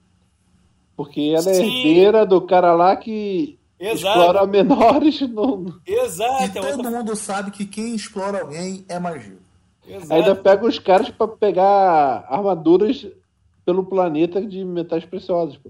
porque 0.95 1.33
ela 1.35 1.49
é 1.49 1.53
Sim. 1.53 1.65
herdeira 1.65 2.25
do 2.25 2.41
cara 2.41 2.73
lá 2.73 2.95
que 2.95 3.57
Exato. 3.79 4.19
explora 4.19 4.45
menores 4.45 5.21
no. 5.21 5.79
Exato. 5.85 6.43
E 6.43 6.49
todo 6.49 6.89
mundo 6.89 7.15
sabe 7.15 7.51
que 7.51 7.65
quem 7.65 7.95
explora 7.95 8.41
alguém 8.41 8.85
é 8.87 8.99
magia. 8.99 9.37
Exato. 9.87 10.13
Ainda 10.13 10.35
pega 10.35 10.65
os 10.65 10.79
caras 10.79 11.09
para 11.09 11.27
pegar 11.27 12.25
armaduras 12.29 13.05
pelo 13.65 13.85
planeta 13.85 14.41
de 14.41 14.63
metais 14.63 15.05
preciosos. 15.05 15.57
Pô. 15.57 15.69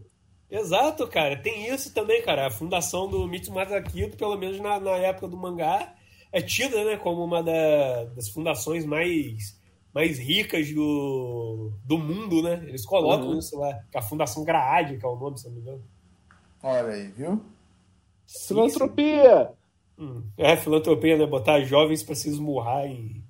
Exato, 0.50 1.08
cara. 1.08 1.36
Tem 1.38 1.74
isso 1.74 1.94
também, 1.94 2.22
cara. 2.22 2.48
A 2.48 2.52
fundação 2.52 3.08
do 3.08 3.28
Mitsumasa 3.28 3.82
Kito, 3.82 4.16
pelo 4.16 4.38
menos 4.38 4.60
na, 4.60 4.80
na 4.80 4.92
época 4.92 5.28
do 5.28 5.36
mangá, 5.36 5.94
é 6.32 6.42
tida 6.42 6.84
né, 6.84 6.98
como 6.98 7.24
uma 7.24 7.42
da, 7.42 8.06
das 8.16 8.30
fundações 8.30 8.86
mais 8.86 9.58
mais 9.94 10.18
ricas 10.18 10.72
do, 10.72 11.72
do 11.86 11.98
mundo, 11.98 12.42
né? 12.42 12.64
Eles 12.68 12.86
colocam 12.86 13.30
uhum. 13.30 13.40
isso 13.40 13.58
lá. 13.58 13.74
Que 13.92 13.98
é 13.98 14.00
a 14.00 14.04
Fundação 14.04 14.44
Graad, 14.44 14.98
que 14.98 15.06
é 15.06 15.08
o 15.08 15.16
nome, 15.16 15.38
se 15.38 15.46
não 15.46 15.54
me 15.54 15.62
engano. 15.62 15.84
Olha 16.64 16.94
aí, 16.94 17.08
viu? 17.10 17.42
Filantropia! 18.48 19.52
Hum. 20.00 20.24
É, 20.38 20.58
filantropia, 20.58 21.18
né? 21.18 21.26
Botar 21.26 21.62
jovens 21.62 22.02
pra 22.02 22.16
se 22.16 22.30
esmurrar 22.30 22.86
e. 22.88 23.22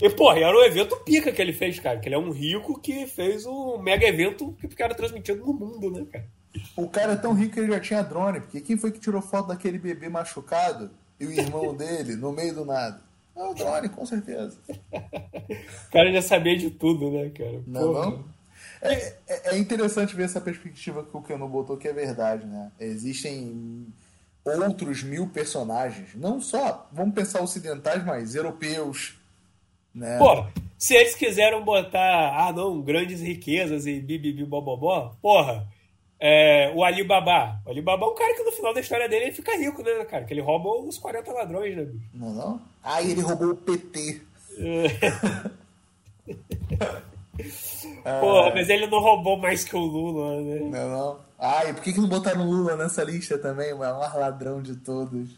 E, 0.00 0.10
porra, 0.10 0.38
era 0.38 0.56
um 0.56 0.62
evento 0.62 0.96
pica 1.04 1.30
que 1.30 1.40
ele 1.40 1.52
fez, 1.52 1.78
cara. 1.78 1.98
Que 1.98 2.08
ele 2.08 2.14
é 2.14 2.18
um 2.18 2.30
rico 2.30 2.80
que 2.80 3.06
fez 3.06 3.46
um 3.46 3.78
mega 3.78 4.06
evento 4.06 4.52
que 4.60 4.68
ficaram 4.68 4.94
transmitindo 4.94 5.44
no 5.44 5.52
mundo, 5.52 5.90
né, 5.90 6.06
cara? 6.10 6.28
O 6.76 6.88
cara 6.88 7.12
é 7.12 7.16
tão 7.16 7.32
rico 7.32 7.54
que 7.54 7.60
ele 7.60 7.72
já 7.72 7.80
tinha 7.80 8.02
drone, 8.02 8.40
porque 8.40 8.60
quem 8.60 8.76
foi 8.76 8.90
que 8.90 8.98
tirou 8.98 9.22
foto 9.22 9.48
daquele 9.48 9.78
bebê 9.78 10.08
machucado 10.08 10.90
e 11.18 11.26
o 11.26 11.32
irmão 11.32 11.74
dele 11.76 12.16
no 12.16 12.32
meio 12.32 12.54
do 12.54 12.64
nada? 12.64 13.00
É 13.40 13.44
o 13.44 13.54
drone, 13.54 13.88
com 13.88 14.04
certeza. 14.04 14.58
o 14.68 15.90
cara 15.90 16.12
já 16.12 16.20
sabia 16.20 16.58
de 16.58 16.70
tudo, 16.70 17.10
né, 17.10 17.30
cara? 17.30 17.62
Não, 17.66 17.92
não? 17.92 18.24
É, 18.82 18.94
é, 18.94 19.14
é, 19.54 19.58
interessante 19.58 20.14
ver 20.14 20.24
essa 20.24 20.40
perspectiva 20.40 21.02
que 21.02 21.16
o 21.16 21.22
Keanu 21.22 21.48
botou, 21.48 21.78
que 21.78 21.88
é 21.88 21.92
verdade, 21.92 22.46
né? 22.46 22.70
Existem 22.78 23.86
outros 24.44 25.02
mil 25.02 25.28
personagens, 25.28 26.14
não 26.14 26.40
só, 26.40 26.86
vamos 26.92 27.14
pensar 27.14 27.42
ocidentais, 27.42 28.04
mas 28.04 28.34
europeus, 28.34 29.18
né? 29.94 30.18
Pô, 30.18 30.44
se 30.78 30.94
eles 30.94 31.14
quiseram 31.14 31.64
botar, 31.64 32.34
ah 32.34 32.52
não, 32.52 32.80
grandes 32.82 33.20
riquezas 33.22 33.86
e 33.86 34.00
bibibi 34.00 34.44
bobobó, 34.44 35.16
porra, 35.20 35.66
é, 36.20 36.70
o 36.74 36.84
Alibaba. 36.84 37.58
O 37.64 37.70
Alibaba 37.70 38.04
é 38.04 38.08
um 38.08 38.14
cara 38.14 38.34
que 38.34 38.42
no 38.42 38.52
final 38.52 38.74
da 38.74 38.80
história 38.80 39.08
dele 39.08 39.26
ele 39.26 39.32
fica 39.32 39.56
rico, 39.56 39.82
né, 39.82 40.04
cara? 40.04 40.24
Que 40.24 40.34
ele 40.34 40.42
rouba 40.42 40.68
os 40.86 40.98
40 40.98 41.32
ladrões, 41.32 41.74
né, 41.74 41.84
bicho? 41.84 42.10
Não, 42.12 42.34
não? 42.34 42.60
Ah, 42.84 43.02
ele 43.02 43.22
roubou 43.22 43.52
o 43.52 43.56
PT. 43.56 44.20
Porra, 48.20 48.52
mas 48.54 48.68
ele 48.68 48.86
não 48.86 49.00
roubou 49.00 49.38
mais 49.38 49.64
que 49.64 49.74
o 49.74 49.80
Lula, 49.80 50.42
né? 50.42 50.60
Não, 50.60 50.90
não. 50.90 51.20
Ah, 51.38 51.64
e 51.64 51.72
por 51.72 51.82
que, 51.82 51.94
que 51.94 52.00
não 52.00 52.08
botaram 52.08 52.42
o 52.42 52.50
Lula 52.50 52.76
nessa 52.76 53.02
lista 53.02 53.38
também? 53.38 53.72
O 53.72 53.78
maior 53.78 54.14
ladrão 54.14 54.60
de 54.60 54.76
todos. 54.76 55.30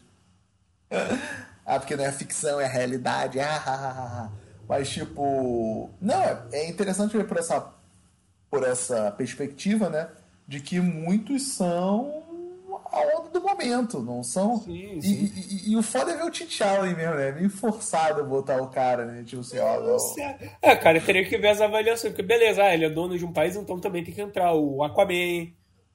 ah, 1.65 1.79
porque 1.79 1.95
não 1.95 2.03
é 2.03 2.11
ficção, 2.11 2.59
é 2.59 2.67
realidade. 2.67 3.39
Ah, 3.39 3.63
ah, 3.65 3.71
ah, 3.71 4.25
ah. 4.25 4.29
Mas, 4.67 4.89
tipo. 4.89 5.89
Não, 6.01 6.21
é 6.51 6.67
interessante 6.69 7.15
ver 7.15 7.25
por 7.25 7.37
essa, 7.37 7.71
por 8.49 8.63
essa 8.67 9.11
perspectiva, 9.11 9.89
né? 9.89 10.09
De 10.47 10.59
que 10.59 10.79
muitos 10.79 11.53
são 11.53 12.21
a 12.91 12.99
onda 13.19 13.29
do 13.29 13.41
momento, 13.41 14.01
não 14.01 14.21
são. 14.23 14.57
Sim, 14.57 15.01
sim. 15.01 15.31
e- 15.35 15.69
e- 15.69 15.71
e 15.71 15.77
o 15.77 15.81
foda 15.81 16.11
é 16.11 16.17
ver 16.17 16.23
o 16.25 16.31
aí 16.83 16.95
mesmo, 16.95 17.15
né? 17.15 17.29
É 17.29 17.31
meio 17.31 17.49
forçado 17.49 18.23
botar 18.23 18.61
o 18.61 18.67
cara, 18.67 19.05
né? 19.05 19.23
Tipo 19.23 19.41
assim, 19.41 19.57
ó, 19.59 19.79
não. 19.79 19.97
É, 20.61 20.75
cara, 20.75 20.99
teria 21.01 21.25
que 21.25 21.37
ver 21.37 21.49
as 21.49 21.61
avaliações, 21.61 22.13
porque 22.13 22.21
beleza, 22.25 22.61
ah, 22.63 22.73
ele 22.73 22.85
é 22.85 22.89
dono 22.89 23.17
de 23.17 23.25
um 23.25 23.33
país, 23.33 23.55
então 23.55 23.79
também 23.79 24.03
tem 24.03 24.13
que 24.13 24.21
entrar 24.21 24.53
o 24.53 24.83
Aquaman, 24.83 25.47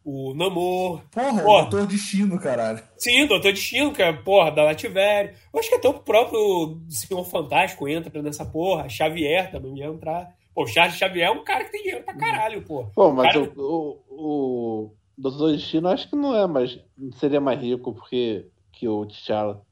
o 0.05 0.35
Namor. 0.35 1.03
Porra, 1.11 1.43
Porra. 1.43 1.63
Doutor 1.63 1.87
Destino, 1.87 2.39
caralho. 2.41 2.83
Sim, 2.97 3.27
Doutor 3.27 3.53
Destino, 3.53 3.93
que 3.93 4.03
é, 4.03 4.13
porra, 4.13 4.51
da 4.51 4.65
Lativéria. 4.65 5.35
Eu 5.53 5.61
acho 5.61 5.69
que 5.69 5.75
até 5.77 5.89
o 5.89 5.95
próprio 6.01 6.81
Senhor 6.89 7.25
Fantástico 7.25 7.87
entra 7.89 8.23
nessa 8.23 8.45
porra. 8.45 8.89
Xavier 8.89 9.51
também 9.53 9.79
ia 9.79 9.87
entrar. 9.87 10.35
Pô, 10.59 10.65
o 10.65 10.67
Charles 10.67 10.97
Xavier 10.97 11.29
é 11.29 11.31
um 11.31 11.45
cara 11.45 11.63
que 11.65 11.71
tem 11.71 11.83
dinheiro 11.83 12.05
pra 12.05 12.15
caralho, 12.15 12.63
pô. 12.63 12.87
Pô, 12.93 13.13
mas 13.13 13.33
Cara- 13.33 13.49
o, 13.57 14.01
o, 14.11 14.17
o 14.87 14.93
Doutor 15.17 15.53
Destino 15.53 15.87
acho 15.87 16.11
que 16.11 16.17
não 16.17 16.35
é, 16.35 16.49
mas 16.49 16.81
seria 17.13 17.41
mais 17.41 17.61
rico 17.61 17.93
porque 17.93 18.45
que 18.73 18.89
o 18.89 19.07
T'Challa. 19.07 19.63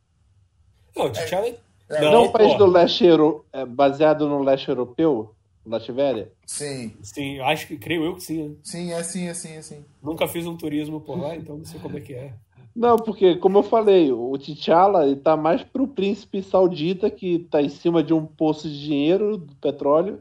Não, 0.97 1.07
o 1.07 1.11
T'Challa... 1.11 1.49
É, 1.89 2.01
Não, 2.03 2.13
é 2.13 2.19
um 2.21 2.29
país 2.31 2.53
pô. 2.53 2.59
do 2.59 2.67
leste 2.67 3.05
euro, 3.05 3.45
é, 3.53 3.67
baseado 3.67 4.29
no 4.29 4.41
leste 4.45 4.69
europeu, 4.69 5.35
Lativéria? 5.67 6.31
Sim, 6.47 6.93
Sim, 7.03 7.41
acho 7.41 7.67
que, 7.67 7.77
creio 7.77 8.05
eu 8.05 8.15
que 8.15 8.23
sim. 8.23 8.49
né? 8.51 8.55
sim, 8.63 8.93
é 8.93 9.03
sim, 9.03 9.27
é 9.27 9.35
sim, 9.35 9.57
é 9.57 9.63
sim. 9.63 9.85
Nunca 10.01 10.29
fiz 10.29 10.47
um 10.47 10.57
turismo 10.57 11.01
por 11.01 11.19
lá, 11.19 11.35
então 11.35 11.59
não 11.59 11.65
sei 11.65 11.81
como 11.81 11.99
é 11.99 12.01
que 12.01 12.15
é. 12.15 12.33
Não, 12.77 12.95
porque, 12.97 13.35
como 13.37 13.59
eu 13.59 13.63
falei, 13.65 14.13
o 14.13 14.39
T'Challa 14.39 15.05
ele 15.07 15.17
tá 15.17 15.37
mais 15.37 15.65
pro 15.65 15.89
príncipe 15.89 16.43
saudita 16.43 17.11
que 17.11 17.41
tá 17.51 17.61
em 17.61 17.71
cima 17.71 18.05
de 18.05 18.15
um 18.15 18.25
poço 18.25 18.69
de 18.69 18.81
dinheiro, 18.81 19.37
do 19.39 19.55
petróleo, 19.57 20.21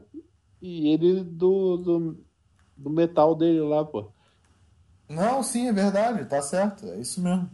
e 0.66 0.88
ele 0.88 1.22
do, 1.24 1.76
do, 1.76 2.24
do 2.76 2.90
metal 2.90 3.34
dele 3.34 3.60
lá, 3.60 3.84
pô. 3.84 4.10
Não, 5.08 5.42
sim, 5.42 5.68
é 5.68 5.72
verdade, 5.72 6.24
tá 6.24 6.42
certo, 6.42 6.86
é 6.86 6.96
isso 6.96 7.20
mesmo. 7.20 7.48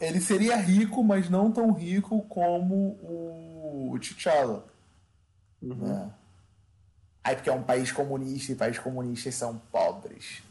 Ele 0.00 0.20
seria 0.20 0.56
rico, 0.56 1.02
mas 1.02 1.28
não 1.28 1.50
tão 1.50 1.72
rico 1.72 2.22
como 2.22 2.96
o, 3.02 3.90
o 3.92 3.98
T'Challa. 3.98 4.64
né? 5.60 6.10
Aí 7.22 7.34
porque 7.36 7.50
é 7.50 7.52
um 7.52 7.62
país 7.62 7.90
comunista 7.90 8.52
e 8.52 8.54
países 8.54 8.78
comunistas 8.80 9.34
são 9.34 9.60
pobres. 9.72 10.42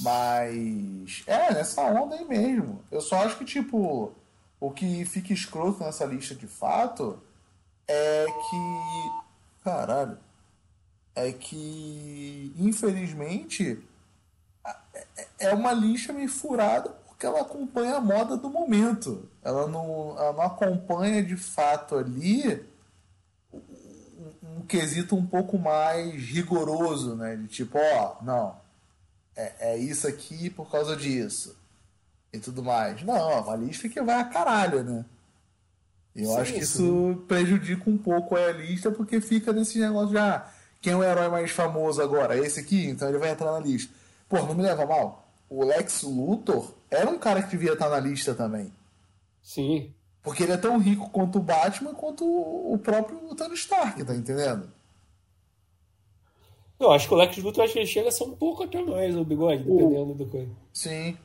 Mas 0.00 1.22
é 1.26 1.52
nessa 1.52 1.82
onda 1.82 2.14
aí 2.14 2.24
mesmo. 2.24 2.82
Eu 2.90 3.00
só 3.00 3.24
acho 3.24 3.36
que, 3.36 3.44
tipo, 3.44 4.12
o 4.58 4.70
que 4.70 5.04
fica 5.04 5.32
escroto 5.32 5.82
nessa 5.84 6.04
lista 6.04 6.34
de 6.34 6.46
fato 6.46 7.20
é 7.86 8.26
que. 8.26 9.64
Caralho. 9.64 10.18
É 11.14 11.30
que, 11.32 12.54
infelizmente, 12.58 13.78
é 15.38 15.52
uma 15.52 15.72
lista 15.72 16.12
meio 16.12 16.28
furada 16.28 16.90
porque 16.90 17.26
ela 17.26 17.42
acompanha 17.42 17.96
a 17.96 18.00
moda 18.00 18.36
do 18.36 18.50
momento. 18.50 19.28
Ela 19.42 19.68
não, 19.68 20.16
ela 20.18 20.32
não 20.32 20.42
acompanha 20.42 21.22
de 21.22 21.36
fato 21.36 21.96
ali 21.96 22.64
um, 23.52 23.60
um 24.42 24.60
quesito 24.66 25.14
um 25.14 25.24
pouco 25.24 25.58
mais 25.58 26.14
rigoroso, 26.20 27.14
né? 27.14 27.36
De 27.36 27.46
tipo, 27.46 27.78
ó, 27.78 28.16
não, 28.22 28.56
é, 29.36 29.72
é 29.72 29.78
isso 29.78 30.08
aqui 30.08 30.50
por 30.50 30.70
causa 30.70 30.96
disso. 30.96 31.56
E 32.32 32.38
tudo 32.38 32.62
mais. 32.62 33.02
Não, 33.02 33.30
é 33.30 33.40
uma 33.40 33.56
lista 33.56 33.88
que 33.88 34.00
vai 34.00 34.20
a 34.20 34.24
caralho, 34.24 34.82
né? 34.82 35.04
Eu 36.16 36.26
Sim, 36.26 36.36
acho 36.38 36.52
que 36.52 36.58
sim. 36.58 36.64
isso 36.64 37.24
prejudica 37.28 37.88
um 37.88 37.96
pouco 37.96 38.36
a 38.36 38.52
lista 38.52 38.90
porque 38.90 39.20
fica 39.20 39.52
nesse 39.52 39.78
negócio 39.78 40.10
de, 40.10 40.18
ah, 40.18 40.46
quem 40.82 40.92
é 40.92 40.96
o 40.96 41.02
herói 41.02 41.28
mais 41.28 41.50
famoso 41.50 42.02
agora? 42.02 42.36
Esse 42.36 42.60
aqui? 42.60 42.86
Então 42.86 43.08
ele 43.08 43.18
vai 43.18 43.30
entrar 43.30 43.52
na 43.52 43.60
lista. 43.60 43.94
Pô, 44.28 44.36
não 44.42 44.54
me 44.54 44.62
leva 44.62 44.84
mal. 44.84 45.26
O 45.48 45.64
Lex 45.64 46.02
Luthor 46.02 46.74
era 46.90 47.08
um 47.08 47.18
cara 47.18 47.42
que 47.42 47.50
devia 47.50 47.72
estar 47.72 47.88
na 47.88 48.00
lista 48.00 48.34
também. 48.34 48.70
Sim. 49.40 49.92
Porque 50.22 50.42
ele 50.42 50.52
é 50.52 50.56
tão 50.56 50.78
rico 50.78 51.08
quanto 51.10 51.38
o 51.38 51.42
Batman 51.42 51.94
quanto 51.94 52.24
o 52.24 52.78
próprio 52.78 53.34
Tony 53.34 53.54
Stark, 53.54 54.04
tá 54.04 54.14
entendendo? 54.14 54.70
Eu 56.78 56.90
acho 56.90 57.08
que 57.08 57.14
o 57.14 57.16
Lex 57.16 57.36
Luthor 57.38 57.64
acho 57.64 57.72
que 57.72 57.78
ele 57.78 57.86
chega 57.86 58.08
a 58.08 58.12
ser 58.12 58.24
um 58.24 58.34
pouco 58.34 58.64
até 58.64 58.82
mais 58.82 59.16
o 59.16 59.24
bigode, 59.24 59.62
dependendo 59.62 60.14
do 60.14 60.26
coisa. 60.26 60.50
Sim. 60.72 61.16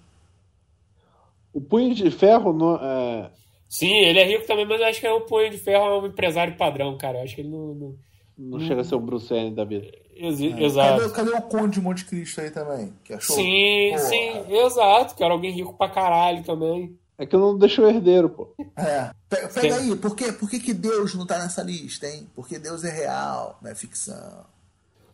O 1.51 1.59
Punho 1.59 1.95
de 1.95 2.11
Ferro 2.11 2.53
não, 2.53 2.75
é, 2.75 3.31
Sim, 3.69 3.93
ele 3.97 4.19
é 4.19 4.23
rico 4.23 4.47
também, 4.47 4.65
mas 4.65 4.79
eu 4.79 4.87
acho 4.87 4.99
que 4.99 5.07
é 5.07 5.13
um 5.13 5.25
punho 5.25 5.49
de 5.49 5.57
ferro, 5.57 5.85
é 5.85 5.99
um 5.99 6.07
empresário 6.07 6.55
padrão, 6.55 6.97
cara. 6.97 7.17
Eu 7.17 7.23
acho 7.23 7.35
que 7.35 7.41
ele 7.41 7.49
não. 7.49 7.75
não... 7.75 7.95
não 8.37 8.59
chega 8.59 8.81
a 8.81 8.83
ser 8.83 8.95
o 8.95 8.99
Bruce 8.99 9.29
Wayne 9.29 9.55
da 9.55 9.63
vida. 9.65 9.87
Exi- 10.15 10.49
Cadê, 10.49 10.65
Exato. 10.65 11.09
cadê 11.11 11.29
o 11.31 11.41
Conde 11.43 11.75
de 11.75 11.81
Monte 11.81 12.05
Cristo 12.05 12.41
aí 12.41 12.49
também? 12.49 12.93
Que 13.03 13.13
achou? 13.13 13.35
Sim, 13.35 13.89
Porra. 13.91 14.01
sim, 14.03 14.31
exato, 14.53 15.15
cara. 15.15 15.33
Alguém 15.33 15.51
rico 15.51 15.73
pra 15.73 15.89
caralho 15.89 16.43
também. 16.43 16.97
É 17.19 17.25
que 17.25 17.35
não 17.35 17.57
deixou 17.57 17.87
herdeiro, 17.89 18.29
pô. 18.29 18.47
É. 18.75 19.11
Pe- 19.29 19.47
Pega 19.47 19.75
Sim. 19.75 19.91
aí, 19.91 19.95
por, 19.95 20.15
que, 20.15 20.31
por 20.33 20.49
que, 20.49 20.59
que 20.59 20.73
Deus 20.73 21.13
não 21.15 21.25
tá 21.25 21.37
nessa 21.39 21.63
lista, 21.63 22.07
hein? 22.07 22.27
Porque 22.35 22.59
Deus 22.59 22.83
é 22.83 22.91
real, 22.91 23.57
não 23.61 23.71
é 23.71 23.75
ficção. 23.75 24.45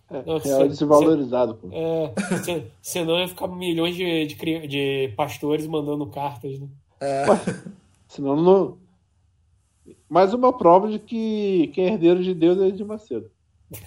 É, 0.10 0.22
Não, 0.26 0.38
real 0.38 0.62
se- 0.64 0.68
desvalorizado, 0.68 1.56
pô. 1.56 1.70
É, 1.72 2.14
se- 2.44 2.66
senão 2.82 3.18
ia 3.20 3.28
ficar 3.28 3.48
milhões 3.48 3.96
de, 3.96 4.26
de, 4.28 4.68
de 4.68 5.14
pastores 5.16 5.66
mandando 5.66 6.06
cartas, 6.08 6.60
né? 6.60 6.68
Senão 8.08 8.36
não. 8.36 8.78
Mais 10.10 10.34
uma 10.34 10.52
prova 10.58 10.88
de 10.90 11.00
que 11.00 11.72
quem 11.74 11.86
é 11.88 11.94
herdeiro 11.94 12.24
de 12.24 12.34
Deus 12.34 12.60
é 12.62 12.72
de 12.72 12.84
Macedo. 12.84 13.30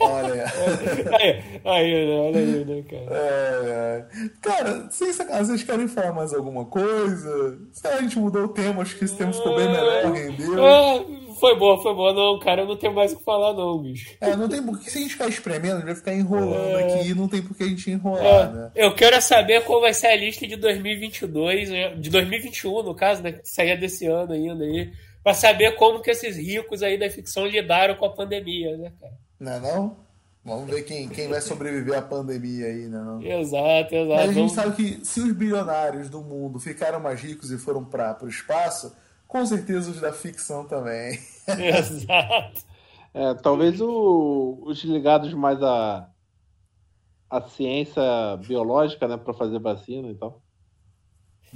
Olha. 0.01 0.45
Aí, 1.65 1.95
aí, 1.95 2.11
olha 2.11 2.39
aí, 2.41 2.65
né, 2.65 2.83
cara? 2.91 3.07
É, 3.11 4.07
é. 4.25 4.29
Cara, 4.43 4.89
sem 4.91 5.13
sacanagem, 5.13 5.47
vocês 5.47 5.63
querem 5.63 5.87
falar 5.87 6.13
mais 6.13 6.35
alguma 6.35 6.65
coisa? 6.65 7.59
Se 7.73 7.87
a 7.87 8.01
gente 8.03 8.19
mudou 8.19 8.45
o 8.45 8.49
tema, 8.49 8.83
acho 8.83 8.97
que 8.99 9.05
esse 9.05 9.17
tema 9.17 9.33
ficou 9.33 9.55
bem 9.55 9.69
melhor, 9.69 10.13
rendeu. 10.13 10.67
É, 10.67 11.05
foi 11.39 11.57
boa, 11.57 11.81
foi 11.81 11.95
boa. 11.95 12.13
Não, 12.13 12.39
cara, 12.41 12.63
eu 12.63 12.67
não 12.67 12.77
tenho 12.77 12.95
mais 12.95 13.13
o 13.13 13.19
que 13.19 13.23
falar, 13.25 13.53
não, 13.53 13.79
bicho. 13.79 14.11
É, 14.21 14.35
não 14.35 14.49
tem 14.49 14.61
por 14.61 14.79
que 14.81 14.91
se 14.91 14.99
a 14.99 15.01
gente 15.03 15.13
ficar 15.13 15.29
espremendo, 15.29 15.75
a 15.75 15.79
gente 15.79 15.87
vai 15.87 15.95
ficar 15.95 16.15
enrolando 16.15 16.79
É. 16.79 16.99
aqui, 16.99 17.15
não 17.15 17.29
tem 17.29 17.43
por 17.43 17.57
que 17.57 17.63
a 17.63 17.69
gente 17.69 17.89
enrolar, 17.91 18.25
É, 18.25 18.53
né? 18.53 18.71
eu 18.75 18.93
quero 18.95 19.21
saber 19.23 19.63
qual 19.63 19.81
vai 19.81 19.95
ser 19.95 20.09
a 20.09 20.17
lista 20.17 20.47
de 20.49 20.57
2022, 20.57 21.71
né, 21.71 21.95
de 21.95 22.11
2021, 22.11 22.83
no 22.83 22.95
caso, 22.95 23.23
né, 23.23 23.33
que 23.33 23.49
saía 23.49 23.77
desse 23.77 24.07
ano 24.07 24.33
ainda 24.33 24.65
aí, 24.65 24.91
pra 25.27 25.35
saber 25.35 25.75
como 25.75 26.01
que 26.01 26.09
esses 26.09 26.37
ricos 26.37 26.85
aí 26.85 26.97
da 26.97 27.11
ficção 27.11 27.45
lidaram 27.45 27.97
com 27.97 28.05
a 28.07 28.11
pandemia, 28.15 28.77
né, 28.77 28.93
cara? 29.01 29.13
Não 29.41 29.53
é 29.53 29.59
não? 29.59 29.97
Vamos 30.45 30.71
ver 30.71 30.83
quem, 30.85 31.09
quem 31.09 31.27
vai 31.27 31.41
sobreviver 31.41 31.99
à 31.99 32.03
pandemia 32.03 32.67
aí, 32.67 32.87
né? 32.87 32.97
Não? 33.01 33.21
Exato, 33.21 33.93
exato. 33.93 34.09
Mas 34.09 34.21
a 34.21 34.27
gente 34.27 34.35
Vamos- 34.37 34.53
sabe 34.53 34.77
que 34.77 35.05
se 35.05 35.19
os 35.19 35.33
bilionários 35.33 36.09
do 36.09 36.21
mundo 36.21 36.61
ficaram 36.61 37.01
mais 37.01 37.21
ricos 37.21 37.51
e 37.51 37.59
foram 37.59 37.85
para 37.85 38.17
o 38.25 38.29
espaço, 38.29 38.95
com 39.27 39.45
certeza 39.45 39.91
os 39.91 40.01
da 40.01 40.13
ficção 40.13 40.65
também. 40.65 41.19
Exato. 41.59 42.63
É, 43.13 43.35
talvez 43.43 43.81
o- 43.81 44.61
os 44.65 44.85
ligados 44.85 45.35
mais 45.35 45.61
à, 45.61 46.09
à 47.29 47.41
ciência 47.49 48.01
biológica, 48.47 49.09
né, 49.09 49.17
para 49.17 49.35
fazer 49.35 49.59
vacina 49.59 50.07
e 50.09 50.15
tal. 50.15 50.41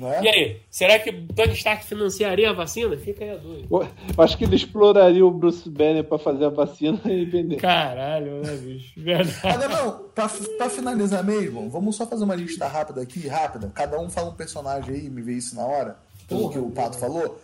Não 0.01 0.11
é? 0.11 0.23
E 0.23 0.29
aí, 0.29 0.61
será 0.71 0.99
que 0.99 1.13
Tony 1.13 1.53
Stark 1.53 1.85
financiaria 1.85 2.49
a 2.49 2.55
vacina? 2.55 2.97
Fica 2.97 3.23
aí 3.23 3.31
a 3.31 3.37
dúvida. 3.37 3.69
Eu 3.71 4.25
acho 4.25 4.39
que 4.39 4.45
ele 4.45 4.57
exploraria 4.57 5.25
o 5.25 5.31
Bruce 5.31 5.69
Banner 5.69 6.03
para 6.03 6.19
fazer 6.19 6.47
a 6.47 6.49
vacina 6.49 6.99
e 7.05 7.27
vender. 7.27 7.57
Caralho, 7.57 8.41
né, 8.41 8.57
bicho? 8.57 8.95
Verdade. 8.97 9.41
Agora, 9.47 9.69
não, 9.69 9.99
pra, 10.15 10.31
pra 10.57 10.71
finalizar 10.71 11.23
mesmo, 11.23 11.69
vamos 11.69 11.97
só 11.97 12.07
fazer 12.07 12.25
uma 12.25 12.35
lista 12.35 12.67
rápida 12.67 13.03
aqui, 13.03 13.29
rápida. 13.29 13.71
Cada 13.75 14.01
um 14.01 14.09
fala 14.09 14.31
um 14.31 14.35
personagem 14.35 14.95
aí, 14.95 15.11
me 15.11 15.21
vê 15.21 15.35
isso 15.35 15.55
na 15.55 15.67
hora, 15.67 15.99
pelo 16.27 16.49
que 16.49 16.59
o 16.59 16.71
Pato 16.71 16.97
falou. 16.97 17.39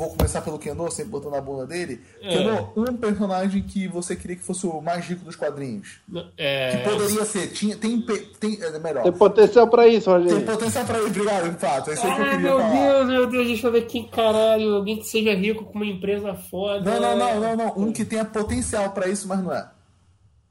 Vou 0.00 0.08
começar 0.16 0.40
pelo 0.40 0.58
Keno, 0.58 0.90
sempre 0.90 1.10
botando 1.10 1.34
a 1.34 1.42
bunda 1.42 1.66
dele. 1.66 2.00
É. 2.22 2.28
Keno, 2.30 2.72
um 2.74 2.96
personagem 2.96 3.62
que 3.62 3.86
você 3.86 4.16
queria 4.16 4.34
que 4.34 4.42
fosse 4.42 4.66
o 4.66 4.80
mais 4.80 5.04
rico 5.04 5.26
dos 5.26 5.36
quadrinhos. 5.36 6.00
É, 6.38 6.76
Que 6.78 6.90
poderia 6.90 7.24
ser, 7.26 7.48
tinha, 7.48 7.76
tem, 7.76 8.00
tem, 8.40 8.58
é 8.62 8.78
melhor, 8.78 9.02
Tem 9.02 9.12
potencial 9.12 9.68
para 9.68 9.86
isso, 9.86 10.06
tem 10.10 10.22
Rogério. 10.22 10.46
potencial 10.46 10.84
pra 10.86 10.98
ir. 11.00 11.04
Obrigado, 11.04 11.58
Pato, 11.60 11.90
é 11.90 11.92
isso 11.94 12.06
aí 12.06 12.14
que 12.14 12.20
eu 12.20 12.24
Ah, 12.24 12.30
queria 12.30 12.40
meu 12.48 12.58
falar. 12.58 12.70
Deus, 12.94 13.08
meu 13.08 13.26
Deus, 13.26 13.46
deixa 13.48 13.66
eu 13.66 13.72
ver 13.72 13.82
quem 13.86 14.08
caralho. 14.08 14.74
Alguém 14.76 14.96
que 14.96 15.04
seja 15.04 15.34
rico 15.34 15.64
com 15.66 15.74
uma 15.74 15.84
empresa 15.86 16.34
foda. 16.34 16.80
Não, 16.98 16.98
não, 16.98 17.16
não, 17.18 17.40
não, 17.40 17.56
não. 17.56 17.78
Um 17.88 17.92
que 17.92 18.04
tenha 18.06 18.24
potencial 18.24 18.92
pra 18.92 19.06
isso, 19.06 19.28
mas 19.28 19.42
não 19.44 19.52
é. 19.52 19.68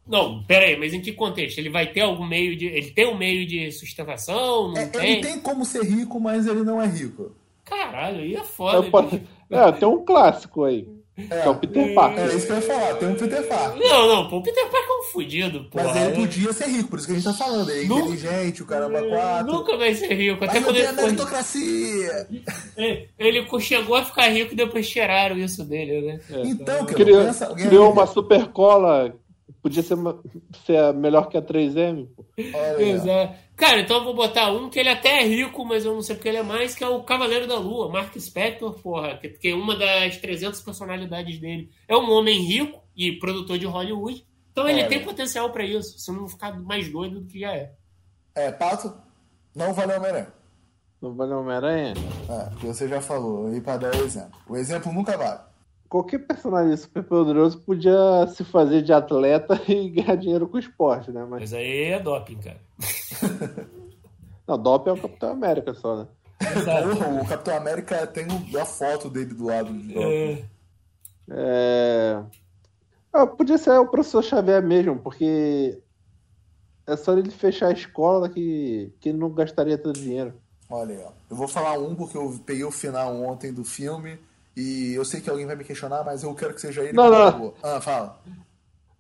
Não, 0.08 0.44
pera 0.44 0.66
aí, 0.66 0.76
mas 0.78 0.94
em 0.94 1.02
que 1.02 1.12
contexto? 1.14 1.60
Ele 1.60 1.70
vai 1.70 1.86
ter 1.92 2.02
algum 2.02 2.26
meio 2.26 2.56
de. 2.56 2.66
Ele 2.66 2.92
tem 2.92 3.08
um 3.08 3.18
meio 3.18 3.46
de 3.48 3.72
sustentação? 3.72 4.70
Não 4.74 4.78
É, 4.78 4.86
tem? 4.88 5.12
Ele 5.14 5.22
tem 5.22 5.40
como 5.40 5.64
ser 5.66 5.84
rico, 5.84 6.20
mas 6.20 6.48
ele 6.48 6.62
não 6.64 6.82
é 6.82 6.88
rico. 6.88 7.32
Caralho, 7.70 8.20
aí 8.20 8.36
é 8.36 8.44
foda. 8.44 8.86
É, 8.88 8.90
pode- 8.90 9.24
é, 9.52 9.72
tem 9.74 9.88
um 9.88 10.04
clássico 10.04 10.64
aí. 10.64 10.88
Que 11.20 11.34
é 11.34 11.50
o 11.50 11.56
Peter 11.56 11.90
É 11.90 11.94
Parker. 11.94 12.26
isso 12.34 12.46
que 12.46 12.52
eu 12.54 12.56
ia 12.56 12.62
falar, 12.62 12.94
tem 12.96 13.10
um 13.10 13.16
Peter 13.16 13.46
Parker. 13.46 13.78
Não, 13.90 14.08
não, 14.08 14.30
pô, 14.30 14.38
o 14.38 14.42
Peter 14.42 14.64
Parker 14.70 14.90
é 14.90 15.00
um 15.00 15.04
fudido, 15.12 15.66
pô. 15.70 15.78
Mas 15.84 15.94
ele 15.98 16.16
podia 16.16 16.54
ser 16.54 16.68
rico, 16.68 16.90
por 16.90 16.98
isso 16.98 17.08
que 17.08 17.12
a 17.12 17.16
gente 17.18 17.26
tá 17.26 17.34
falando. 17.34 17.70
Ele 17.70 17.84
é 17.84 17.88
Nunca- 17.90 18.02
inteligente, 18.06 18.64
o 18.64 18.66
caramba 18.66 19.04
quatro. 19.04 19.52
Nunca 19.54 19.76
vai 19.78 19.94
ser 19.96 20.14
rico. 20.14 20.46
Até 20.46 20.54
Mas 20.56 20.64
quando 20.64 20.78
ele, 20.78 20.86
a 20.88 20.94
foi- 20.94 21.04
meritocracia. 21.04 22.28
ele, 22.78 23.10
ele 23.20 23.60
chegou 23.60 23.96
a 23.98 24.06
ficar 24.06 24.30
rico 24.30 24.54
e 24.54 24.56
depois 24.56 24.90
tiraram 24.90 25.38
isso 25.38 25.66
dele, 25.66 26.02
né? 26.08 26.20
Então, 26.46 26.86
que 26.86 26.94
Criou, 26.94 27.26
pensa, 27.26 27.48
criou 27.54 27.92
uma 27.92 28.08
super 28.08 28.48
cola. 28.48 29.14
Podia 29.62 29.84
ser, 29.84 29.96
uma- 29.96 30.18
ser 30.66 30.94
melhor 30.94 31.28
que 31.28 31.38
a 31.38 31.42
3M. 31.42 32.08
pô. 32.16 32.24
Olha. 32.54 32.82
Exato. 32.82 33.34
Cara, 33.60 33.82
então 33.82 33.98
eu 33.98 34.04
vou 34.06 34.16
botar 34.16 34.50
um 34.54 34.70
que 34.70 34.80
ele 34.80 34.88
até 34.88 35.22
é 35.22 35.28
rico, 35.28 35.66
mas 35.66 35.84
eu 35.84 35.94
não 35.94 36.02
sei 36.02 36.16
porque 36.16 36.30
ele 36.30 36.38
é 36.38 36.44
mais, 36.44 36.74
que 36.74 36.82
é 36.82 36.88
o 36.88 37.04
Cavaleiro 37.04 37.46
da 37.46 37.60
Lua, 37.60 37.92
Mark 37.92 38.18
Spector, 38.18 38.74
porra, 38.80 39.18
que, 39.18 39.28
que 39.28 39.52
uma 39.52 39.76
das 39.76 40.16
300 40.16 40.62
personalidades 40.62 41.38
dele 41.40 41.70
é 41.86 41.98
um 41.98 42.10
homem 42.10 42.42
rico 42.42 42.82
e 42.96 43.20
produtor 43.20 43.58
de 43.58 43.66
Hollywood. 43.66 44.26
Então 44.50 44.66
ele 44.66 44.80
Olha. 44.80 44.88
tem 44.88 45.04
potencial 45.04 45.52
pra 45.52 45.66
isso, 45.66 46.00
se 46.00 46.10
não 46.10 46.26
ficar 46.30 46.58
mais 46.58 46.90
doido 46.90 47.20
do 47.20 47.28
que 47.28 47.42
já 47.42 47.54
é. 47.54 47.74
É, 48.34 48.50
Pato, 48.50 48.96
não 49.54 49.74
valeu 49.74 49.98
Homem-Aranha. 49.98 50.34
Não 51.02 51.14
vale 51.14 51.34
Homem-Aranha? 51.34 51.94
É, 52.30 52.50
porque 52.52 52.68
você 52.68 52.88
já 52.88 53.02
falou, 53.02 53.48
aí 53.48 53.60
pra 53.60 53.76
dar 53.76 53.94
o 53.94 54.06
exemplo. 54.06 54.40
O 54.48 54.56
exemplo 54.56 54.94
nunca 54.94 55.18
vale. 55.18 55.42
Qualquer 55.90 56.20
personagem 56.20 56.78
super 56.78 57.04
poderoso 57.04 57.60
podia 57.62 58.28
se 58.28 58.44
fazer 58.44 58.84
de 58.84 58.94
atleta 58.94 59.60
e 59.68 59.90
ganhar 59.90 60.16
dinheiro 60.16 60.48
com 60.48 60.60
esporte, 60.60 61.12
né? 61.12 61.26
Mas 61.28 61.42
Mas 61.42 61.54
aí 61.54 61.84
é 61.86 62.00
doping, 62.00 62.38
cara. 62.38 62.60
não, 64.48 64.58
Dope 64.58 64.90
é 64.90 64.94
o 64.94 65.02
Capitão 65.02 65.32
América 65.32 65.74
só, 65.74 65.98
né? 65.98 66.08
Porra, 66.40 67.22
o 67.22 67.28
Capitão 67.28 67.58
América 67.58 68.06
tem 68.08 68.26
a 68.60 68.66
foto 68.66 69.10
dele 69.10 69.34
do 69.34 69.46
lado. 69.46 69.74
do- 69.74 70.00
É, 70.02 70.44
É... 71.32 72.24
Ah, 73.12 73.26
podia 73.26 73.58
ser 73.58 73.72
o 73.72 73.88
professor 73.88 74.24
Xavier 74.24 74.62
mesmo, 74.62 75.00
porque 75.00 75.82
é 76.86 76.96
só 76.96 77.18
ele 77.18 77.32
fechar 77.32 77.68
a 77.70 77.74
escola 77.74 78.30
que, 78.30 78.94
que 79.00 79.10
ele 79.10 79.18
não 79.18 79.32
gastaria 79.32 79.78
tanto 79.78 80.00
dinheiro. 80.00 80.34
Olha 80.70 80.96
aí, 80.96 81.04
ó. 81.04 81.12
Eu 81.30 81.36
vou 81.36 81.48
falar 81.48 81.80
um 81.80 81.96
porque 81.96 82.16
eu 82.16 82.40
peguei 82.46 82.64
o 82.64 82.72
final 82.72 83.16
ontem 83.16 83.52
do 83.52 83.66
filme 83.66 84.20
e 84.60 84.94
eu 84.96 85.06
sei 85.06 85.22
que 85.22 85.30
alguém 85.30 85.46
vai 85.46 85.56
me 85.56 85.64
questionar, 85.64 86.04
mas 86.04 86.24
eu 86.24 86.34
quero 86.36 86.54
que 86.54 86.62
seja 86.62 86.82
ele. 86.84 86.94
Não, 86.94 87.10
não. 87.10 87.54
Ah, 87.64 87.80
fala. 87.82 88.20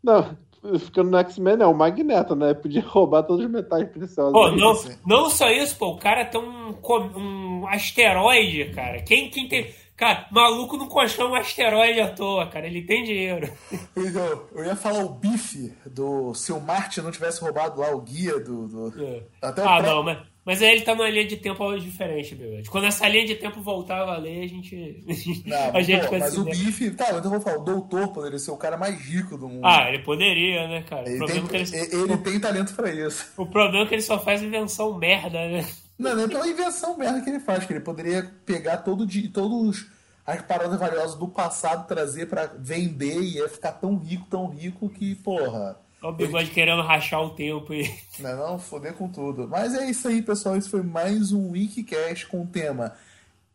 Não, 0.03 0.37
ficando 0.79 1.09
no 1.11 1.17
X-Men 1.17 1.61
é 1.61 1.65
o 1.65 1.73
Magneto, 1.73 2.35
né? 2.35 2.53
Podia 2.53 2.81
roubar 2.81 3.23
todos 3.23 3.43
os 3.45 3.51
metais 3.51 3.87
preciosos. 3.89 4.31
Pô, 4.33 4.51
não, 4.51 4.73
não 5.05 5.29
só 5.29 5.49
isso, 5.49 5.75
pô, 5.77 5.89
o 5.89 5.97
cara 5.97 6.25
tem 6.25 6.39
um, 6.41 6.73
um 7.17 7.67
asteroide, 7.67 8.71
cara. 8.73 9.01
Quem, 9.01 9.29
quem 9.29 9.47
tem. 9.47 9.73
Cara, 9.95 10.27
maluco 10.31 10.77
não 10.77 10.87
constrói 10.87 11.29
um 11.29 11.35
asteroide 11.35 11.99
à 11.99 12.07
toa, 12.09 12.47
cara. 12.47 12.65
Ele 12.67 12.81
tem 12.83 13.03
dinheiro. 13.03 13.51
Eu, 13.97 14.47
eu 14.55 14.65
ia 14.65 14.75
falar 14.75 15.03
o 15.03 15.09
bife 15.09 15.73
do. 15.85 16.33
Se 16.33 16.53
o 16.53 16.59
Marte 16.61 17.01
não 17.01 17.11
tivesse 17.11 17.41
roubado 17.41 17.81
lá 17.81 17.91
o 17.93 17.99
guia 17.99 18.39
do. 18.39 18.65
do- 18.67 19.03
É. 19.03 19.23
Até 19.41 19.61
o 19.61 19.67
ah, 19.67 19.77
pré- 19.79 19.89
não, 19.89 20.03
mas, 20.03 20.17
mas 20.49 20.63
aí 20.63 20.71
ele 20.71 20.81
tá 20.81 20.95
numa 20.95 21.07
linha 21.07 21.25
de 21.27 21.37
tempo 21.37 21.77
diferente, 21.77 22.33
meu. 22.35 22.63
Quando 22.71 22.85
essa 22.85 23.07
linha 23.07 23.23
de 23.23 23.35
tempo 23.35 23.61
voltar 23.61 24.01
a 24.01 24.05
valer, 24.05 24.41
a 24.45 24.47
gente. 24.47 25.03
Não, 25.45 25.69
a 25.69 25.73
mas, 25.73 25.85
gente 25.85 26.07
pô, 26.07 26.17
mas 26.17 26.35
o 26.37 26.43
bife. 26.43 26.89
Tá, 26.91 27.09
então 27.09 27.25
eu 27.25 27.29
vou 27.29 27.41
falar, 27.41 27.57
o 27.59 27.63
doutor 27.63 28.07
poderia 28.07 28.39
ser 28.39 28.49
o 28.49 28.57
cara 28.57 28.75
mais 28.77 28.99
rico 28.99 29.37
do 29.37 29.47
mundo. 29.47 29.61
Ah, 29.63 29.87
ele 29.89 29.99
poderia, 29.99 30.67
né, 30.67 30.81
cara? 30.81 31.07
Ele, 31.07 31.23
tem, 31.23 31.37
é 31.37 31.93
ele, 31.93 32.01
ele 32.03 32.17
tem 32.17 32.39
talento 32.39 32.73
pra 32.73 32.91
isso. 32.91 33.27
o 33.37 33.45
problema 33.45 33.85
é 33.85 33.87
que 33.87 33.93
ele 33.93 34.01
só 34.01 34.17
faz 34.19 34.41
invenção 34.41 34.97
merda, 34.97 35.37
né? 35.47 35.67
Não, 35.99 36.15
não 36.15 36.23
é 36.23 36.27
pela 36.27 36.47
invenção 36.47 36.97
merda 36.97 37.21
que 37.21 37.29
ele 37.29 37.39
faz, 37.39 37.65
que 37.65 37.73
ele 37.73 37.81
poderia 37.81 38.23
pegar 38.45 38.77
todo 38.77 39.05
di- 39.05 39.27
todos 39.27 39.85
as 40.25 40.41
paradas 40.41 40.79
valiosas 40.79 41.15
do 41.15 41.27
passado, 41.27 41.87
trazer 41.87 42.27
pra 42.27 42.45
vender 42.57 43.19
e 43.21 43.35
ia 43.35 43.49
ficar 43.49 43.73
tão 43.73 43.97
rico, 43.97 44.25
tão 44.29 44.47
rico 44.47 44.89
que, 44.89 45.13
porra. 45.15 45.77
O 46.01 46.13
bigode 46.13 46.51
querendo 46.51 46.81
rachar 46.81 47.21
o 47.21 47.31
tempo 47.31 47.73
e. 47.73 47.83
Não, 48.19 48.35
não, 48.35 48.59
foder 48.59 48.93
com 48.93 49.07
tudo. 49.07 49.47
Mas 49.47 49.73
é 49.73 49.89
isso 49.89 50.07
aí, 50.07 50.21
pessoal. 50.21 50.57
Isso 50.57 50.69
foi 50.69 50.81
mais 50.81 51.31
um 51.31 51.51
Wikicast 51.51 52.27
com 52.27 52.43
o 52.43 52.47
tema 52.47 52.93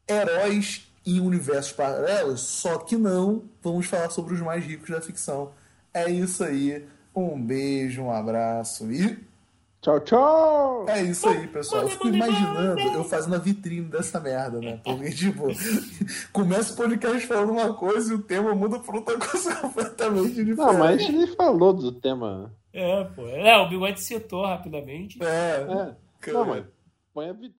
Heróis 0.09 0.87
em 1.07 1.21
Universos 1.21 1.73
Paralelos. 1.73 2.41
Só 2.41 2.79
que 2.79 2.97
não 2.97 3.45
vamos 3.63 3.87
falar 3.87 4.09
sobre 4.11 4.35
os 4.35 4.41
mais 4.41 4.65
ricos 4.65 4.89
da 4.89 5.01
ficção. 5.01 5.53
É 5.93 6.11
isso 6.11 6.43
aí. 6.45 6.87
Um 7.15 7.41
beijo, 7.41 8.03
um 8.03 8.11
abraço 8.11 8.91
e. 8.91 9.19
Tchau, 9.85 10.01
tchau! 10.01 10.87
É 10.89 11.03
isso 11.03 11.29
aí, 11.29 11.47
pessoal. 11.47 11.83
Eu 11.83 11.89
fico 11.89 12.09
imaginando 12.09 12.81
eu 12.81 13.05
fazendo 13.05 13.35
a 13.35 13.39
vitrine 13.39 13.87
dessa 13.87 14.19
merda, 14.19 14.59
né? 14.59 14.81
Porque, 14.83 15.11
tipo, 15.11 15.49
começa 16.33 16.73
o 16.73 16.77
podcast 16.77 17.27
falando 17.27 17.53
uma 17.53 17.75
coisa 17.75 18.11
e 18.11 18.17
o 18.17 18.23
tema 18.23 18.55
muda 18.55 18.79
pra 18.79 18.97
outra 18.97 19.19
coisa 19.19 19.55
completamente 19.61 20.43
diferente. 20.43 20.57
Não, 20.57 20.73
mas 20.73 20.95
a 20.95 20.97
gente 20.97 21.13
nem 21.13 21.27
falou 21.27 21.75
do 21.75 21.93
tema. 21.93 22.51
É, 22.73 23.05
pô. 23.05 23.29
É, 23.29 23.59
o 23.59 23.69
bigode 23.69 24.01
citou 24.01 24.47
rapidamente. 24.47 25.23
É. 25.23 25.97
É. 26.27 26.33
Não, 26.33 26.47
mas 26.47 26.65
põe 27.13 27.29
a 27.29 27.33
vitrine. 27.35 27.55